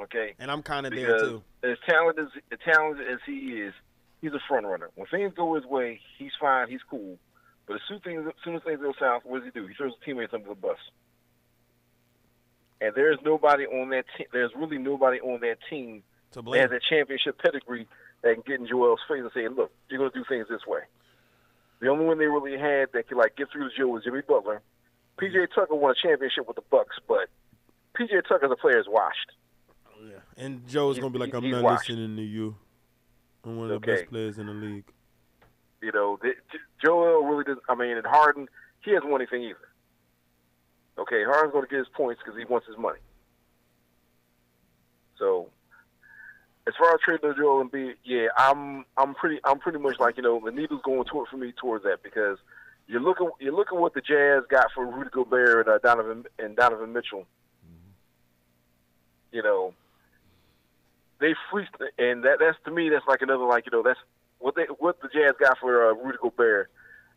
[0.00, 1.42] Okay, and I'm kind of there too.
[1.64, 3.74] as talented as, as talented as he is,
[4.22, 4.88] he's a front runner.
[4.94, 7.18] When things go his way, he's fine, he's cool.
[7.66, 9.66] But as soon as things, as soon as things go south, what does he do?
[9.66, 10.78] He throws his teammates under the bus.
[12.80, 14.26] And there's nobody on that team.
[14.32, 16.02] There's really nobody on that team
[16.32, 16.60] To that blame.
[16.62, 17.86] has that championship pedigree
[18.22, 20.66] that can get in Joel's face and say, "Look, you're going to do things this
[20.66, 20.80] way."
[21.80, 24.20] The only one they really had that could like get through to Joe was Jimmy
[24.26, 24.62] Butler.
[25.20, 27.28] PJ Tucker won a championship with the Bucks, but
[27.98, 29.32] PJ Tucker, a player, is washed.
[29.86, 30.44] Oh, yeah.
[30.44, 31.88] And Joe's gonna be like, I'm not washed.
[31.88, 32.56] listening to you.
[33.44, 34.84] I'm one of the best players in the league.
[35.82, 36.32] You know, the,
[36.82, 37.62] Joel really doesn't.
[37.68, 38.48] I mean, and Harden,
[38.84, 39.56] he hasn't won anything either.
[40.98, 42.98] Okay, Harden's going to get his points because he wants his money.
[45.18, 45.48] So,
[46.66, 50.22] as far as trading Joel Embiid, yeah, I'm I'm pretty I'm pretty much like you
[50.22, 52.38] know the needle's going toward for me towards that because
[52.86, 56.56] you're looking you're looking what the Jazz got for Rudy Gobert and uh, Donovan and
[56.56, 57.26] Donovan Mitchell.
[59.32, 59.74] You know,
[61.20, 64.00] they fleeced, and that that's to me that's like another like you know that's
[64.38, 66.70] what they what the Jazz got for uh, Rudy Gobert.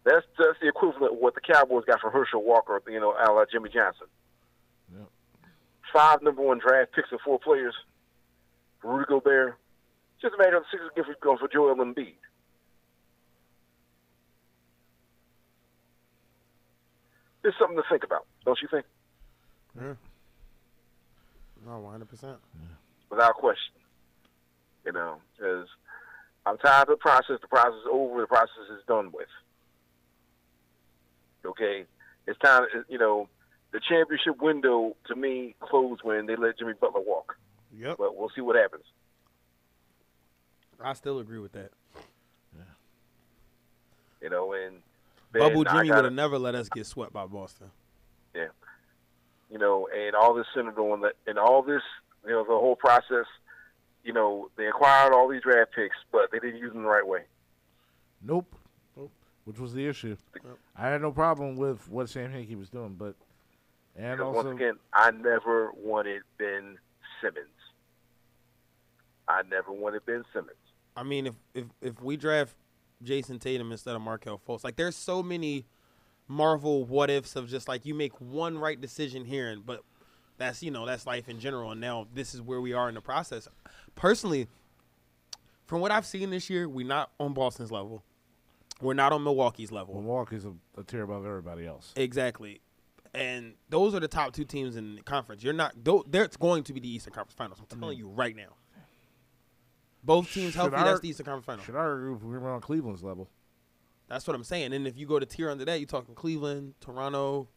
[0.05, 3.31] That's that's the equivalent of what the Cowboys got for Herschel Walker, you know, a
[3.31, 4.07] la Jimmy Johnson.
[4.95, 5.09] Yep.
[5.91, 7.73] Five number one draft picks and four players.
[8.83, 9.57] Rudy Gobert.
[10.21, 12.15] Just imagine the Sixers give going for Joel Embiid.
[17.43, 18.85] It's something to think about, don't you think?
[19.75, 19.93] Yeah.
[21.65, 22.37] No, one hundred percent.
[23.09, 23.73] Without question.
[24.85, 25.67] You know, because
[26.45, 27.39] I'm tired of the process.
[27.41, 28.21] The process is over.
[28.21, 29.27] The process is done with.
[31.45, 31.85] Okay,
[32.27, 32.63] it's time.
[32.87, 33.27] You know,
[33.71, 37.37] the championship window to me closed when they let Jimmy Butler walk.
[37.77, 37.97] Yep.
[37.97, 38.83] But we'll see what happens.
[40.83, 41.71] I still agree with that.
[44.21, 44.77] You know, and
[45.33, 47.67] Bubble then I Jimmy would have never let us get swept by Boston.
[48.33, 48.47] Yeah.
[49.51, 51.81] You know, and all this centered on that, and all this,
[52.25, 53.25] you know, the whole process.
[54.05, 57.05] You know, they acquired all these draft picks, but they didn't use them the right
[57.05, 57.21] way.
[58.21, 58.53] Nope.
[58.97, 59.11] nope.
[59.45, 60.15] Which was the issue.
[60.35, 60.57] Yep.
[60.75, 63.15] I had no problem with what Sam Hinkie was doing, but
[63.97, 66.77] and also once again, I never wanted Ben
[67.21, 67.47] Simmons.
[69.27, 70.57] I never wanted Ben Simmons.
[70.95, 72.55] I mean, if if if we draft
[73.03, 75.65] Jayson Tatum instead of Markelle Fultz, like there's so many
[76.27, 79.81] Marvel what ifs of just like you make one right decision here, and but
[80.37, 82.95] that's you know that's life in general, and now this is where we are in
[82.95, 83.47] the process.
[83.95, 84.47] Personally,
[85.65, 88.03] from what I've seen this year, we're not on Boston's level.
[88.81, 89.95] We're not on Milwaukee's level.
[89.95, 91.93] Milwaukee's a, a tier above everybody else.
[91.95, 92.59] Exactly.
[93.13, 95.43] And those are the top two teams in the conference.
[95.43, 95.73] You're not.
[95.83, 97.59] tho- That's going to be the Eastern Conference Finals.
[97.71, 98.55] I'm telling you right now.
[100.03, 100.75] Both teams Should healthy.
[100.75, 101.65] our- that's the Eastern Conference Finals.
[101.65, 103.29] Should I if we were on Cleveland's level?
[104.07, 104.73] That's what I'm saying.
[104.73, 107.47] And if you go to tier under that, you're talking Cleveland, Toronto.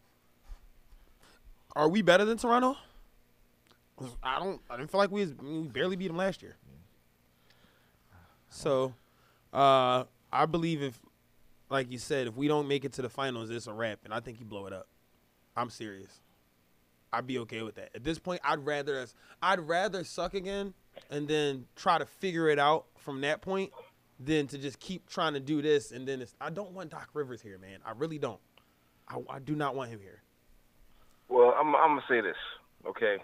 [1.74, 2.76] Are we better than Toronto?
[4.22, 4.60] I don't.
[4.70, 6.56] I didn't feel like we, was, we barely beat them last year.
[8.48, 8.94] So,
[9.52, 10.98] uh, I believe if,
[11.68, 14.14] like you said, if we don't make it to the finals, it's a wrap, and
[14.14, 14.86] I think you blow it up.
[15.56, 16.20] I'm serious.
[17.12, 17.90] I'd be okay with that.
[17.94, 19.14] At this point, I'd rather us.
[19.42, 20.74] I'd rather suck again
[21.10, 23.72] and then try to figure it out from that point
[24.18, 26.34] than to just keep trying to do this and then it's.
[26.40, 27.78] I don't want Doc Rivers here, man.
[27.84, 28.40] I really don't.
[29.08, 30.22] I, I do not want him here.
[31.28, 32.36] Well, I'm, I'm gonna say this,
[32.86, 33.18] okay?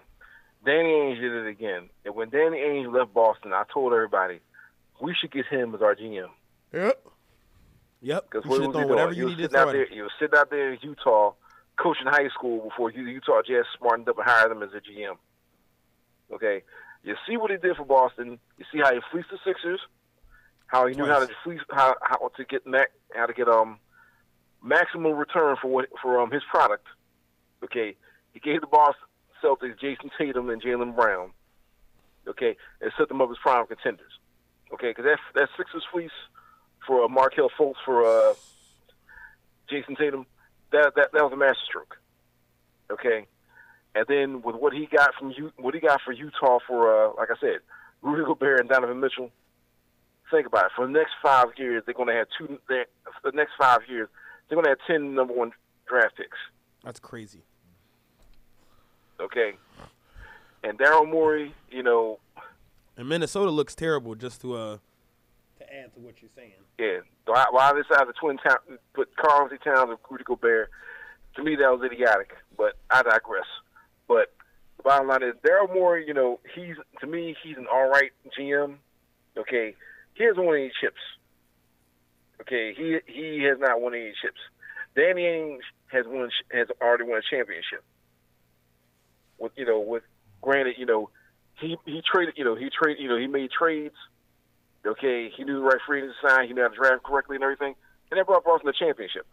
[0.65, 4.39] Danny Ainge did it again, and when Danny Ainge left Boston, I told everybody
[5.01, 6.27] we should get him as our GM.
[6.73, 7.05] Yep.
[8.01, 8.29] Yep.
[8.29, 8.89] Because what should was he doing?
[8.89, 9.85] whatever you needed out there.
[9.85, 9.87] him.
[9.91, 11.33] He sitting out there in Utah,
[11.77, 15.15] coaching high school before Utah Jazz smartened up and hired him as a GM.
[16.33, 16.63] Okay,
[17.03, 18.39] you see what he did for Boston.
[18.57, 19.79] You see how he fleeced the Sixers,
[20.67, 21.37] how he knew how to Twice.
[21.43, 23.77] fleece, how how to get mac, how to get um
[24.63, 26.87] maximum return for what for um his product.
[27.63, 27.95] Okay,
[28.33, 29.03] he gave the Boston
[29.43, 31.31] Celtics Jayson Tatum and Jaylen Brown.
[32.27, 34.11] Okay, and set them up as prime contenders.
[34.73, 36.11] Okay, because that that Sixers fleece
[36.87, 38.33] for uh, Markelle Fultz for uh,
[39.69, 40.25] Jayson Tatum,
[40.71, 41.97] that that that was a masterstroke.
[42.89, 43.27] Okay,
[43.95, 47.13] and then with what he got from U, what he got for Utah for uh,
[47.17, 47.59] like I said,
[48.01, 49.29] Rudy Gobert and Donovan Mitchell.
[50.31, 50.71] Think about it.
[50.75, 52.59] For the next five years, they're going to have two.
[52.67, 54.09] For the next five years,
[54.49, 55.51] they're going to have ten number one
[55.87, 56.37] draft picks.
[56.83, 57.43] That's crazy.
[59.19, 59.53] Okay,
[60.63, 62.19] and Daryl Morey, you know,
[62.97, 64.15] And Minnesota looks terrible.
[64.15, 64.77] Just to uh.
[65.59, 66.51] To add to what you're saying.
[66.79, 66.99] yeah.
[67.25, 68.57] Why, why they decided the twin town
[68.93, 70.69] put Karl-Anthony Towns and Rudy Gobert?
[71.35, 72.31] To me, that was idiotic.
[72.57, 73.45] But I digress.
[74.07, 74.33] But
[74.77, 76.05] the bottom line is Daryl Morey.
[76.07, 78.75] You know, he's to me, he's an all right GM.
[79.37, 79.75] Okay,
[80.13, 81.01] he hasn't won any chips.
[82.41, 84.39] Okay, he he has not won any chips.
[84.95, 87.83] Danny Ainge has won has already won a championship.
[89.39, 90.03] With you know, with
[90.41, 91.09] granted, you know,
[91.59, 93.95] he he traded, you know, he traded, you know, he made trades.
[94.85, 96.47] Okay, he knew the right free agent to sign.
[96.47, 97.75] He knew how to draft correctly and everything,
[98.11, 99.25] and that brought Boston the championship.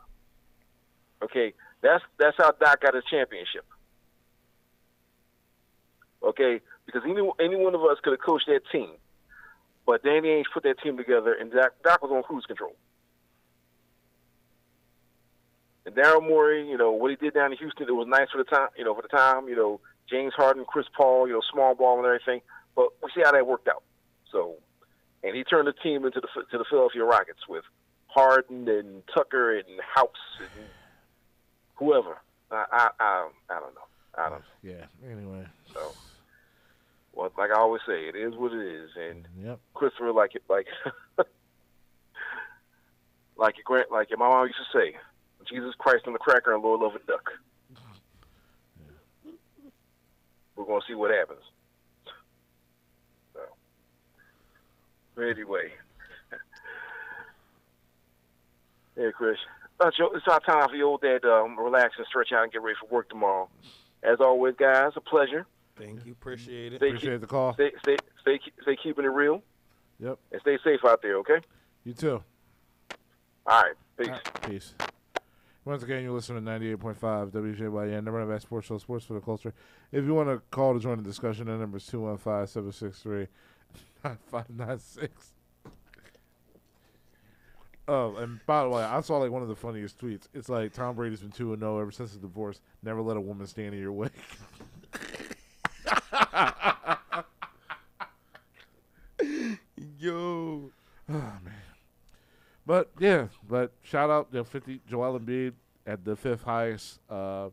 [1.22, 1.52] Okay,
[1.82, 3.64] that's that's how Doc got his championship.
[6.22, 8.90] Okay, because any any one of us could have coached that team,
[9.86, 12.74] but Danny Ainge put that team together, and Doc, Doc was on cruise control.
[15.86, 18.38] And Daryl Morey, you know what he did down in Houston, it was nice for
[18.38, 21.40] the time, you know, for the time, you know, James Harden, Chris Paul, you know,
[21.52, 22.42] small ball and everything.
[22.76, 23.82] But we see how that worked out.
[24.30, 24.56] So,
[25.24, 27.64] and he turned the team into the to the Philadelphia Rockets with
[28.08, 30.66] Harden and Tucker and House and
[31.76, 32.18] whoever.
[32.50, 33.88] I, I, I, I don't know.
[34.16, 34.44] I don't know.
[34.62, 35.10] Yeah.
[35.10, 35.46] Anyway.
[35.72, 35.92] So,
[37.12, 38.90] well, like I always say, it is what it is.
[38.96, 39.60] And Yep.
[39.74, 40.66] Christopher, like like
[43.36, 44.96] like your grand, like your mama used to say,
[45.48, 47.30] Jesus Christ on the cracker and Lord love a duck.
[50.56, 51.40] We're gonna see what happens.
[53.34, 53.40] So,
[55.14, 55.70] but anyway,
[58.96, 59.38] yeah, Kris,
[59.80, 62.52] uh, it's our time for your old dad to um, relax and stretch out and
[62.52, 63.48] get ready for work tomorrow.
[64.02, 65.46] As always, guys, a pleasure.
[65.80, 66.00] Thank you.
[66.00, 66.10] Mm-hmm.
[66.12, 66.76] Appreciate it.
[66.78, 67.54] Stay, Appreciate the call.
[67.54, 69.42] stay, stay, stay, stay keeping it real,
[69.98, 70.18] Yep.
[70.32, 71.16] and stay safe out there.
[71.18, 71.40] Okay.
[71.84, 72.22] You too.
[73.46, 73.74] All right.
[73.98, 74.08] Peace.
[74.08, 74.74] All right, Peace.
[75.64, 79.52] Once again, you're listening to 98.5 WJYN, number of Sports Show, Sports for the Culture.
[79.92, 83.26] If you want to call to join the discussion, the number is 215 763
[84.04, 85.32] 9596.
[87.88, 90.28] Oh, and by the way, I saw like one of the funniest tweets.
[90.32, 92.60] It's like Tom Brady's been 2 and 0 ever since his divorce.
[92.82, 94.08] Never let a woman stand in your way.
[99.98, 100.70] Yo.
[101.08, 101.54] Oh man.
[102.66, 105.52] But yeah, but shout out to fifty Joel Embiid
[105.86, 107.50] at the fifth highest uh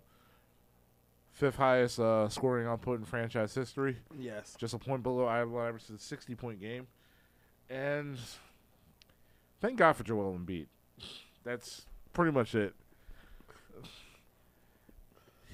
[1.31, 3.97] fifth highest uh scoring output in franchise history.
[4.17, 4.55] Yes.
[4.57, 6.87] Just a point below Allen Iverson's sixty point game.
[7.69, 8.17] And
[9.61, 10.67] thank God for Joel Embiid.
[11.43, 12.73] That's pretty much it.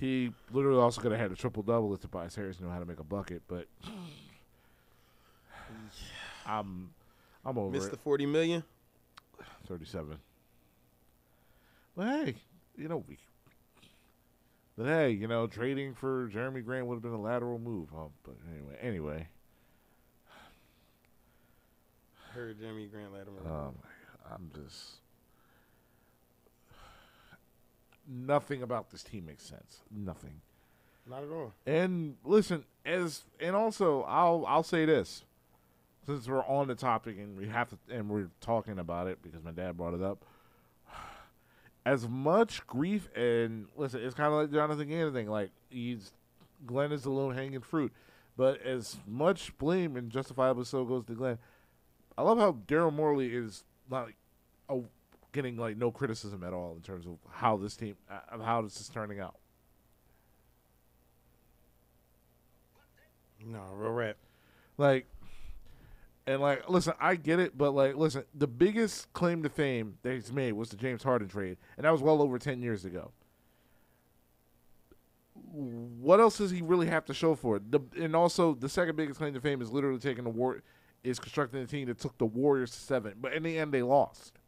[0.03, 2.85] He literally also could have had a triple double if Tobias Harris knew how to
[2.85, 3.67] make a bucket, but
[6.45, 6.89] I'm
[7.45, 7.91] I'm over Missed it.
[7.91, 8.65] the forty million.
[9.65, 10.17] 37.
[11.95, 12.35] But hey,
[12.75, 13.17] you know, we.
[14.77, 17.87] But hey, you know, trading for Jerami Grant would have been a lateral move.
[17.95, 18.07] Huh?
[18.23, 19.27] But anyway, anyway,
[22.29, 23.49] I Heard Jerami Grant him.
[23.49, 23.75] um,
[24.29, 24.95] I'm just.
[28.07, 29.81] Nothing about this team makes sense.
[29.91, 30.41] Nothing.
[31.09, 31.53] Not at all.
[31.65, 35.23] And listen, as and also I'll I'll say this,
[36.05, 39.43] since we're on the topic and we have to and we're talking about it because
[39.43, 40.25] my dad brought it up.
[41.85, 45.29] As much grief and listen, it's kind of like Jonathan Gannon thing.
[45.29, 46.11] Like he's
[46.65, 47.91] Glenn is the low hanging fruit,
[48.37, 51.37] but as much blame and justifiable so goes to Glenn.
[52.17, 54.15] I love how Daryl Morey is not like,
[54.69, 54.85] oh,
[55.33, 58.61] getting like no criticism at all in terms of how this team uh, of how
[58.61, 59.35] this is turning out.
[63.45, 64.15] No, real rap.
[64.77, 65.05] Like,
[66.25, 70.13] and like, listen, I get it, but like, listen, the biggest claim to fame that
[70.13, 73.11] he's made was the James Harden trade, and that was well over ten years ago.
[75.51, 77.71] What else does he really have to show for it?
[77.71, 80.63] The, and also, the second biggest claim to fame is literally taking the war,
[81.03, 83.83] is constructing a team that took the Warriors to seven, but in the end, they
[83.83, 84.39] lost.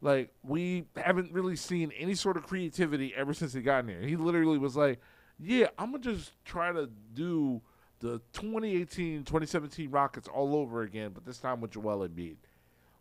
[0.00, 4.00] Like, we haven't really seen any sort of creativity ever since he got in here.
[4.00, 5.00] He literally was like,
[5.38, 7.60] yeah, I'm to just try to do
[8.00, 12.36] the 2018 2017 Rockets all over again, but this time with Joel Embiid,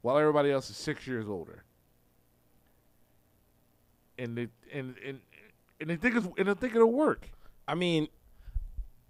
[0.02, 1.64] while everybody else is six years older.
[4.18, 5.20] And they and and
[5.80, 7.30] and they think it's and they think it'll work.
[7.68, 8.08] I mean,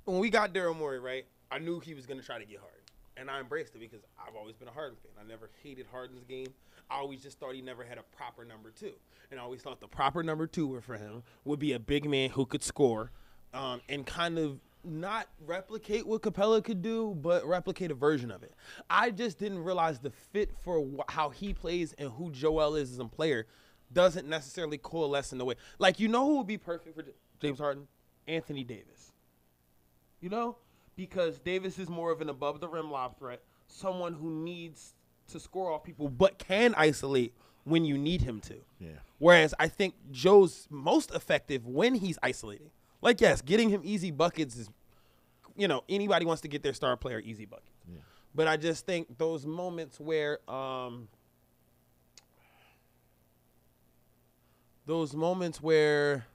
[0.03, 1.25] when we got Daryl Morey, right?
[1.49, 2.81] I knew he was to try to get Harden,
[3.15, 5.11] and I embraced it because I've always been a Harden fan.
[5.23, 6.47] I never hated Harden's game.
[6.89, 8.93] I always just thought he never had a proper number two,
[9.31, 12.29] and I always thought the proper number two for him would be a big man
[12.29, 13.11] who could score,
[13.53, 18.43] um, and kind of not replicate what Capela could do, but replicate a version of
[18.43, 18.53] it.
[18.89, 22.93] I just didn't realize the fit for wh- how he plays and who Joel is
[22.93, 23.47] as a player
[23.91, 25.55] doesn't necessarily coalesce in the way.
[25.79, 27.03] Like, you know who would be perfect for
[27.41, 27.87] James Harden?
[28.27, 29.11] Anthony Davis.
[30.21, 30.57] You know?
[30.95, 34.93] Because Davis is more of an above the rim lob threat, someone who needs
[35.27, 37.33] to score off people, but can isolate
[37.63, 38.55] when you need him to.
[38.79, 38.89] Yeah.
[39.19, 42.69] Whereas I think Joe's most effective when he's isolating.
[43.01, 44.69] Like, yes, getting him easy buckets is,
[45.55, 47.71] you know, anybody wants to get their star player easy buckets.
[47.91, 47.99] Yeah.
[48.33, 51.07] But I just think those moments where, um,
[54.85, 56.25] those moments where,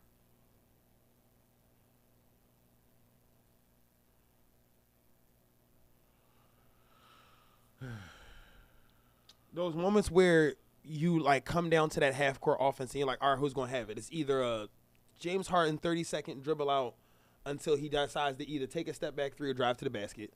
[9.52, 10.54] those moments where
[10.84, 13.52] you like come down to that half court offense and you're like, all right, who's
[13.54, 13.98] gonna have it?
[13.98, 14.68] It's either a
[15.18, 16.94] James Harden 30 second dribble out
[17.46, 20.32] until he decides to either take a step back three or drive to the basket.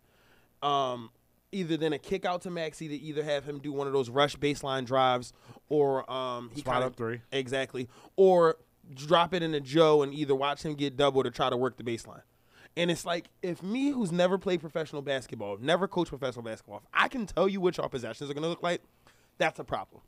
[0.63, 1.11] Um,
[1.53, 4.11] either then a kick out to Maxey to either have him do one of those
[4.11, 5.33] rush baseline drives
[5.69, 7.21] or um, he Spot up three.
[7.33, 8.57] exactly or
[8.95, 11.83] drop it into Joe and either watch him get double to try to work the
[11.83, 12.23] baseline.
[12.77, 17.09] And it's like if me, who's never played professional basketball, never coached professional basketball, I
[17.09, 18.83] can tell you what your possessions are going to look like.
[19.39, 20.03] That's a problem.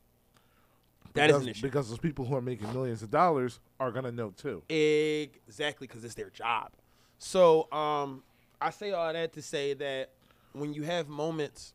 [1.15, 1.63] That is because, an issue.
[1.63, 4.63] because those people who are making millions of dollars are gonna know too.
[4.69, 6.71] Exactly, because it's their job.
[7.19, 8.23] So um,
[8.61, 10.11] I say all that to say that
[10.53, 11.75] when you have moments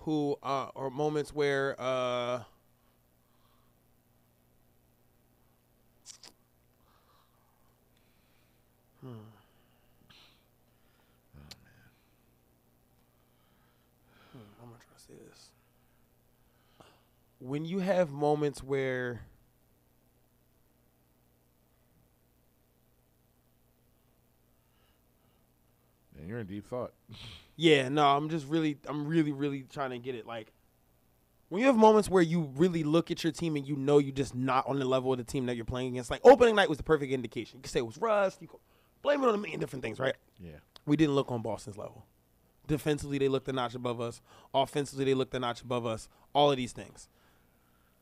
[0.00, 2.40] who uh, or moments where uh,
[9.00, 9.08] hmm.
[14.32, 15.50] Hmm, how am I trying to say this?
[17.44, 19.22] When you have moments where
[26.16, 26.92] And you're in deep thought.
[27.54, 30.26] Yeah, no, I'm just really, I'm really, really trying to get it.
[30.26, 30.52] Like,
[31.50, 34.10] when you have moments where you really look at your team and you know you're
[34.10, 36.70] just not on the level of the team that you're playing against, like opening night
[36.70, 37.58] was the perfect indication.
[37.58, 38.40] You could say it was rust.
[38.40, 38.58] You could
[39.02, 40.14] blame it on a million different things, right?
[40.42, 40.52] Yeah.
[40.86, 42.06] We didn't look on Boston's level.
[42.66, 44.22] Defensively, they looked a notch above us.
[44.54, 46.08] Offensively, they looked a notch above us.
[46.32, 47.10] All of these things.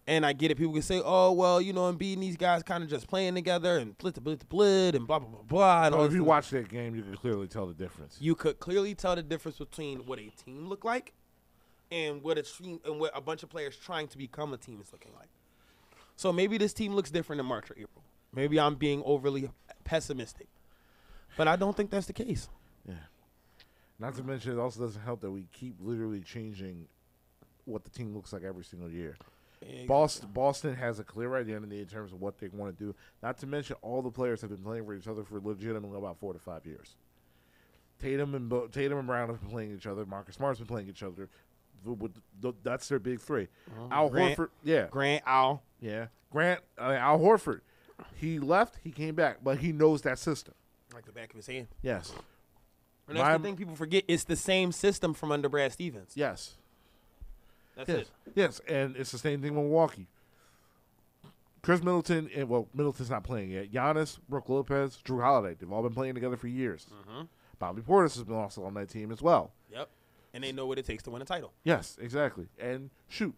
[0.07, 0.57] And I get it.
[0.57, 3.35] People can say, "Oh, well, you know, and beating these guys kind of just playing
[3.35, 6.13] together and blit the blit the blit and blah blah blah blah." And Well, if
[6.13, 8.17] you stuff." watch that game, you can clearly tell the difference.
[8.21, 11.13] you could clearly tell the difference between what a team looked like
[11.93, 14.81] and what a team and what a bunch of players trying to become a team
[14.81, 15.29] is looking like.
[16.17, 18.03] So maybe this team looks different in March or April.
[18.35, 19.51] Maybe I'm being overly
[19.85, 20.49] pessimistic,
[21.37, 22.49] but I don't think that's the case.
[22.89, 22.95] Yeah.
[23.99, 26.89] Not to mention, it also doesn't help that we keep literally changing
[27.67, 29.17] what the team looks like every single year.
[29.87, 32.95] Boston, Boston has a clear identity in terms of what they want to do.
[33.23, 36.19] Not to mention, all the players have been playing for each other for legitimately about
[36.19, 36.97] four to five years.
[37.99, 40.07] Tatum and Bo- Tatum and Brown have been playing each other.
[40.07, 41.29] Marcus Smart's been playing each other.
[41.85, 43.49] Th- with th- That's their big 3
[43.91, 45.63] Al Grant- Horford, yeah, Grant Al.
[45.81, 46.07] yeah.
[46.31, 47.61] Grant, uh, Al Horford,
[48.15, 50.55] he left, he came back, but he knows that system.
[50.95, 51.69] Like the back of his hand.
[51.83, 52.13] Yes,
[53.09, 54.05] And that's My- the thing people forget.
[54.09, 56.13] It's the same system from under Brad Stevens.
[56.15, 56.55] yes,
[57.77, 58.33] That's yes, it.
[58.35, 58.61] yes.
[58.69, 60.09] And it's the same thing with Milwaukee.
[61.63, 63.71] Khris Middleton, and well, Middleton's not playing yet.
[63.71, 66.87] Giannis, Brook Lopez, Jrue Holiday, they've all been playing together for years.
[66.91, 67.23] Mm-hmm.
[67.59, 69.53] Bobby Portis has been also on that team as well.
[69.71, 69.89] Yep.
[70.33, 71.53] And they know what it takes to win a title.
[71.65, 72.47] Yes, exactly.
[72.59, 73.35] And shoot,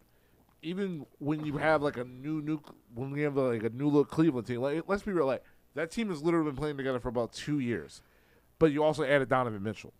[0.62, 2.60] even when you have like a new new
[2.94, 5.42] when we have like a new look Cleveland team, like let's be real, like
[5.74, 8.02] that team has literally been playing together for about two years.
[8.58, 9.92] But you also added Donovan Mitchell,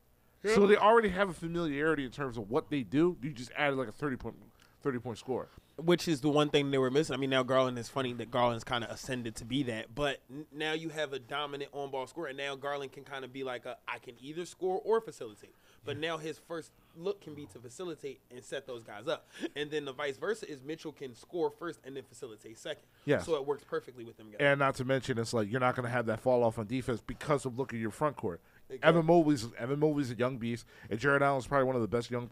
[0.45, 3.17] so they already have a familiarity in terms of what they do.
[3.23, 4.37] You just added like a thirty point
[4.83, 5.49] thirty point score.
[5.77, 7.15] which is the one thing they were missing.
[7.15, 10.19] I mean, now Garland is funny that Garland's kind of ascended to be that, but
[10.31, 13.43] n- now you have a dominant on-ball scorer, and now Garland can kind of be
[13.45, 15.55] like, a, I can either score or facilitate.
[15.85, 19.71] But now his first look can be to facilitate and set those guys up, and
[19.71, 22.85] then the vice versa is Mitchell can score first and then facilitate second.
[23.05, 23.25] Yes.
[23.27, 24.37] so it works perfectly with them guys.
[24.41, 26.67] And not to mention, it's like you're not going to have that fall off on
[26.67, 28.41] defense because of look at your front court.
[28.69, 28.89] Exactly.
[28.89, 32.11] Evan Mobley's Evan Mobley's a young beast, and Jarrett Allen's probably one of the best
[32.11, 32.31] young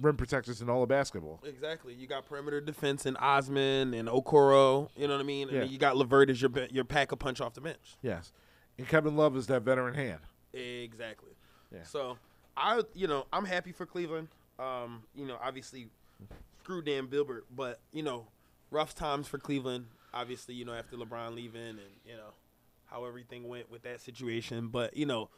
[0.00, 1.40] rim protectors in all of basketball.
[1.44, 1.94] Exactly.
[1.94, 4.88] You got perimeter defense in Osman and Okoro.
[4.96, 5.48] You know what I mean?
[5.50, 5.60] Yeah.
[5.60, 7.96] then you got LeVert as your your pack a punch off the bench.
[8.02, 8.32] Yes,
[8.78, 10.20] and Kevin Love is that veteran hand.
[10.52, 11.32] Exactly.
[11.72, 11.82] Yeah.
[11.82, 12.16] So
[12.56, 14.28] I, you know, I'm happy for Cleveland.
[14.58, 15.88] Um, you know, obviously,
[16.62, 18.26] screw Dan Gilbert, but you know,
[18.70, 19.86] rough times for Cleveland.
[20.12, 22.32] Obviously, you know, after LeBron leaving and you know
[22.86, 24.68] how everything went with that situation.
[24.68, 25.30] But you know,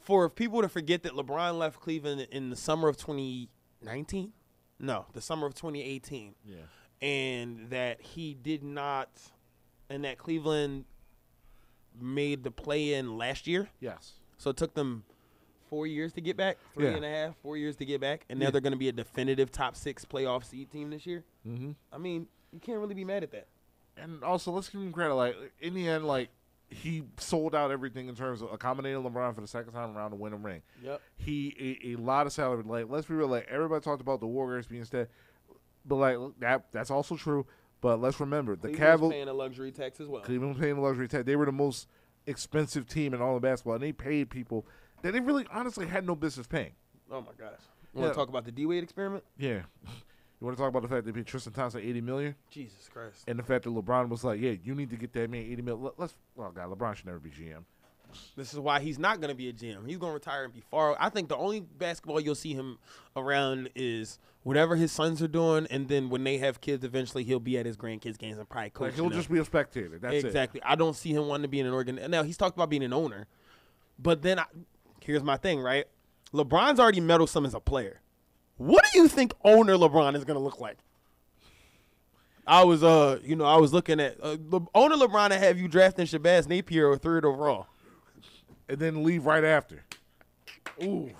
[0.00, 4.32] for people to forget that LeBron left Cleveland in the summer of 2019,
[4.78, 6.56] no, the summer of 2018 Yeah.
[7.00, 9.08] and that he did not,
[9.88, 10.84] and that Cleveland
[11.98, 13.68] made the play in last year.
[13.80, 14.14] Yes.
[14.38, 15.04] So it took them
[15.68, 16.96] four years to get back, three Yeah.
[16.96, 18.50] and a half, four years to get back, and now Yeah.
[18.50, 21.24] they're going to be a definitive top six playoff seed team this year.
[21.46, 21.72] Mm-hmm.
[21.92, 23.48] I mean, you can't really be mad at that.
[23.96, 25.14] And also, let's give him credit.
[25.14, 26.28] Like in the end, like
[26.68, 30.16] he sold out everything in terms of accommodating LeBron for the second time around to
[30.16, 30.62] win a ring.
[30.82, 31.00] Yep.
[31.16, 32.62] He a, a lot of salary.
[32.64, 33.28] Like let's be real.
[33.28, 35.08] Like everybody talked about the Warriors being instead,
[35.84, 37.46] but like that that's also true.
[37.80, 39.12] But let's remember the Cavaliers.
[39.12, 40.22] paying a luxury tax as well.
[40.22, 41.24] Cleveland was paying the luxury tax.
[41.24, 41.86] They were the most
[42.26, 44.66] expensive team in all of basketball, and they paid people
[45.02, 46.72] that they really honestly had no business paying.
[47.10, 47.60] Oh my gosh.
[47.94, 49.24] You want to talk about the D Wade experiment?
[49.38, 49.62] Yeah.
[50.40, 52.88] You want to talk about the fact that they paid Tristan Thompson eighty million, Jesus
[52.92, 53.24] Christ.
[53.26, 55.62] and the fact that LeBron was like, "Yeah, you need to get that man eighty
[55.62, 55.82] million.
[55.84, 56.14] Let, let's.
[56.34, 57.64] Well, God, LeBron should never be GM.
[58.36, 59.86] This is why he's not going to be a GM.
[59.86, 60.96] He's going to retire and be far.
[60.98, 62.78] I think the only basketball you'll see him
[63.14, 67.40] around is whatever his sons are doing, and then when they have kids, eventually he'll
[67.40, 69.18] be at his grandkids' games and probably Like he'll them.
[69.18, 69.98] just be a spectator.
[69.98, 70.24] That's it.
[70.24, 70.62] exactly.
[70.62, 71.98] I don't see him wanting to be in an organ.
[72.08, 73.26] Now he's talked about being an owner,
[73.98, 74.44] but then I,
[75.00, 75.84] here's my thing, right?
[76.32, 78.00] LeBron's already meddlesome as a player.
[78.56, 80.78] What do you think owner LeBron is going to look like?
[82.46, 85.58] I was, uh, you know, I was looking at uh, Le- owner LeBron to have
[85.58, 87.66] you drafting Shabazz Napier or third overall.
[88.68, 89.84] and then leave right after.
[90.82, 91.10] Ooh,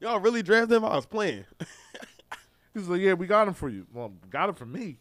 [0.00, 0.84] y'all really drafted him?
[0.84, 1.44] I was playing.
[2.74, 3.86] He's like, "Yeah, we got him for you.
[3.92, 4.98] Well, got him for me.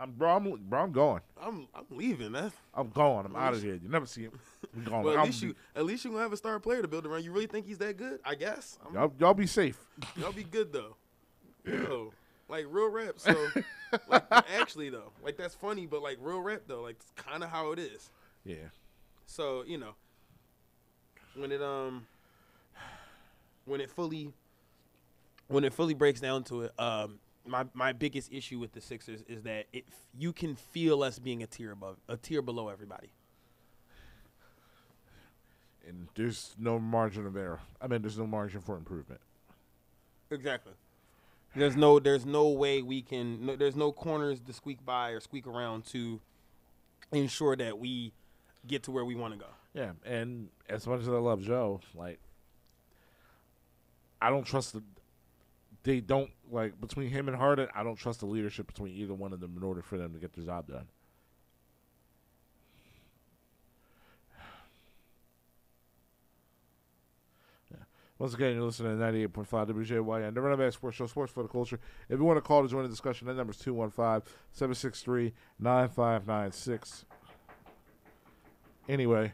[0.00, 0.36] I'm bro.
[0.36, 1.20] I'm, bro, I'm going.
[1.40, 2.32] I'm I'm leaving.
[2.32, 3.26] That's I'm going.
[3.26, 3.74] I'm out of here.
[3.74, 4.32] You never see him.
[4.74, 5.02] I'm going.
[5.04, 7.06] well, at I'm least you at least you gonna have a star player to build
[7.06, 7.22] around.
[7.24, 8.20] You really think he's that good?
[8.24, 8.78] I guess.
[8.86, 9.78] I'm, y'all, y'all be safe.
[10.16, 10.96] y'all be good though.
[11.66, 12.12] Yo,
[12.48, 13.14] like real rap.
[13.18, 13.36] So,
[14.08, 17.50] like actually though, like that's funny, but like real rap though, like it's kind of
[17.50, 18.10] how it is.
[18.44, 18.56] Yeah.
[19.26, 19.94] So you know,
[21.36, 22.06] when it um,
[23.66, 24.32] when it fully,
[25.48, 29.22] when it fully breaks down to it, um, my my biggest issue with the Sixers
[29.28, 29.84] is that it
[30.16, 33.10] you can feel us being a tier above, a tier below everybody.
[35.86, 37.60] And there's no margin of error.
[37.80, 39.20] I mean, there's no margin for improvement.
[40.30, 40.72] Exactly.
[41.56, 45.20] There's no there's no way we can no, there's no corners to squeak by or
[45.20, 46.20] squeak around to
[47.12, 48.12] ensure that we
[48.66, 49.46] get to where we want to go.
[49.74, 52.20] Yeah, and as much as I love Joe, like
[54.22, 54.82] I don't trust the.
[55.82, 57.68] They don't like between him and Harden.
[57.74, 60.18] I don't trust the leadership between either one of them in order for them to
[60.18, 60.84] get the job done.
[68.18, 71.80] Once again, you're listening to 98.5 WJYN, the Running Sports Show, Sports for the Culture.
[72.10, 77.06] If you want to call to join the discussion, that number is 215 763 9596.
[78.86, 79.32] Anyway,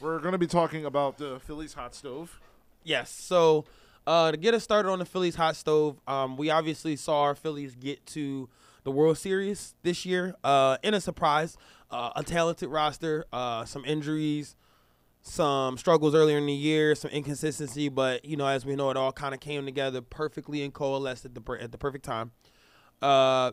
[0.00, 2.38] we're going to be talking about the Phillies hot stove.
[2.84, 3.10] Yes.
[3.10, 3.64] So
[4.06, 7.34] uh, to get us started on the Phillies hot stove, um, we obviously saw our
[7.34, 8.48] Phillies get to
[8.84, 11.56] the World Series this year uh, in a surprise,
[11.90, 14.54] uh, a talented roster, uh, some injuries,
[15.22, 18.96] some struggles earlier in the year, some inconsistency, but you know, as we know, it
[18.96, 22.30] all kind of came together perfectly and coalesced at the at the perfect time.
[23.02, 23.50] Uh,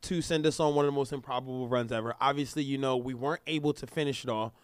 [0.00, 2.14] to send us on one of the most improbable runs ever.
[2.20, 4.54] Obviously, you know, we weren't able to finish it all,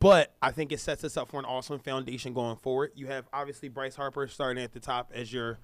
[0.00, 2.92] but I think it sets us up for an awesome foundation going forward.
[2.94, 5.58] You have obviously Bryce Harper starting at the top as your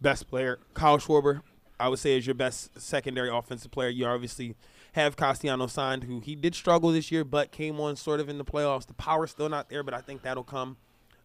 [0.00, 0.58] best player.
[0.74, 1.42] Kyle Schwarber,
[1.80, 3.88] I would say, is your best secondary offensive player.
[3.88, 4.54] You obviously
[4.92, 8.38] have Castellanos signed, who he did struggle this year, but came on sort of in
[8.38, 8.86] the playoffs.
[8.86, 10.76] The power's still not there, but I think that'll come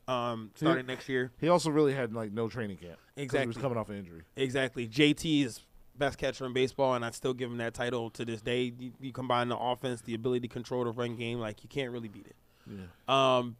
[0.07, 1.31] um, starting next year.
[1.39, 2.97] He also really had like no training camp.
[2.97, 3.47] 'cause He Exactly.
[3.47, 4.23] was coming off an injury.
[4.35, 4.87] Exactly.
[4.87, 5.61] JT is
[5.97, 8.73] best catcher in baseball, and I'd still give him that title to this day.
[8.77, 11.91] You, you combine the offense, the ability to control the run game, like you can't
[11.91, 12.35] really beat it.
[12.67, 13.37] Yeah.
[13.37, 13.57] Um,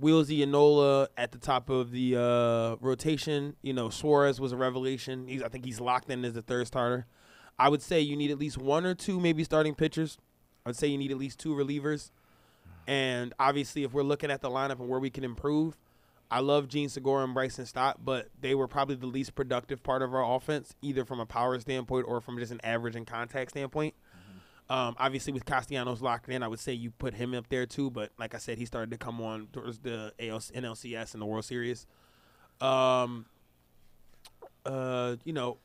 [0.00, 3.56] Wheelsy and Nola at the top of the uh, rotation.
[3.62, 5.28] You know, Suarez was a revelation.
[5.28, 7.06] He's, I think he's locked in as the third starter.
[7.58, 10.16] I would say you need at least one or two, maybe starting pitchers.
[10.64, 12.10] I would say you need at least two relievers.
[12.86, 15.76] And obviously, if we're looking at the lineup and where we can improve,
[16.30, 20.00] I love Jean Segura and Bryson Stott, but they were probably the least productive part
[20.02, 23.50] of our offense, either from a power standpoint or from just an average and contact
[23.50, 23.94] standpoint.
[24.68, 27.90] Um, obviously, with Castellanos locked in, I would say you put him up there too.
[27.90, 31.26] But like I said, he started to come on towards the ALC, NLCS and the
[31.26, 31.86] World Series.
[32.60, 33.26] Um,
[34.64, 35.58] uh, you know,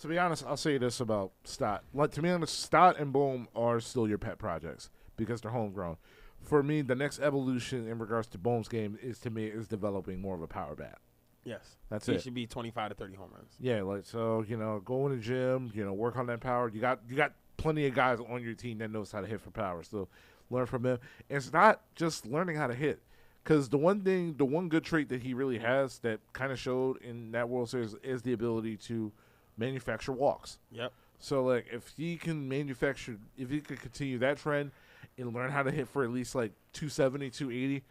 [0.00, 1.84] To be honest, I'll say this about Stott.
[1.94, 5.96] Like to be honest, Stott and Bohm are still your pet projects because they're homegrown.
[6.42, 10.20] For me, the next evolution in regards to Bohm's game is to me is developing
[10.20, 10.98] more of a power bat.
[11.44, 12.12] yes, That's it.
[12.12, 12.22] he it.
[12.22, 13.52] should be twenty-five to thirty home runs.
[13.60, 16.68] Yeah, like so, you know, go in the gym, you know, work on that power.
[16.68, 19.40] You got you got plenty of guys on your team that knows how to hit
[19.40, 19.82] for power.
[19.82, 20.08] So
[20.50, 20.98] learn from them.
[21.28, 23.02] It's not just learning how to hit.
[23.44, 26.58] Because the one thing, the one good trait that he really has that kind of
[26.58, 29.10] showed in that World Series is the ability to
[29.56, 30.58] manufacture walks.
[30.70, 30.92] Yep.
[31.18, 34.70] So like, if he can manufacture, if he could continue that trend
[35.18, 37.84] and learn how to hit for at least like 270, 280,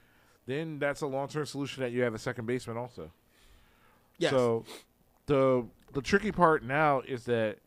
[0.45, 3.11] then that's a long term solution that you have a second baseman also.
[4.17, 4.31] Yes.
[4.31, 4.65] So
[5.27, 7.57] the the tricky part now is that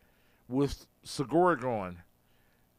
[0.49, 1.99] with Segura gone,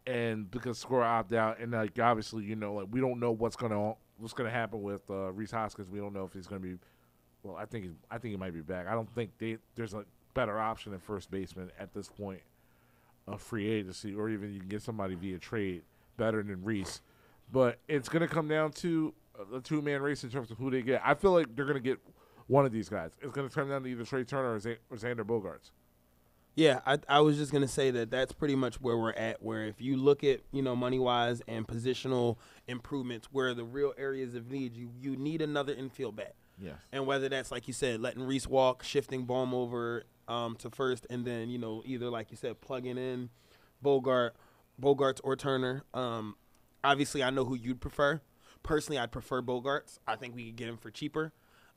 [0.06, 3.56] and because Segura opted out, and like obviously you know like we don't know what's
[3.56, 5.88] gonna what's gonna happen with uh, Rhys Hoskins.
[5.88, 6.76] We don't know if he's gonna be.
[7.42, 8.86] Well, I think he's, I think he might be back.
[8.86, 12.40] I don't think they, there's a better option than first baseman at this point
[13.26, 15.82] of free agency, or even you can get somebody via trade
[16.16, 17.01] better than Rhys.
[17.51, 19.14] But it's gonna come down to
[19.55, 21.02] a two man race in terms of who they get.
[21.05, 21.98] I feel like they're gonna get
[22.47, 23.12] one of these guys.
[23.20, 25.70] It's gonna come down to either Trea Turner or, Z- or Xander Bogaerts.
[26.55, 29.43] Yeah, I, I was just gonna say that that's pretty much where we're at.
[29.43, 32.36] Where if you look at you know money wise and positional
[32.68, 36.34] improvements, where the real areas of need, you you need another infield bat.
[36.60, 36.74] Yes.
[36.93, 41.06] And whether that's like you said, letting Rhys walk, shifting Bohm over um, to first,
[41.09, 43.30] and then you know either like you said, plugging in
[43.80, 44.36] Bogart,
[44.82, 45.84] Bogaerts or Turner.
[45.94, 46.34] Um,
[46.82, 48.20] obviously, I know who you'd prefer.
[48.62, 49.98] Personally, I'd prefer Bogaerts.
[50.06, 51.32] I think we could get him for cheaper.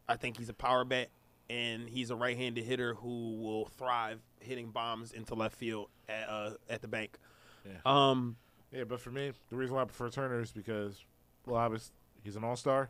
[0.09, 1.09] I think he's a power bat,
[1.49, 6.51] and he's a right-handed hitter who will thrive hitting bombs into left field at uh,
[6.69, 7.17] at the bank.
[7.65, 7.77] Yeah.
[7.85, 8.35] Um,
[8.71, 11.03] Yeah, but for me, the reason why I prefer Turner is because,
[11.45, 12.89] well, obviously he's an all star,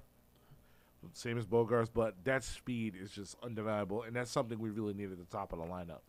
[1.13, 5.11] same as Bogaerts, but that speed is just undeniable, and that's something we really need
[5.11, 5.99] at the top of the lineup.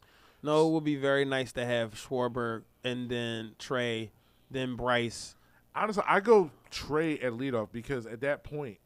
[0.47, 4.11] No, it would be very nice to have Schwarber and then Trea,
[4.51, 5.35] then Bryce.
[5.75, 8.79] Honestly, I go Trea at leadoff because at that point,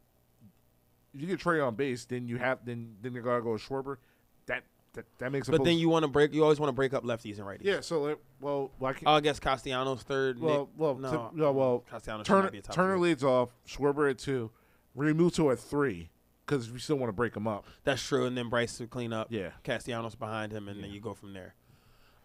[1.15, 3.63] if you get Trea on base, then you have then then you gotta go with
[3.63, 3.99] Schwarber.
[4.47, 4.65] That
[4.95, 5.49] that, that makes.
[5.49, 6.33] a But then you want to break.
[6.35, 7.61] You always want to break up lefties and righties.
[7.63, 7.81] yeah.
[7.81, 10.41] So like, well, well, I can't, Oh, I guess Castellanos third.
[10.41, 13.51] well, Nick- well, no, to- no, well, Castellanos Turner be a top Turner leads off.
[13.69, 14.51] Schwarber at two.
[14.97, 16.11] Realmuto at three
[16.47, 17.65] because we still want to break them up.
[17.85, 18.27] That's true.
[18.27, 19.29] And then Bryce to clean up.
[19.31, 19.51] Yeah.
[19.65, 21.55] Castellanos behind him, and then you go from there.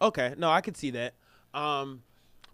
[0.00, 1.14] Okay, no, I could see that.
[1.54, 2.02] Um,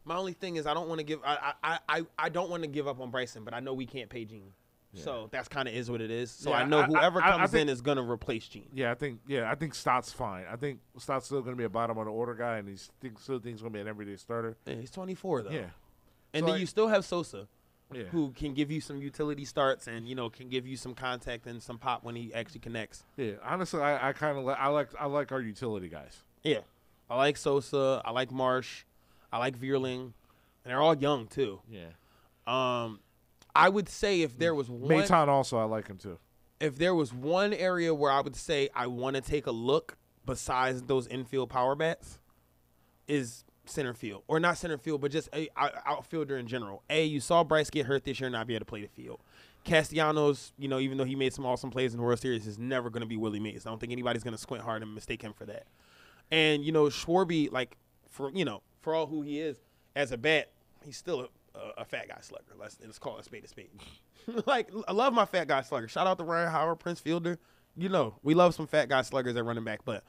[0.05, 1.20] my only thing is I don't want to give.
[1.24, 3.86] I I, I, I don't want to give up on Bryson, but I know we
[3.86, 4.52] can't pay Jean.
[4.94, 6.30] So that's kind of is what it is.
[6.30, 8.68] So Yeah, I know whoever I- I comes think- in is gonna replace Jean.
[8.74, 10.44] Yeah, I think yeah, I think Stott's fine.
[10.52, 12.90] I think Stott's still going to be a bottom of the order guy, and he's
[13.01, 14.55] think, still thinks to be an everyday starter.
[14.66, 15.51] Yeah, he's 24 though.
[15.51, 15.60] Yeah,
[16.34, 17.48] And So then you still have Sosa,
[17.94, 18.05] yeah.
[18.05, 21.47] who can give you some utility starts and you know can give you some contact
[21.47, 23.05] and some pop when he actually connects.
[23.16, 26.23] Yeah, honestly, I, I kind of li- I like I like our utility guys.
[26.43, 26.60] Yeah,
[27.10, 28.02] I like Sosa.
[28.05, 28.85] I like Marsh.
[29.32, 30.12] I like Vierling, and
[30.64, 31.60] they're all young too.
[31.70, 31.86] Yeah,
[32.47, 33.01] Um,
[33.55, 36.19] I would say if there was one, Maton also I like him too.
[36.60, 39.97] if there was one area where I would say I want to take a look
[40.27, 42.19] besides those infield power bats,
[43.09, 46.82] is center field or not center field, but just a, outfielder in general.
[46.90, 48.89] A, you saw Bryce get hurt this year and not be able to play the
[48.89, 49.20] field.
[49.64, 52.59] Castellanos, you know, even though he made some awesome plays in the World Series, is
[52.59, 53.64] never going to be Willie Mays.
[53.64, 55.66] I don't think anybody's going to squint hard and mistake him for that.
[56.30, 57.76] And you know, Schwarby, like
[58.10, 59.56] for you know, for all who he is
[59.94, 60.51] as a bat,
[60.84, 62.55] he's still a, a, a fat guy slugger.
[62.59, 63.70] Let's let's call a spade a spade.
[64.47, 65.86] like I love my fat guy slugger.
[65.86, 67.39] Shout out to Ryan Howard, Prince Fielder.
[67.76, 70.02] You know, we love some fat guy sluggers at running back, but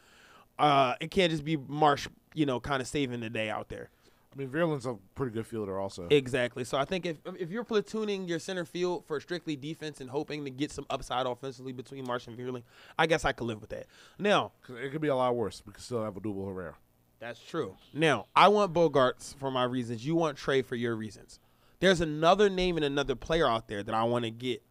[0.60, 3.90] uh, it can't just be Marsh, you know, kind of saving the day out there.
[4.34, 6.08] I mean, Vierling's a pretty good fielder also.
[6.10, 6.64] Exactly.
[6.64, 10.44] So I think if if you're platooning your center field for strictly defense and hoping
[10.46, 12.64] to get some upside offensively between Marsh and Vierling,
[12.98, 13.86] I guess I could live with that.
[14.18, 15.62] Now, it could be a lot worse.
[15.66, 16.76] We could still have a double Herrera.
[17.20, 17.78] That's true.
[17.94, 20.06] Now, I want Bogaerts for my reasons.
[20.06, 21.40] You want Trea for your reasons.
[21.80, 24.64] There's another name and another player out there that I want to get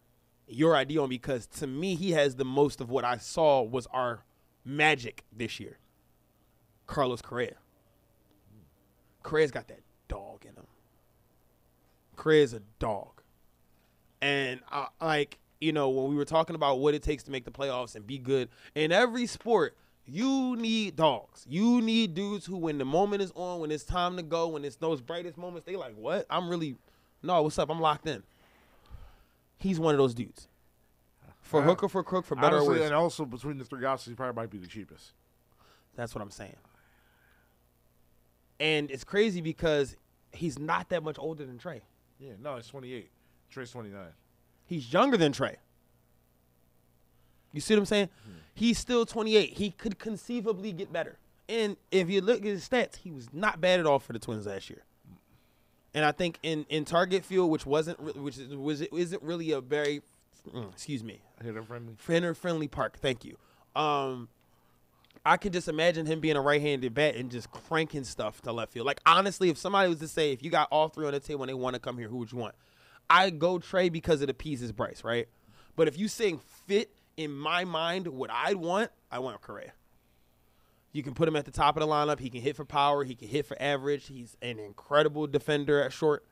[0.47, 3.87] your idea on because to me, he has the most of what I saw was
[3.87, 4.23] our
[4.65, 5.77] magic this year.
[6.87, 7.55] Carlos Correa.
[9.23, 10.67] Correa's got that dog in him.
[12.15, 13.21] Correa's a dog.
[14.21, 17.45] And I, like, you know, when we were talking about what it takes to make
[17.45, 21.45] the playoffs and be good in every sport, you need dogs.
[21.47, 24.65] You need dudes who, when the moment is on, when it's time to go, when
[24.65, 26.25] it's those brightest moments, they like, what?
[26.29, 26.75] I'm really,
[27.21, 27.69] no, what's up?
[27.69, 28.23] I'm locked in.
[29.57, 30.49] He's one of those dudes.
[31.41, 32.85] For Uh, hook or for crook, for better Honestly, or worse.
[32.87, 35.13] and also between the three options, he probably might be the cheapest.
[35.95, 36.55] That's what I'm saying.
[38.59, 39.95] And it's crazy because
[40.31, 41.81] he's not that much older than Trea.
[42.19, 43.09] Yeah, no, it's 28.
[43.49, 43.99] Trea's 29.
[44.65, 45.57] He's younger than Trea.
[47.51, 48.09] You see what I'm saying?
[48.53, 49.53] He's still 28.
[49.53, 51.17] He could conceivably get better.
[51.49, 54.19] And if you look at his stats, he was not bad at all for the
[54.19, 54.83] Twins last year.
[55.93, 59.51] And I think in, in target field, which wasn't re- which is, was isn't really
[59.51, 60.01] a very
[60.51, 61.93] mm, excuse me Hitter friendly.
[61.95, 62.97] friender friendly park.
[62.97, 63.37] Thank you.
[63.75, 64.29] Um,
[65.25, 68.73] I could just imagine him being a right-handed bat and just cranking stuff to left
[68.73, 68.85] field.
[68.85, 71.43] Like honestly, if somebody was to say, if you got all three on the table
[71.43, 72.55] and they want to come here, who would you want?
[73.09, 75.27] I go Trea because it appeases Bryce, right?
[75.75, 79.73] But if you saying fit in my mind, what I'd want, I want Correa.
[80.91, 82.19] You can put him at the top of the lineup.
[82.19, 83.03] He can hit for power.
[83.03, 84.07] He can hit for average.
[84.07, 86.25] He's an incredible defender at short.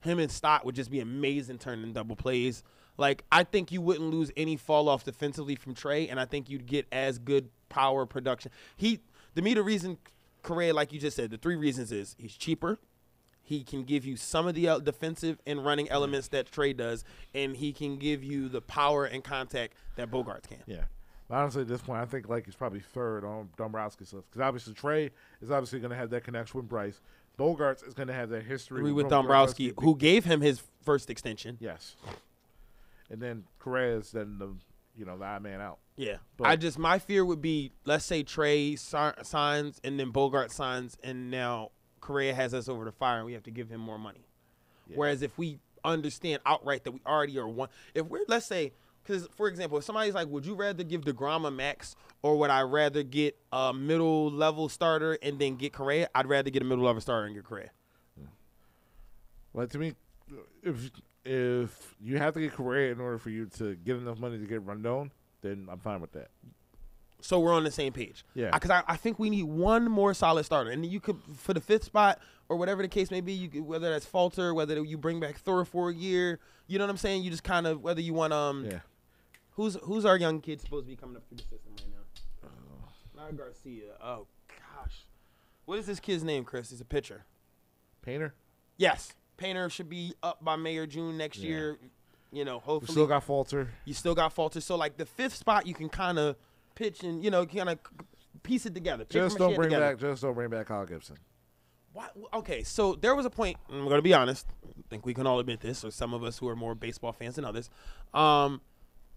[0.00, 2.62] Him and Stott would just be amazing turning double plays.
[3.00, 6.50] Like I think you wouldn't lose any fall off defensively from Trea, and I think
[6.50, 8.52] you'd get as good power production.
[8.76, 9.00] He,
[9.34, 9.96] to me, the reason
[10.42, 12.78] Correa, like you just said, the three reasons is he's cheaper.
[13.42, 17.04] He can give you some of the uh, defensive and running elements that Trea does,
[17.34, 20.62] and he can give you the power and contact that Bogaerts can.
[20.66, 20.84] Yeah.
[21.30, 24.74] Honestly, at this point, I think like he's probably third on Dombrowski's list because obviously
[24.74, 25.10] Trea
[25.40, 27.00] is obviously going to have that connection with Bryce.
[27.38, 30.62] Bogarts is going to have that history Agree with Dom- Dombrowski, who gave him his
[30.82, 31.56] first extension.
[31.60, 31.96] Yes.
[33.10, 34.54] And then Correa is then the
[34.96, 35.78] you know the odd man out.
[35.96, 40.50] Yeah, But- I just my fear would be let's say Trea signs and then Bogart
[40.50, 41.70] signs and now
[42.00, 44.26] Correa has us over the fire and we have to give him more money.
[44.88, 44.96] Yeah.
[44.96, 48.72] Whereas if we understand outright that we already are one, if we're let's say
[49.02, 52.50] because for example, if somebody's like, would you rather give Degrom a max or would
[52.50, 56.08] I rather get a middle level starter and then get Correa?
[56.14, 57.70] I'd rather get a middle level starter and get Correa.
[59.52, 59.94] Like to me,
[60.62, 60.90] if
[61.24, 64.44] if you have to get Correa in order for you to get enough money to
[64.46, 65.10] get Rodon,
[65.42, 66.28] then I'm fine with that.
[67.22, 68.24] So we're on the same page.
[68.34, 68.50] Yeah.
[68.52, 71.60] Because I, I think we need one more solid starter, and you could for the
[71.60, 72.18] fifth spot
[72.48, 73.32] or whatever the case may be.
[73.34, 76.40] You could, whether that's Falter, whether you bring back Thor for a year.
[76.66, 77.22] You know what I'm saying?
[77.22, 78.78] You just kind of whether you want um Yeah.
[79.50, 83.22] who's who's our young kid supposed to be coming up through the system right now?
[83.22, 83.92] Not Garcia.
[84.02, 85.04] Oh gosh,
[85.66, 86.70] what is this kid's name, Kris?
[86.70, 87.26] He's a pitcher.
[88.00, 88.32] Painter.
[88.78, 91.48] Yes, Painter should be up by May or June next Yeah.
[91.48, 91.78] year.
[92.32, 93.70] You know, We hopefully still got Falter.
[93.84, 94.60] you still got Falter.
[94.60, 96.36] So like the fifth spot, you can kind of
[96.76, 97.78] pitch and you know kind of
[98.44, 99.04] piece it together.
[99.08, 99.92] Just don't bring together.
[99.92, 99.98] back.
[99.98, 101.16] Just don't bring back Kyle Gibson.
[101.92, 103.56] Why, okay, so there was a point.
[103.68, 104.46] I'm going to be honest.
[104.64, 107.10] I think we can all admit this, or some of us who are more baseball
[107.12, 107.68] fans than others.
[108.14, 108.60] Um,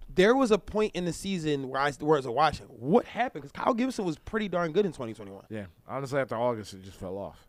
[0.09, 2.65] there was a point in the season where I where I was watching.
[2.67, 3.43] What happened?
[3.43, 5.45] Because Kyle Gibson was pretty darn good in 2021.
[5.49, 5.65] Yeah.
[5.87, 7.45] Honestly, after August, it just fell off.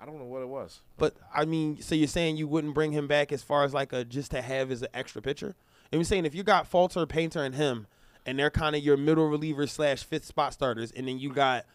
[0.00, 0.80] I don't know what it was.
[0.96, 3.92] But I mean, so you're saying you wouldn't bring him back as far as like
[3.92, 5.54] a just to have as an extra pitcher?
[5.92, 7.86] And you're saying if you got Falter, Painter, and him,
[8.24, 11.66] and they're kind of your middle reliever slash fifth spot starters, and then you got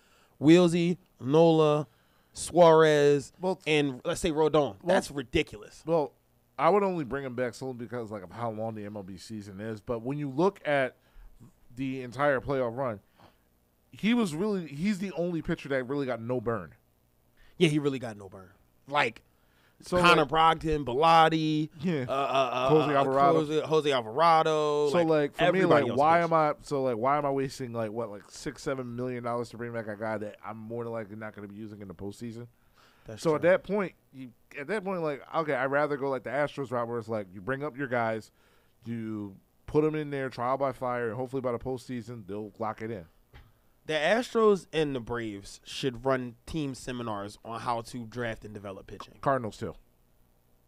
[0.41, 1.87] Wheelsy, Nola,
[2.33, 4.75] Suarez, Well, and let's say Rodon.
[4.83, 5.83] That's ridiculous.
[5.85, 6.11] Well,
[6.57, 9.59] I would only bring him back solely because like of how long the MLB season
[9.59, 9.81] is.
[9.81, 10.95] But when you look at
[11.75, 12.99] the entire playoff run,
[13.91, 16.73] he was really he's the only pitcher that really got no burn.
[17.57, 18.49] Yeah, he really got no burn.
[18.87, 19.21] Like
[19.81, 20.29] So Connor like,
[20.59, 22.05] Brogdon, Bellatti, Yeah.
[22.07, 23.33] uh, uh, uh, Jose uh, Alvarado.
[23.39, 24.89] Jose, Jose Alvarado.
[24.89, 27.91] so like for me, like why am I so like why am I wasting like
[27.91, 30.93] what like six seven million dollars to bring back a guy that I'm more than
[30.93, 32.47] likely not going to be using in the postseason?
[33.07, 33.35] That's So true.
[33.35, 34.29] at that point, you
[34.59, 37.27] at that point like okay, I'd rather go like the Astros route where it's like
[37.33, 38.31] you bring up your guys,
[38.85, 39.35] you
[39.67, 42.91] put them in there trial by fire, and hopefully by the postseason they'll lock it
[42.91, 43.05] in.
[43.85, 48.87] The Astros and the Braves should run team seminars on how to draft and develop
[48.87, 49.15] pitching.
[49.21, 49.75] Cardinals too.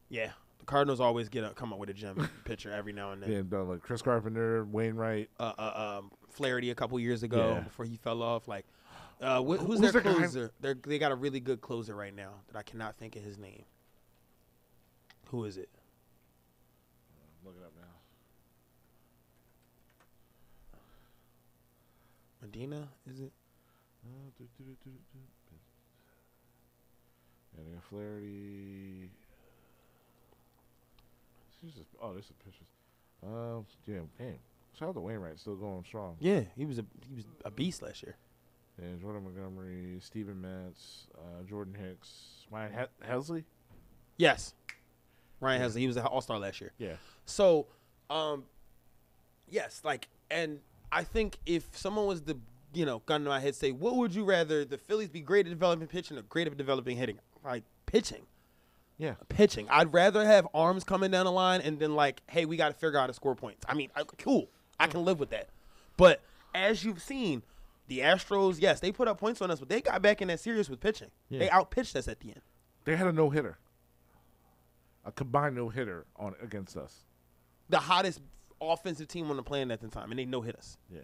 [0.10, 3.22] Yeah, the Cardinals always get a, come up with a gem pitcher every now and
[3.24, 3.48] then.
[3.52, 5.30] Yeah, like Chris Carpenter, Wainwright.
[5.40, 7.60] Uh, uh, um, Flaherty a couple years ago Yeah.
[7.62, 8.48] before he fell off.
[8.48, 8.66] Like,
[9.22, 10.52] uh, wh- who's, Who's their the closer?
[10.60, 13.38] They're, they got a really good closer right now that I cannot think of his
[13.40, 13.64] name.
[15.30, 15.70] Who is it?
[17.44, 17.88] Look it up now.
[22.52, 22.88] Medina?
[23.12, 23.32] Is it?
[24.06, 24.44] Uh,
[27.58, 29.10] Yeah, they got Flaherty.
[31.66, 32.68] Just, oh, this is pictures.
[33.24, 34.36] Um, yeah, damn.
[34.78, 36.16] Shout out to Wainwright, still going strong.
[36.20, 38.16] Yeah, he was a he was a beast last year.
[38.80, 43.44] And Jordan Montgomery, Steven Matz, uh, Jordan Hicks, Ryan he- Helsley.
[44.18, 44.54] Yes,
[45.40, 45.80] Ryan Helsley.
[45.80, 46.72] He was an All Star last year.
[46.78, 46.94] Yeah,
[47.26, 47.66] So,
[48.12, 48.44] um,
[49.50, 50.60] yes, like, and
[50.92, 52.38] I think if someone was the,
[52.74, 55.46] you know, gun to my head, say, what would you rather the Phillies be great
[55.46, 57.20] at developing pitching or great at developing hitting?
[57.44, 58.24] Like pitching,
[58.98, 59.16] yeah.
[59.30, 59.68] pitching.
[59.70, 62.74] I'd rather have arms coming down the line and then like, hey, we got to
[62.74, 63.66] figure out how to score points.
[63.68, 64.50] I mean, I, cool,
[64.80, 65.50] I can live with that.
[65.98, 66.22] But
[66.54, 67.44] as you've seen,
[67.88, 70.40] the Astros, yes, they put up points on us, but they got back in that
[70.40, 71.10] series with pitching.
[71.30, 71.40] Yeah.
[71.40, 72.42] They outpitched us at the end.
[72.84, 73.58] They had a no hitter,
[75.06, 77.06] a combined no hitter on against us.
[77.70, 78.22] The hottest
[78.62, 80.78] offensive team on the planet at the time, and they no hit us.
[80.90, 81.02] Yeah,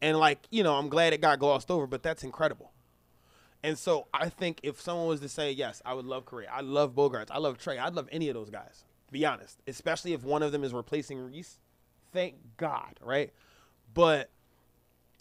[0.00, 2.72] And like, you know, I'm glad it got glossed over, but that's incredible.
[3.62, 6.60] And so I think if someone was to say, yes, I would love Correa, I
[6.60, 9.58] love Bogaerts, I love Trea, I'd love any of those guys, to be honest.
[9.66, 11.58] Especially if one of them is replacing Rhys.
[12.12, 13.32] Thank God, right?
[13.94, 14.30] But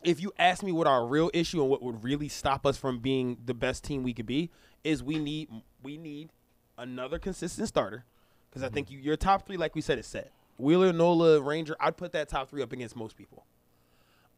[0.04, 3.00] if you ask me what our real issue and what would really stop us from
[3.00, 4.52] being the best team we could be,
[4.84, 5.50] is we need
[5.82, 6.30] we need
[6.78, 8.04] another consistent starter.
[8.50, 8.74] Because I mm-hmm.
[8.74, 10.32] think you, your top three, like we said, is set.
[10.64, 11.76] Wheeler, Nola, Ranger.
[11.80, 13.46] I'd put that top three up against most people.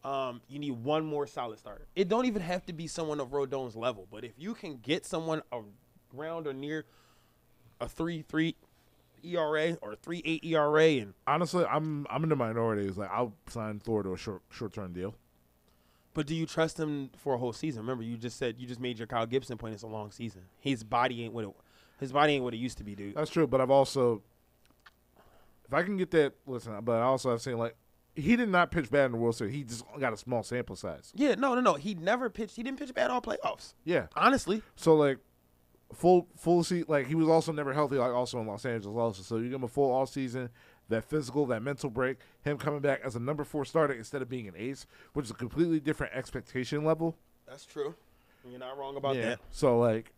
[0.03, 1.87] Um, you need one more solid starter.
[1.95, 5.05] It don't even have to be someone of Rodon's level, but if you can get
[5.05, 5.41] someone
[6.13, 6.85] around or near
[7.81, 8.55] a three three
[9.23, 12.87] ERA or three eight ERA, and honestly, I'm I'm in the minority.
[12.87, 15.15] It's like I'll sign Thor to a short short term deal.
[16.13, 17.81] but do you trust him for a whole season?
[17.81, 19.73] Remember, you just said you just made your Kyle Gibson point.
[19.73, 20.41] It's a long season.
[20.59, 21.51] His body ain't what it,
[21.99, 23.15] his body ain't what it used to be, dude.
[23.15, 24.21] That's true, but I've also,
[25.67, 26.73] if I can get that, listen.
[26.83, 27.75] But also, I also have seen like
[28.15, 29.53] he did not pitch bad in the World Series.
[29.53, 31.11] He just got a small sample size.
[31.15, 31.73] Yeah, no, no, no.
[31.73, 32.55] He never pitched.
[32.55, 33.73] He didn't pitch bad all playoffs.
[33.83, 35.19] Yeah, Honestly, so like
[35.93, 36.85] full full season.
[36.87, 37.97] Like he was also never healthy.
[37.97, 39.21] Like also in Los Angeles also.
[39.21, 40.49] So you give him a full all season.
[40.87, 44.29] That physical, that mental break, him coming back as a number four starter instead of
[44.29, 47.17] being an ace, which is a completely different expectation level.
[47.47, 47.95] that's true.
[48.47, 49.29] You're not wrong about yeah.
[49.29, 49.39] that.
[49.49, 50.13] So like,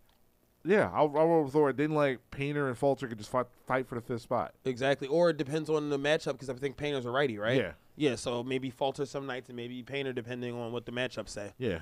[0.67, 1.71] yeah, I'll, I'll roll with Thor.
[1.73, 4.53] Then like Painter and Falter could just fight, fight for the fifth spot.
[4.65, 5.07] Exactly.
[5.07, 7.57] Or it depends on the matchup because I think Painter's a righty, right?
[7.57, 7.71] Yeah.
[7.95, 8.15] Yeah.
[8.15, 11.53] So maybe Falter some nights and maybe Painter depending on what the matchup say.
[11.57, 11.79] Yeah.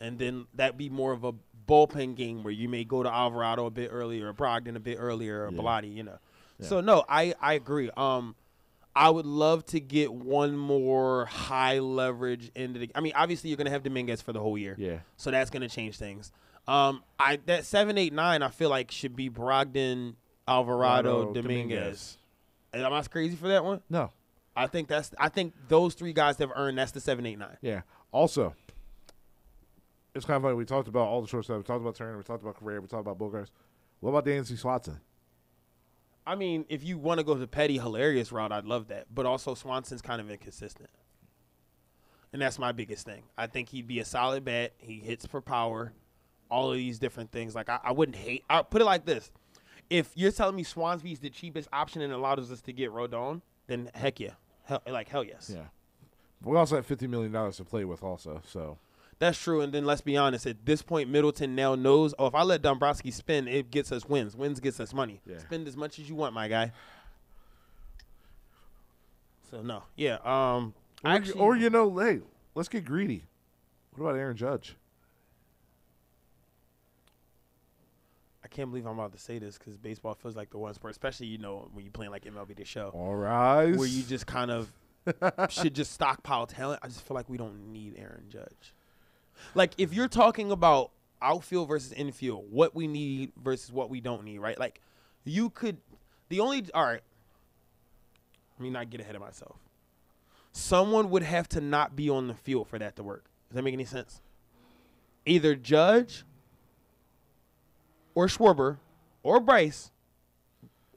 [0.00, 1.32] And then that'd be more of a
[1.68, 4.96] bullpen game where you may go to Alvarado a bit earlier, or Brogdon a bit
[4.98, 5.80] earlier, or Yeah.
[5.82, 6.18] You know.
[6.58, 6.66] Yeah.
[6.66, 7.90] So no, I I agree.
[7.96, 8.34] Um,
[8.94, 12.90] I would love to get one more high leverage into the.
[12.94, 14.74] I mean, obviously you're gonna have Dominguez for the whole year.
[14.78, 14.98] Yeah.
[15.16, 16.32] So that's gonna change things.
[16.68, 20.14] Um, I that seven, eight, nine, I feel like should be Brogdon,
[20.46, 22.18] Alvarado, Alvarado, Dominguez.
[22.72, 22.86] Dominguez.
[22.86, 23.82] Am I crazy for that one?
[23.90, 24.10] No.
[24.54, 25.10] I think that's.
[25.18, 26.78] I think those three guys have earned.
[26.78, 27.56] That's the seven, eight, nine.
[27.62, 27.82] Yeah.
[28.12, 28.54] Also,
[30.14, 30.54] it's kind of funny.
[30.54, 31.56] We talked about all the shortstops.
[31.58, 32.16] We talked about Turner.
[32.16, 32.80] We talked about Correa.
[32.80, 33.48] We talked about Bogarts.
[34.00, 35.00] What about Dansby Swanson?
[36.26, 39.06] I mean, if you want to go the petty, hilarious route, I'd love that.
[39.12, 40.90] But also, Swanson's kind of inconsistent.
[42.32, 43.24] And that's my biggest thing.
[43.36, 44.72] I think he'd be a solid bat.
[44.78, 45.92] He hits for power,
[46.52, 47.54] all of these different things.
[47.54, 48.44] Like, I, I wouldn't hate.
[48.48, 49.32] I'll put it like this.
[49.90, 53.90] If you're telling me Swansby's the cheapest option and allows us to get Rodon, then
[53.94, 54.34] heck yeah.
[54.64, 55.50] Hell, like, hell yes.
[55.52, 55.64] Yeah.
[56.44, 58.42] We also have fifty million dollars to play with, also.
[58.46, 58.78] So
[59.22, 59.60] That's true.
[59.60, 60.46] And then let's be honest.
[60.46, 62.12] At this point, Middleton now knows.
[62.18, 64.34] Oh, if I let Dombrowski spin, it gets us wins.
[64.34, 65.20] Wins gets us money.
[65.24, 65.38] Yeah.
[65.38, 66.72] Spend as much as you want, my guy.
[69.48, 70.16] So no, yeah.
[70.24, 70.74] Um,
[71.04, 72.18] or, actually, or you know, hey,
[72.56, 73.26] let's get greedy.
[73.94, 74.74] What about Aaron Judge?
[78.52, 81.26] Can't believe I'm about to say this because baseball feels like the one sport, especially
[81.26, 83.74] you know when you're playing like MLB The Show, All right.
[83.74, 84.72] where you just kind of
[85.50, 86.80] should just stockpile talent.
[86.82, 88.74] I just feel like we don't need Aaron Judge.
[89.54, 94.24] Like if you're talking about outfield versus infield, what we need versus what we don't
[94.24, 94.58] need, right?
[94.58, 94.80] Like
[95.24, 95.78] you could
[96.28, 97.02] the only all right.
[98.58, 99.56] Let me not get ahead of myself.
[100.52, 103.24] Someone would have to not be on the field for that to work.
[103.48, 104.20] Does that make any sense?
[105.24, 106.24] Either Judge
[108.14, 108.78] or Schwarber
[109.22, 109.90] or Bryce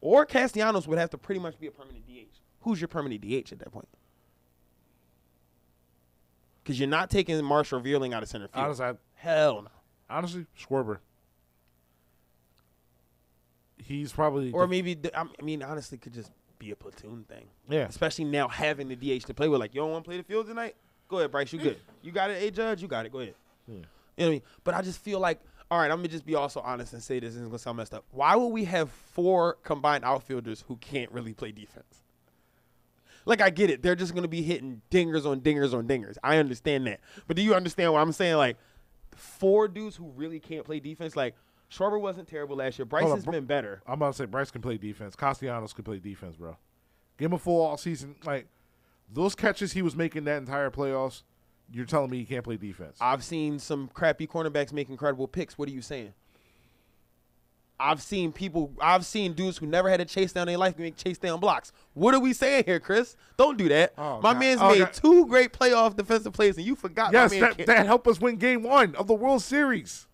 [0.01, 2.39] or Castellanos would have to pretty much be a permanent DH.
[2.61, 3.87] Who's your permanent DH at that point?
[6.63, 8.65] Because you're not taking Marshall Vierling out of center field.
[8.65, 9.69] honestly, I, Hell no.
[10.09, 10.97] honestly, Schwarber.
[13.77, 17.49] He's probably Or maybe the- I mean, honestly, could just be a platoon thing.
[17.69, 17.85] yeah.
[17.85, 19.59] Especially now having the DH to play with.
[19.59, 20.75] Like, you don't want to play the field tonight?
[21.07, 21.53] Go ahead, Bryce.
[21.53, 21.77] You good?
[22.01, 22.81] You got it, A Judge.
[22.81, 23.11] You got it.
[23.11, 23.35] Go ahead.
[23.67, 23.73] Yeah.
[23.75, 23.85] You know
[24.15, 24.41] what I mean?
[24.63, 25.39] But I just feel like,
[25.71, 27.93] all right, I'm gonna just be also honest and say this isn't gonna sound messed
[27.93, 28.05] up.
[28.11, 32.03] Why would we have four combined outfielders who can't really play defense?
[33.25, 36.17] Like I get it, they're just gonna be hitting dingers on dingers on dingers.
[36.23, 38.35] I understand that, but do you understand what I'm saying?
[38.35, 38.57] Like
[39.15, 41.15] four dudes who really can't play defense.
[41.15, 41.35] Like
[41.71, 42.85] Schwarber wasn't terrible last year.
[42.85, 43.81] Bryce on, has bro- been better.
[43.87, 45.15] I'm about to say Bryce can play defense.
[45.15, 46.57] Castellanos can play defense, bro.
[47.17, 48.15] Give him a full all season.
[48.23, 48.47] Like
[49.11, 51.23] those catches he was making that entire playoffs.
[51.71, 52.97] You're telling me he can't play defense?
[53.01, 55.57] I've seen some crappy cornerbacks make incredible picks.
[55.57, 56.13] What are you saying?
[57.77, 58.71] I've seen people.
[58.79, 61.41] I've seen dudes who never had a chase down in their life make chase down
[61.41, 61.73] blocks.
[61.93, 63.17] What are we saying here, Kris?
[63.35, 63.93] Don't do that.
[63.97, 64.39] Oh, my God.
[64.39, 64.93] man's Oh, made God.
[64.93, 67.11] two great playoff defensive plays, and you forgot.
[67.11, 70.07] yes, my man that, can't- that helped us win Game One of the World Series.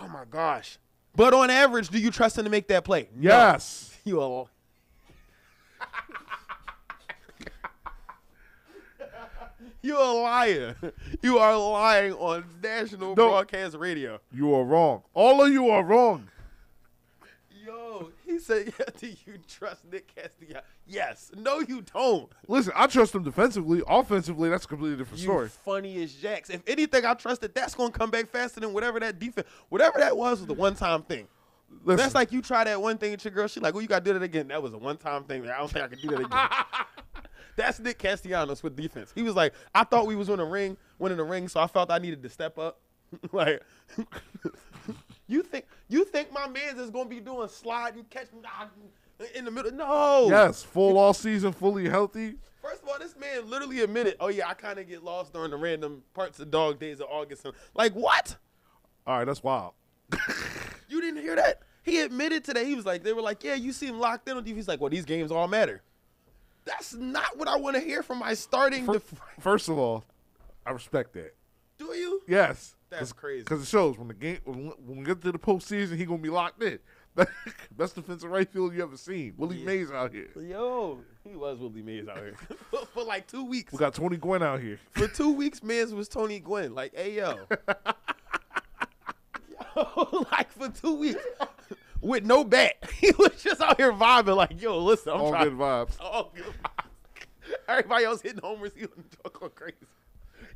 [0.00, 0.78] Oh my gosh!
[1.14, 3.08] But on average, do you trust him to make that play?
[3.14, 3.30] No.
[3.30, 3.90] Yes.
[4.06, 4.44] You a
[9.84, 10.76] You a liar.
[11.22, 13.28] You are lying on national No.
[13.28, 14.18] broadcast radio.
[14.32, 15.02] You are wrong.
[15.12, 16.28] All of you are wrong.
[17.66, 20.62] Yo, he said, yeah, do you trust Nick Castellanos?
[20.86, 21.30] Yes.
[21.36, 22.30] No, you don't.
[22.48, 23.82] Listen, I trust him defensively.
[23.86, 25.48] Offensively, that's a completely different You story.
[25.48, 26.48] funny as jacks.
[26.50, 29.46] If anything, I trust that that's going to come back faster than whatever that defense,
[29.68, 31.26] whatever that was, was the one-time thing.
[31.84, 33.48] Listen, That's like you try that one thing at your girl.
[33.48, 34.48] She like, well, you got to do that again.
[34.48, 35.46] That was a one-time thing.
[35.48, 36.48] I don't think I can do that again.
[37.56, 39.12] That's Nick Castellanos with defense.
[39.14, 41.66] He was like, I thought we was in a ring, winning the ring, so I
[41.66, 42.80] felt I needed to step up.
[43.32, 43.62] like,
[45.26, 48.68] you think you think my man's is gonna be doing slide and catch ah,
[49.34, 49.72] in the middle?
[49.72, 50.28] No.
[50.28, 52.34] yes, full all season, fully healthy.
[52.60, 55.50] First of all, this man literally admitted, oh yeah, I kind of get lost during
[55.50, 57.46] the random parts of dog days of August.
[57.74, 58.36] Like what?
[59.06, 59.74] All right, that's wild.
[60.94, 61.60] You didn't hear that?
[61.82, 62.66] He admitted today.
[62.66, 64.58] He was like, they were like, yeah, you seem locked in on defense.
[64.58, 65.82] He's like, well, these games all matter.
[66.64, 68.86] That's not what I want to hear from my starting.
[68.86, 70.04] Fir- def- First of all,
[70.64, 71.34] I respect that.
[71.78, 72.22] Do you?
[72.28, 73.40] Yes, That's crazy.
[73.42, 76.18] Because it shows when the game when, when we get to the postseason, he gonna
[76.18, 76.78] be locked in.
[77.76, 79.34] Best defensive right field you ever seen.
[79.36, 79.66] Willie Yeah.
[79.66, 80.28] Mays out here.
[80.40, 82.34] Yo, he was Willie Mays out here
[82.70, 83.72] for, for like two weeks.
[83.72, 84.78] We got Tony Gwynn out here.
[84.92, 86.74] For two weeks, Mays was Tony Gwynn.
[86.74, 87.46] Like, hey yo,
[89.76, 91.22] yo, like for two weeks
[92.04, 94.36] with no bat, he was just out here vibing.
[94.36, 95.44] Like, yo, listen, I'm All trying.
[95.50, 95.96] good vibes.
[96.00, 96.84] Oh, good vibes.
[97.68, 99.76] Everybody else hitting homers, he was going crazy.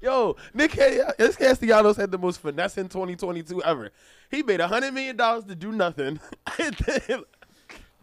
[0.01, 3.91] Yo, Nick Cas- Castellanos had the most finesse in 2022 ever.
[4.31, 6.21] He made $100 million to do nothing.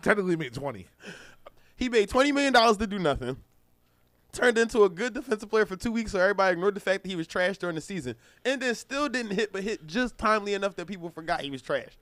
[0.01, 0.87] Technically made twenty.
[1.75, 3.37] he made $20 million to do nothing.
[4.31, 7.09] Turned into a good defensive player for two weeks, so everybody ignored the fact that
[7.09, 8.15] he was trash during the season.
[8.43, 11.61] And then still didn't hit, but hit just timely enough that people forgot he was
[11.61, 11.97] trash.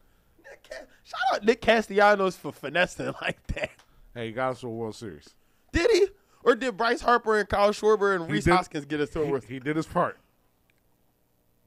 [1.04, 3.72] Shout out Nick Castellanos for finessing like that.
[4.14, 5.30] Hey, he got us to a World Series.
[5.72, 6.08] Did he?
[6.44, 9.22] Or did Bryce Harper and Kyle Schwarber and He Rhys did- Hoskins get us to
[9.22, 10.18] a World He, he did his part.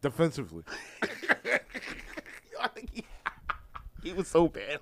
[0.02, 0.62] Defensively.
[2.60, 3.04] I think he,
[4.02, 4.80] he was so bad.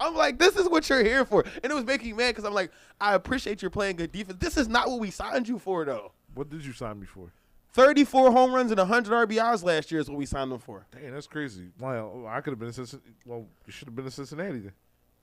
[0.00, 2.44] I'm like, this is what you're here for, and it was making me mad because
[2.44, 2.70] I'm like,
[3.00, 4.38] I appreciate you're playing good defense.
[4.40, 6.12] This is not what we signed you for, though.
[6.34, 7.32] What did you sign me for?
[7.72, 10.86] 34 home runs and 100 RBIs last year is what we signed him for.
[10.92, 11.68] Dang, that's crazy.
[11.78, 13.10] Well, I could have been a Cincinnati.
[13.26, 14.72] Well, you should have been a Cincinnati then.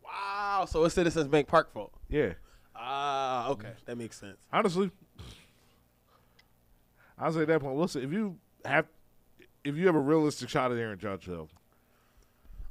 [0.04, 0.66] Wow.
[0.70, 1.92] So it's Citizens Bank Park fault.
[2.10, 2.34] Yeah.
[2.76, 3.72] Ah, okay.
[3.86, 4.38] That makes sense.
[4.52, 4.92] Honestly,
[7.18, 7.78] I was at that point.
[7.78, 8.86] Listen, if you have,
[9.64, 11.48] if you have a realistic shot at Aaron Judge, though,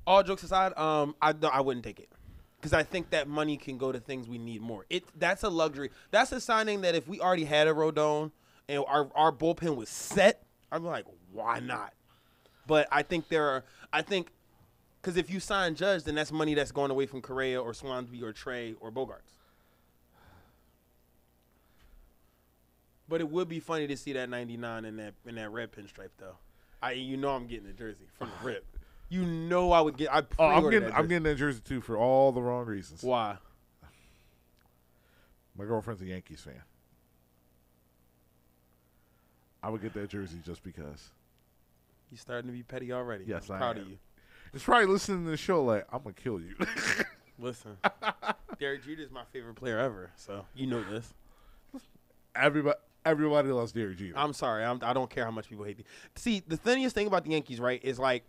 [0.07, 2.11] All jokes aside, um, I no, I wouldn't take it
[2.61, 4.85] because I think that money can go to things we need more.
[4.91, 5.91] It that's a luxury.
[6.11, 8.31] That's a signing that if we already had a Rodon
[8.69, 11.93] and our our bullpen was set, I'm like, why not?
[12.67, 13.65] But I think there are.
[13.93, 14.31] I think
[15.01, 18.23] because if you sign Judge, then that's money that's going away from Correa or Swansby
[18.23, 19.35] or Trea or Bogaerts.
[23.07, 26.11] But it would be funny to see that 99 in that in that red pinstripe
[26.19, 26.37] though.
[26.83, 28.65] I you know I'm getting a jersey from the rip.
[29.11, 30.13] You know I would get.
[30.13, 33.03] I oh, I'm getting, I'm getting that jersey too for all the wrong reasons.
[33.03, 33.37] Why?
[35.57, 36.63] My girlfriend's a Yankees fan.
[39.65, 41.09] I would get that jersey just because.
[42.11, 43.25] You starting to be petty already.
[43.27, 43.83] Yes, I'm I proud am.
[43.85, 43.99] of you.
[44.53, 46.55] It's probably listening to the show like I'm gonna kill you.
[47.39, 47.79] Listen,
[48.61, 51.13] Derek Jeter is my favorite player ever, so you know this.
[52.37, 54.13] everybody, everybody loves Derek Jeter.
[54.17, 54.65] I'm sorry.
[54.65, 55.85] I'm, I don't care how much people hate me.
[56.15, 58.25] See, the funniest thing about the Yankees, right, is like,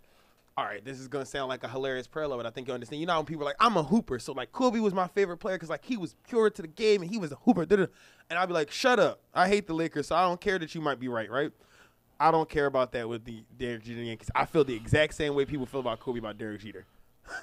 [0.58, 3.00] all right, this is gonna sound like a hilarious parallel, but I think you understand.
[3.00, 5.36] You know, when people are like, I'm a hooper, so like Kobe was my favorite
[5.36, 7.66] player because like he was pure to the game and he was a hooper.
[7.66, 7.86] da-da.
[8.30, 9.20] And I'd be like, shut up.
[9.34, 11.52] I hate the Lakers, so I don't care that you might be right, right?
[12.18, 14.30] I don't care about that with the Derek Jeter Yankees.
[14.34, 16.84] I feel the exact same way people feel about Kobe about Derek Jeter.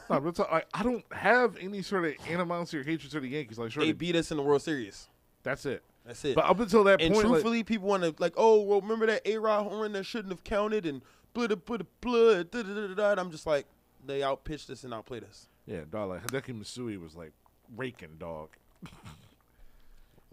[0.10, 3.28] No, but it's like, I don't have any sort of animosity or hatred to the
[3.28, 3.60] Yankees.
[3.60, 5.10] Like, sure, They beat us in the World Series.
[5.44, 5.84] that's it.
[6.06, 6.36] That's it.
[6.36, 9.06] But up until that and point, like, truthfully, people want to like, oh, well, remember
[9.08, 11.02] that A Rod home run that shouldn't have counted and
[11.36, 13.66] I'm just like,
[14.06, 15.48] they outpitched us and outplayed us.
[15.66, 16.10] yeah, dog.
[16.10, 17.32] Like Hideki Matsui was like
[17.76, 18.50] raking dog,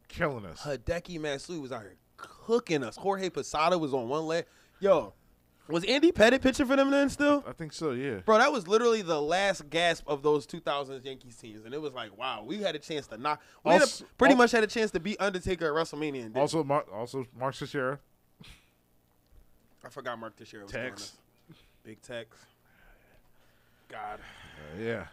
[0.09, 0.61] killing us.
[0.63, 2.97] Hideki Matsui was out here cooking us.
[2.97, 4.45] Jorge Posada was on one leg.
[4.81, 5.13] Yo,
[5.69, 7.45] was Andy Pettitte pitching for them then still?
[7.47, 7.93] I think so.
[7.93, 8.17] Yeah.
[8.27, 11.93] Bro, that was literally the last gasp of those 2000s Yankees teams, and it was
[11.93, 13.41] like, wow, we had a chance to knock.
[13.65, 16.27] We had a- pretty al- much had a chance to beat Undertaker at WrestleMania.
[16.27, 16.37] And.
[16.37, 18.01] Also, Mar- also Mark Teixeira.
[19.85, 21.13] I forgot Mark Teixeira was Tex.
[21.85, 22.37] Big Tex.
[23.89, 24.21] God.
[24.21, 25.05] Uh, yeah.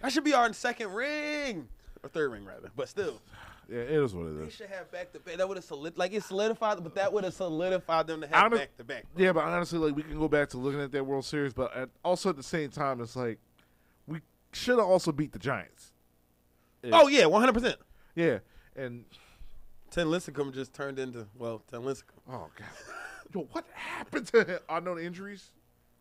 [0.00, 1.68] That should be our second ring.
[2.02, 2.70] Or third ring, rather.
[2.76, 3.20] But still.
[3.68, 4.54] Yeah, it is what it They is.
[4.54, 5.36] should have back to back.
[5.36, 8.44] That would have solid like it solidified, but that would have solidified them to have
[8.44, 9.04] Honest- back to back.
[9.14, 11.76] Yeah, but honestly, like we can go back to looking at that World Series, but
[11.76, 13.38] at, also at the same time, it's like
[14.06, 14.20] we
[14.54, 15.92] should have also beat the Giants.
[16.92, 17.76] Oh yeah, one hundred percent.
[18.14, 18.38] Yeah,
[18.74, 19.04] and
[19.90, 22.04] Tim Lincecum just turned into well, Tim Lincecum.
[22.30, 22.68] oh god,
[23.34, 24.58] yo, what happened to him?
[24.68, 25.50] Unknown injuries?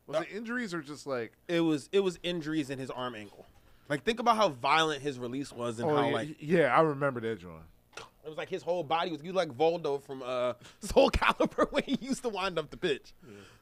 [0.07, 1.33] Was it injuries or just like?
[1.47, 3.45] It was it was injuries in his arm angle.
[3.89, 6.81] Like think about how violent his release was and Oh, how yeah, like yeah, I
[6.81, 7.61] remember that, John.
[7.97, 11.97] it was like his whole body was you like Voldo from uh Soulcalibur when he
[12.01, 13.13] used to wind up the pitch.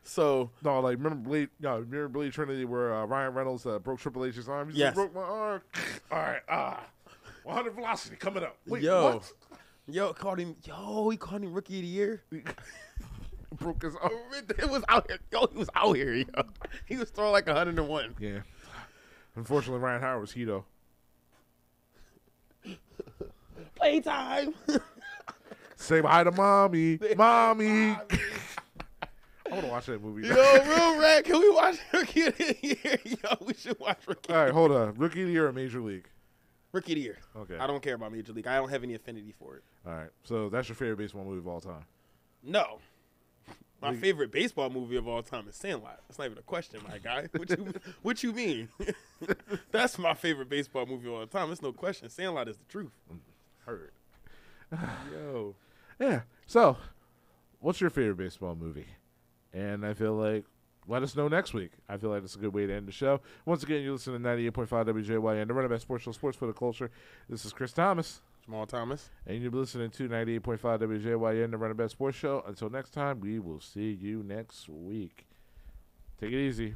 [0.03, 1.49] So No, like remember Blade?
[1.59, 4.69] No, remember Blade Trinity where uh, Ryan Reynolds uh, broke Triple H's arm?
[4.71, 4.93] He Yes.
[4.95, 5.61] broke my arm.
[6.11, 6.83] All right, ah,
[7.43, 8.57] 100 velocity coming up.
[8.67, 9.33] Wait, yo, what?
[9.87, 12.23] yo called him yo he called him rookie of the year.
[13.55, 14.11] Broke his arm.
[14.57, 15.19] It was out here.
[15.31, 16.13] Yo, he was out here.
[16.13, 16.25] Yo.
[16.85, 18.15] He was throwing like 101.
[18.19, 18.39] Yeah.
[19.35, 20.65] Unfortunately, Ryan Howard was Hito.
[23.75, 24.53] Playtime.
[25.75, 27.89] Say hi to mommy, mommy.
[29.47, 30.27] I want to watch that movie.
[30.27, 31.23] Yo, real rat.
[31.25, 32.97] Can we watch Rookie of the Year?
[33.03, 34.33] Yo, we should watch Rookie.
[34.33, 34.95] All right, hold on.
[34.95, 36.09] Rookie of the year or Major League?
[36.71, 37.17] Rookie of the Year.
[37.37, 37.57] Okay.
[37.59, 38.47] I don't care about Major League.
[38.47, 39.63] I don't have any affinity for it.
[39.85, 40.09] All right.
[40.23, 41.85] So that's your favorite baseball movie of all time.
[42.41, 42.79] No.
[43.85, 44.01] My League.
[44.01, 45.99] favorite baseball movie of all time is Sandlot.
[46.07, 47.27] That's not even a question, my guy.
[47.37, 48.69] What you what you mean?
[49.71, 51.51] That's my favorite baseball movie of all time.
[51.51, 52.09] It's no question.
[52.09, 52.91] Sandlot is the truth.
[53.11, 53.19] Mm,
[53.65, 53.91] Heard.
[55.11, 55.55] Yo.
[55.99, 56.21] Yeah.
[56.47, 56.77] So,
[57.59, 58.87] what's your favorite baseball movie?
[59.53, 60.45] And I feel like
[60.87, 61.71] let us know next week.
[61.89, 63.21] I feel like it's a good way to end the show.
[63.45, 66.45] Once again, you listen to 98.5 WJYN, the Run It Back Sports Show, Sports for
[66.45, 66.91] the Culture.
[67.29, 68.21] This is Kris Thomas.
[68.45, 69.09] Jamal Thomas.
[69.25, 72.43] And you'll be listening to 98.5 WJYN, the Run It Back Sports Show.
[72.47, 75.27] Until next time, we will see you next week.
[76.19, 76.75] Take it easy.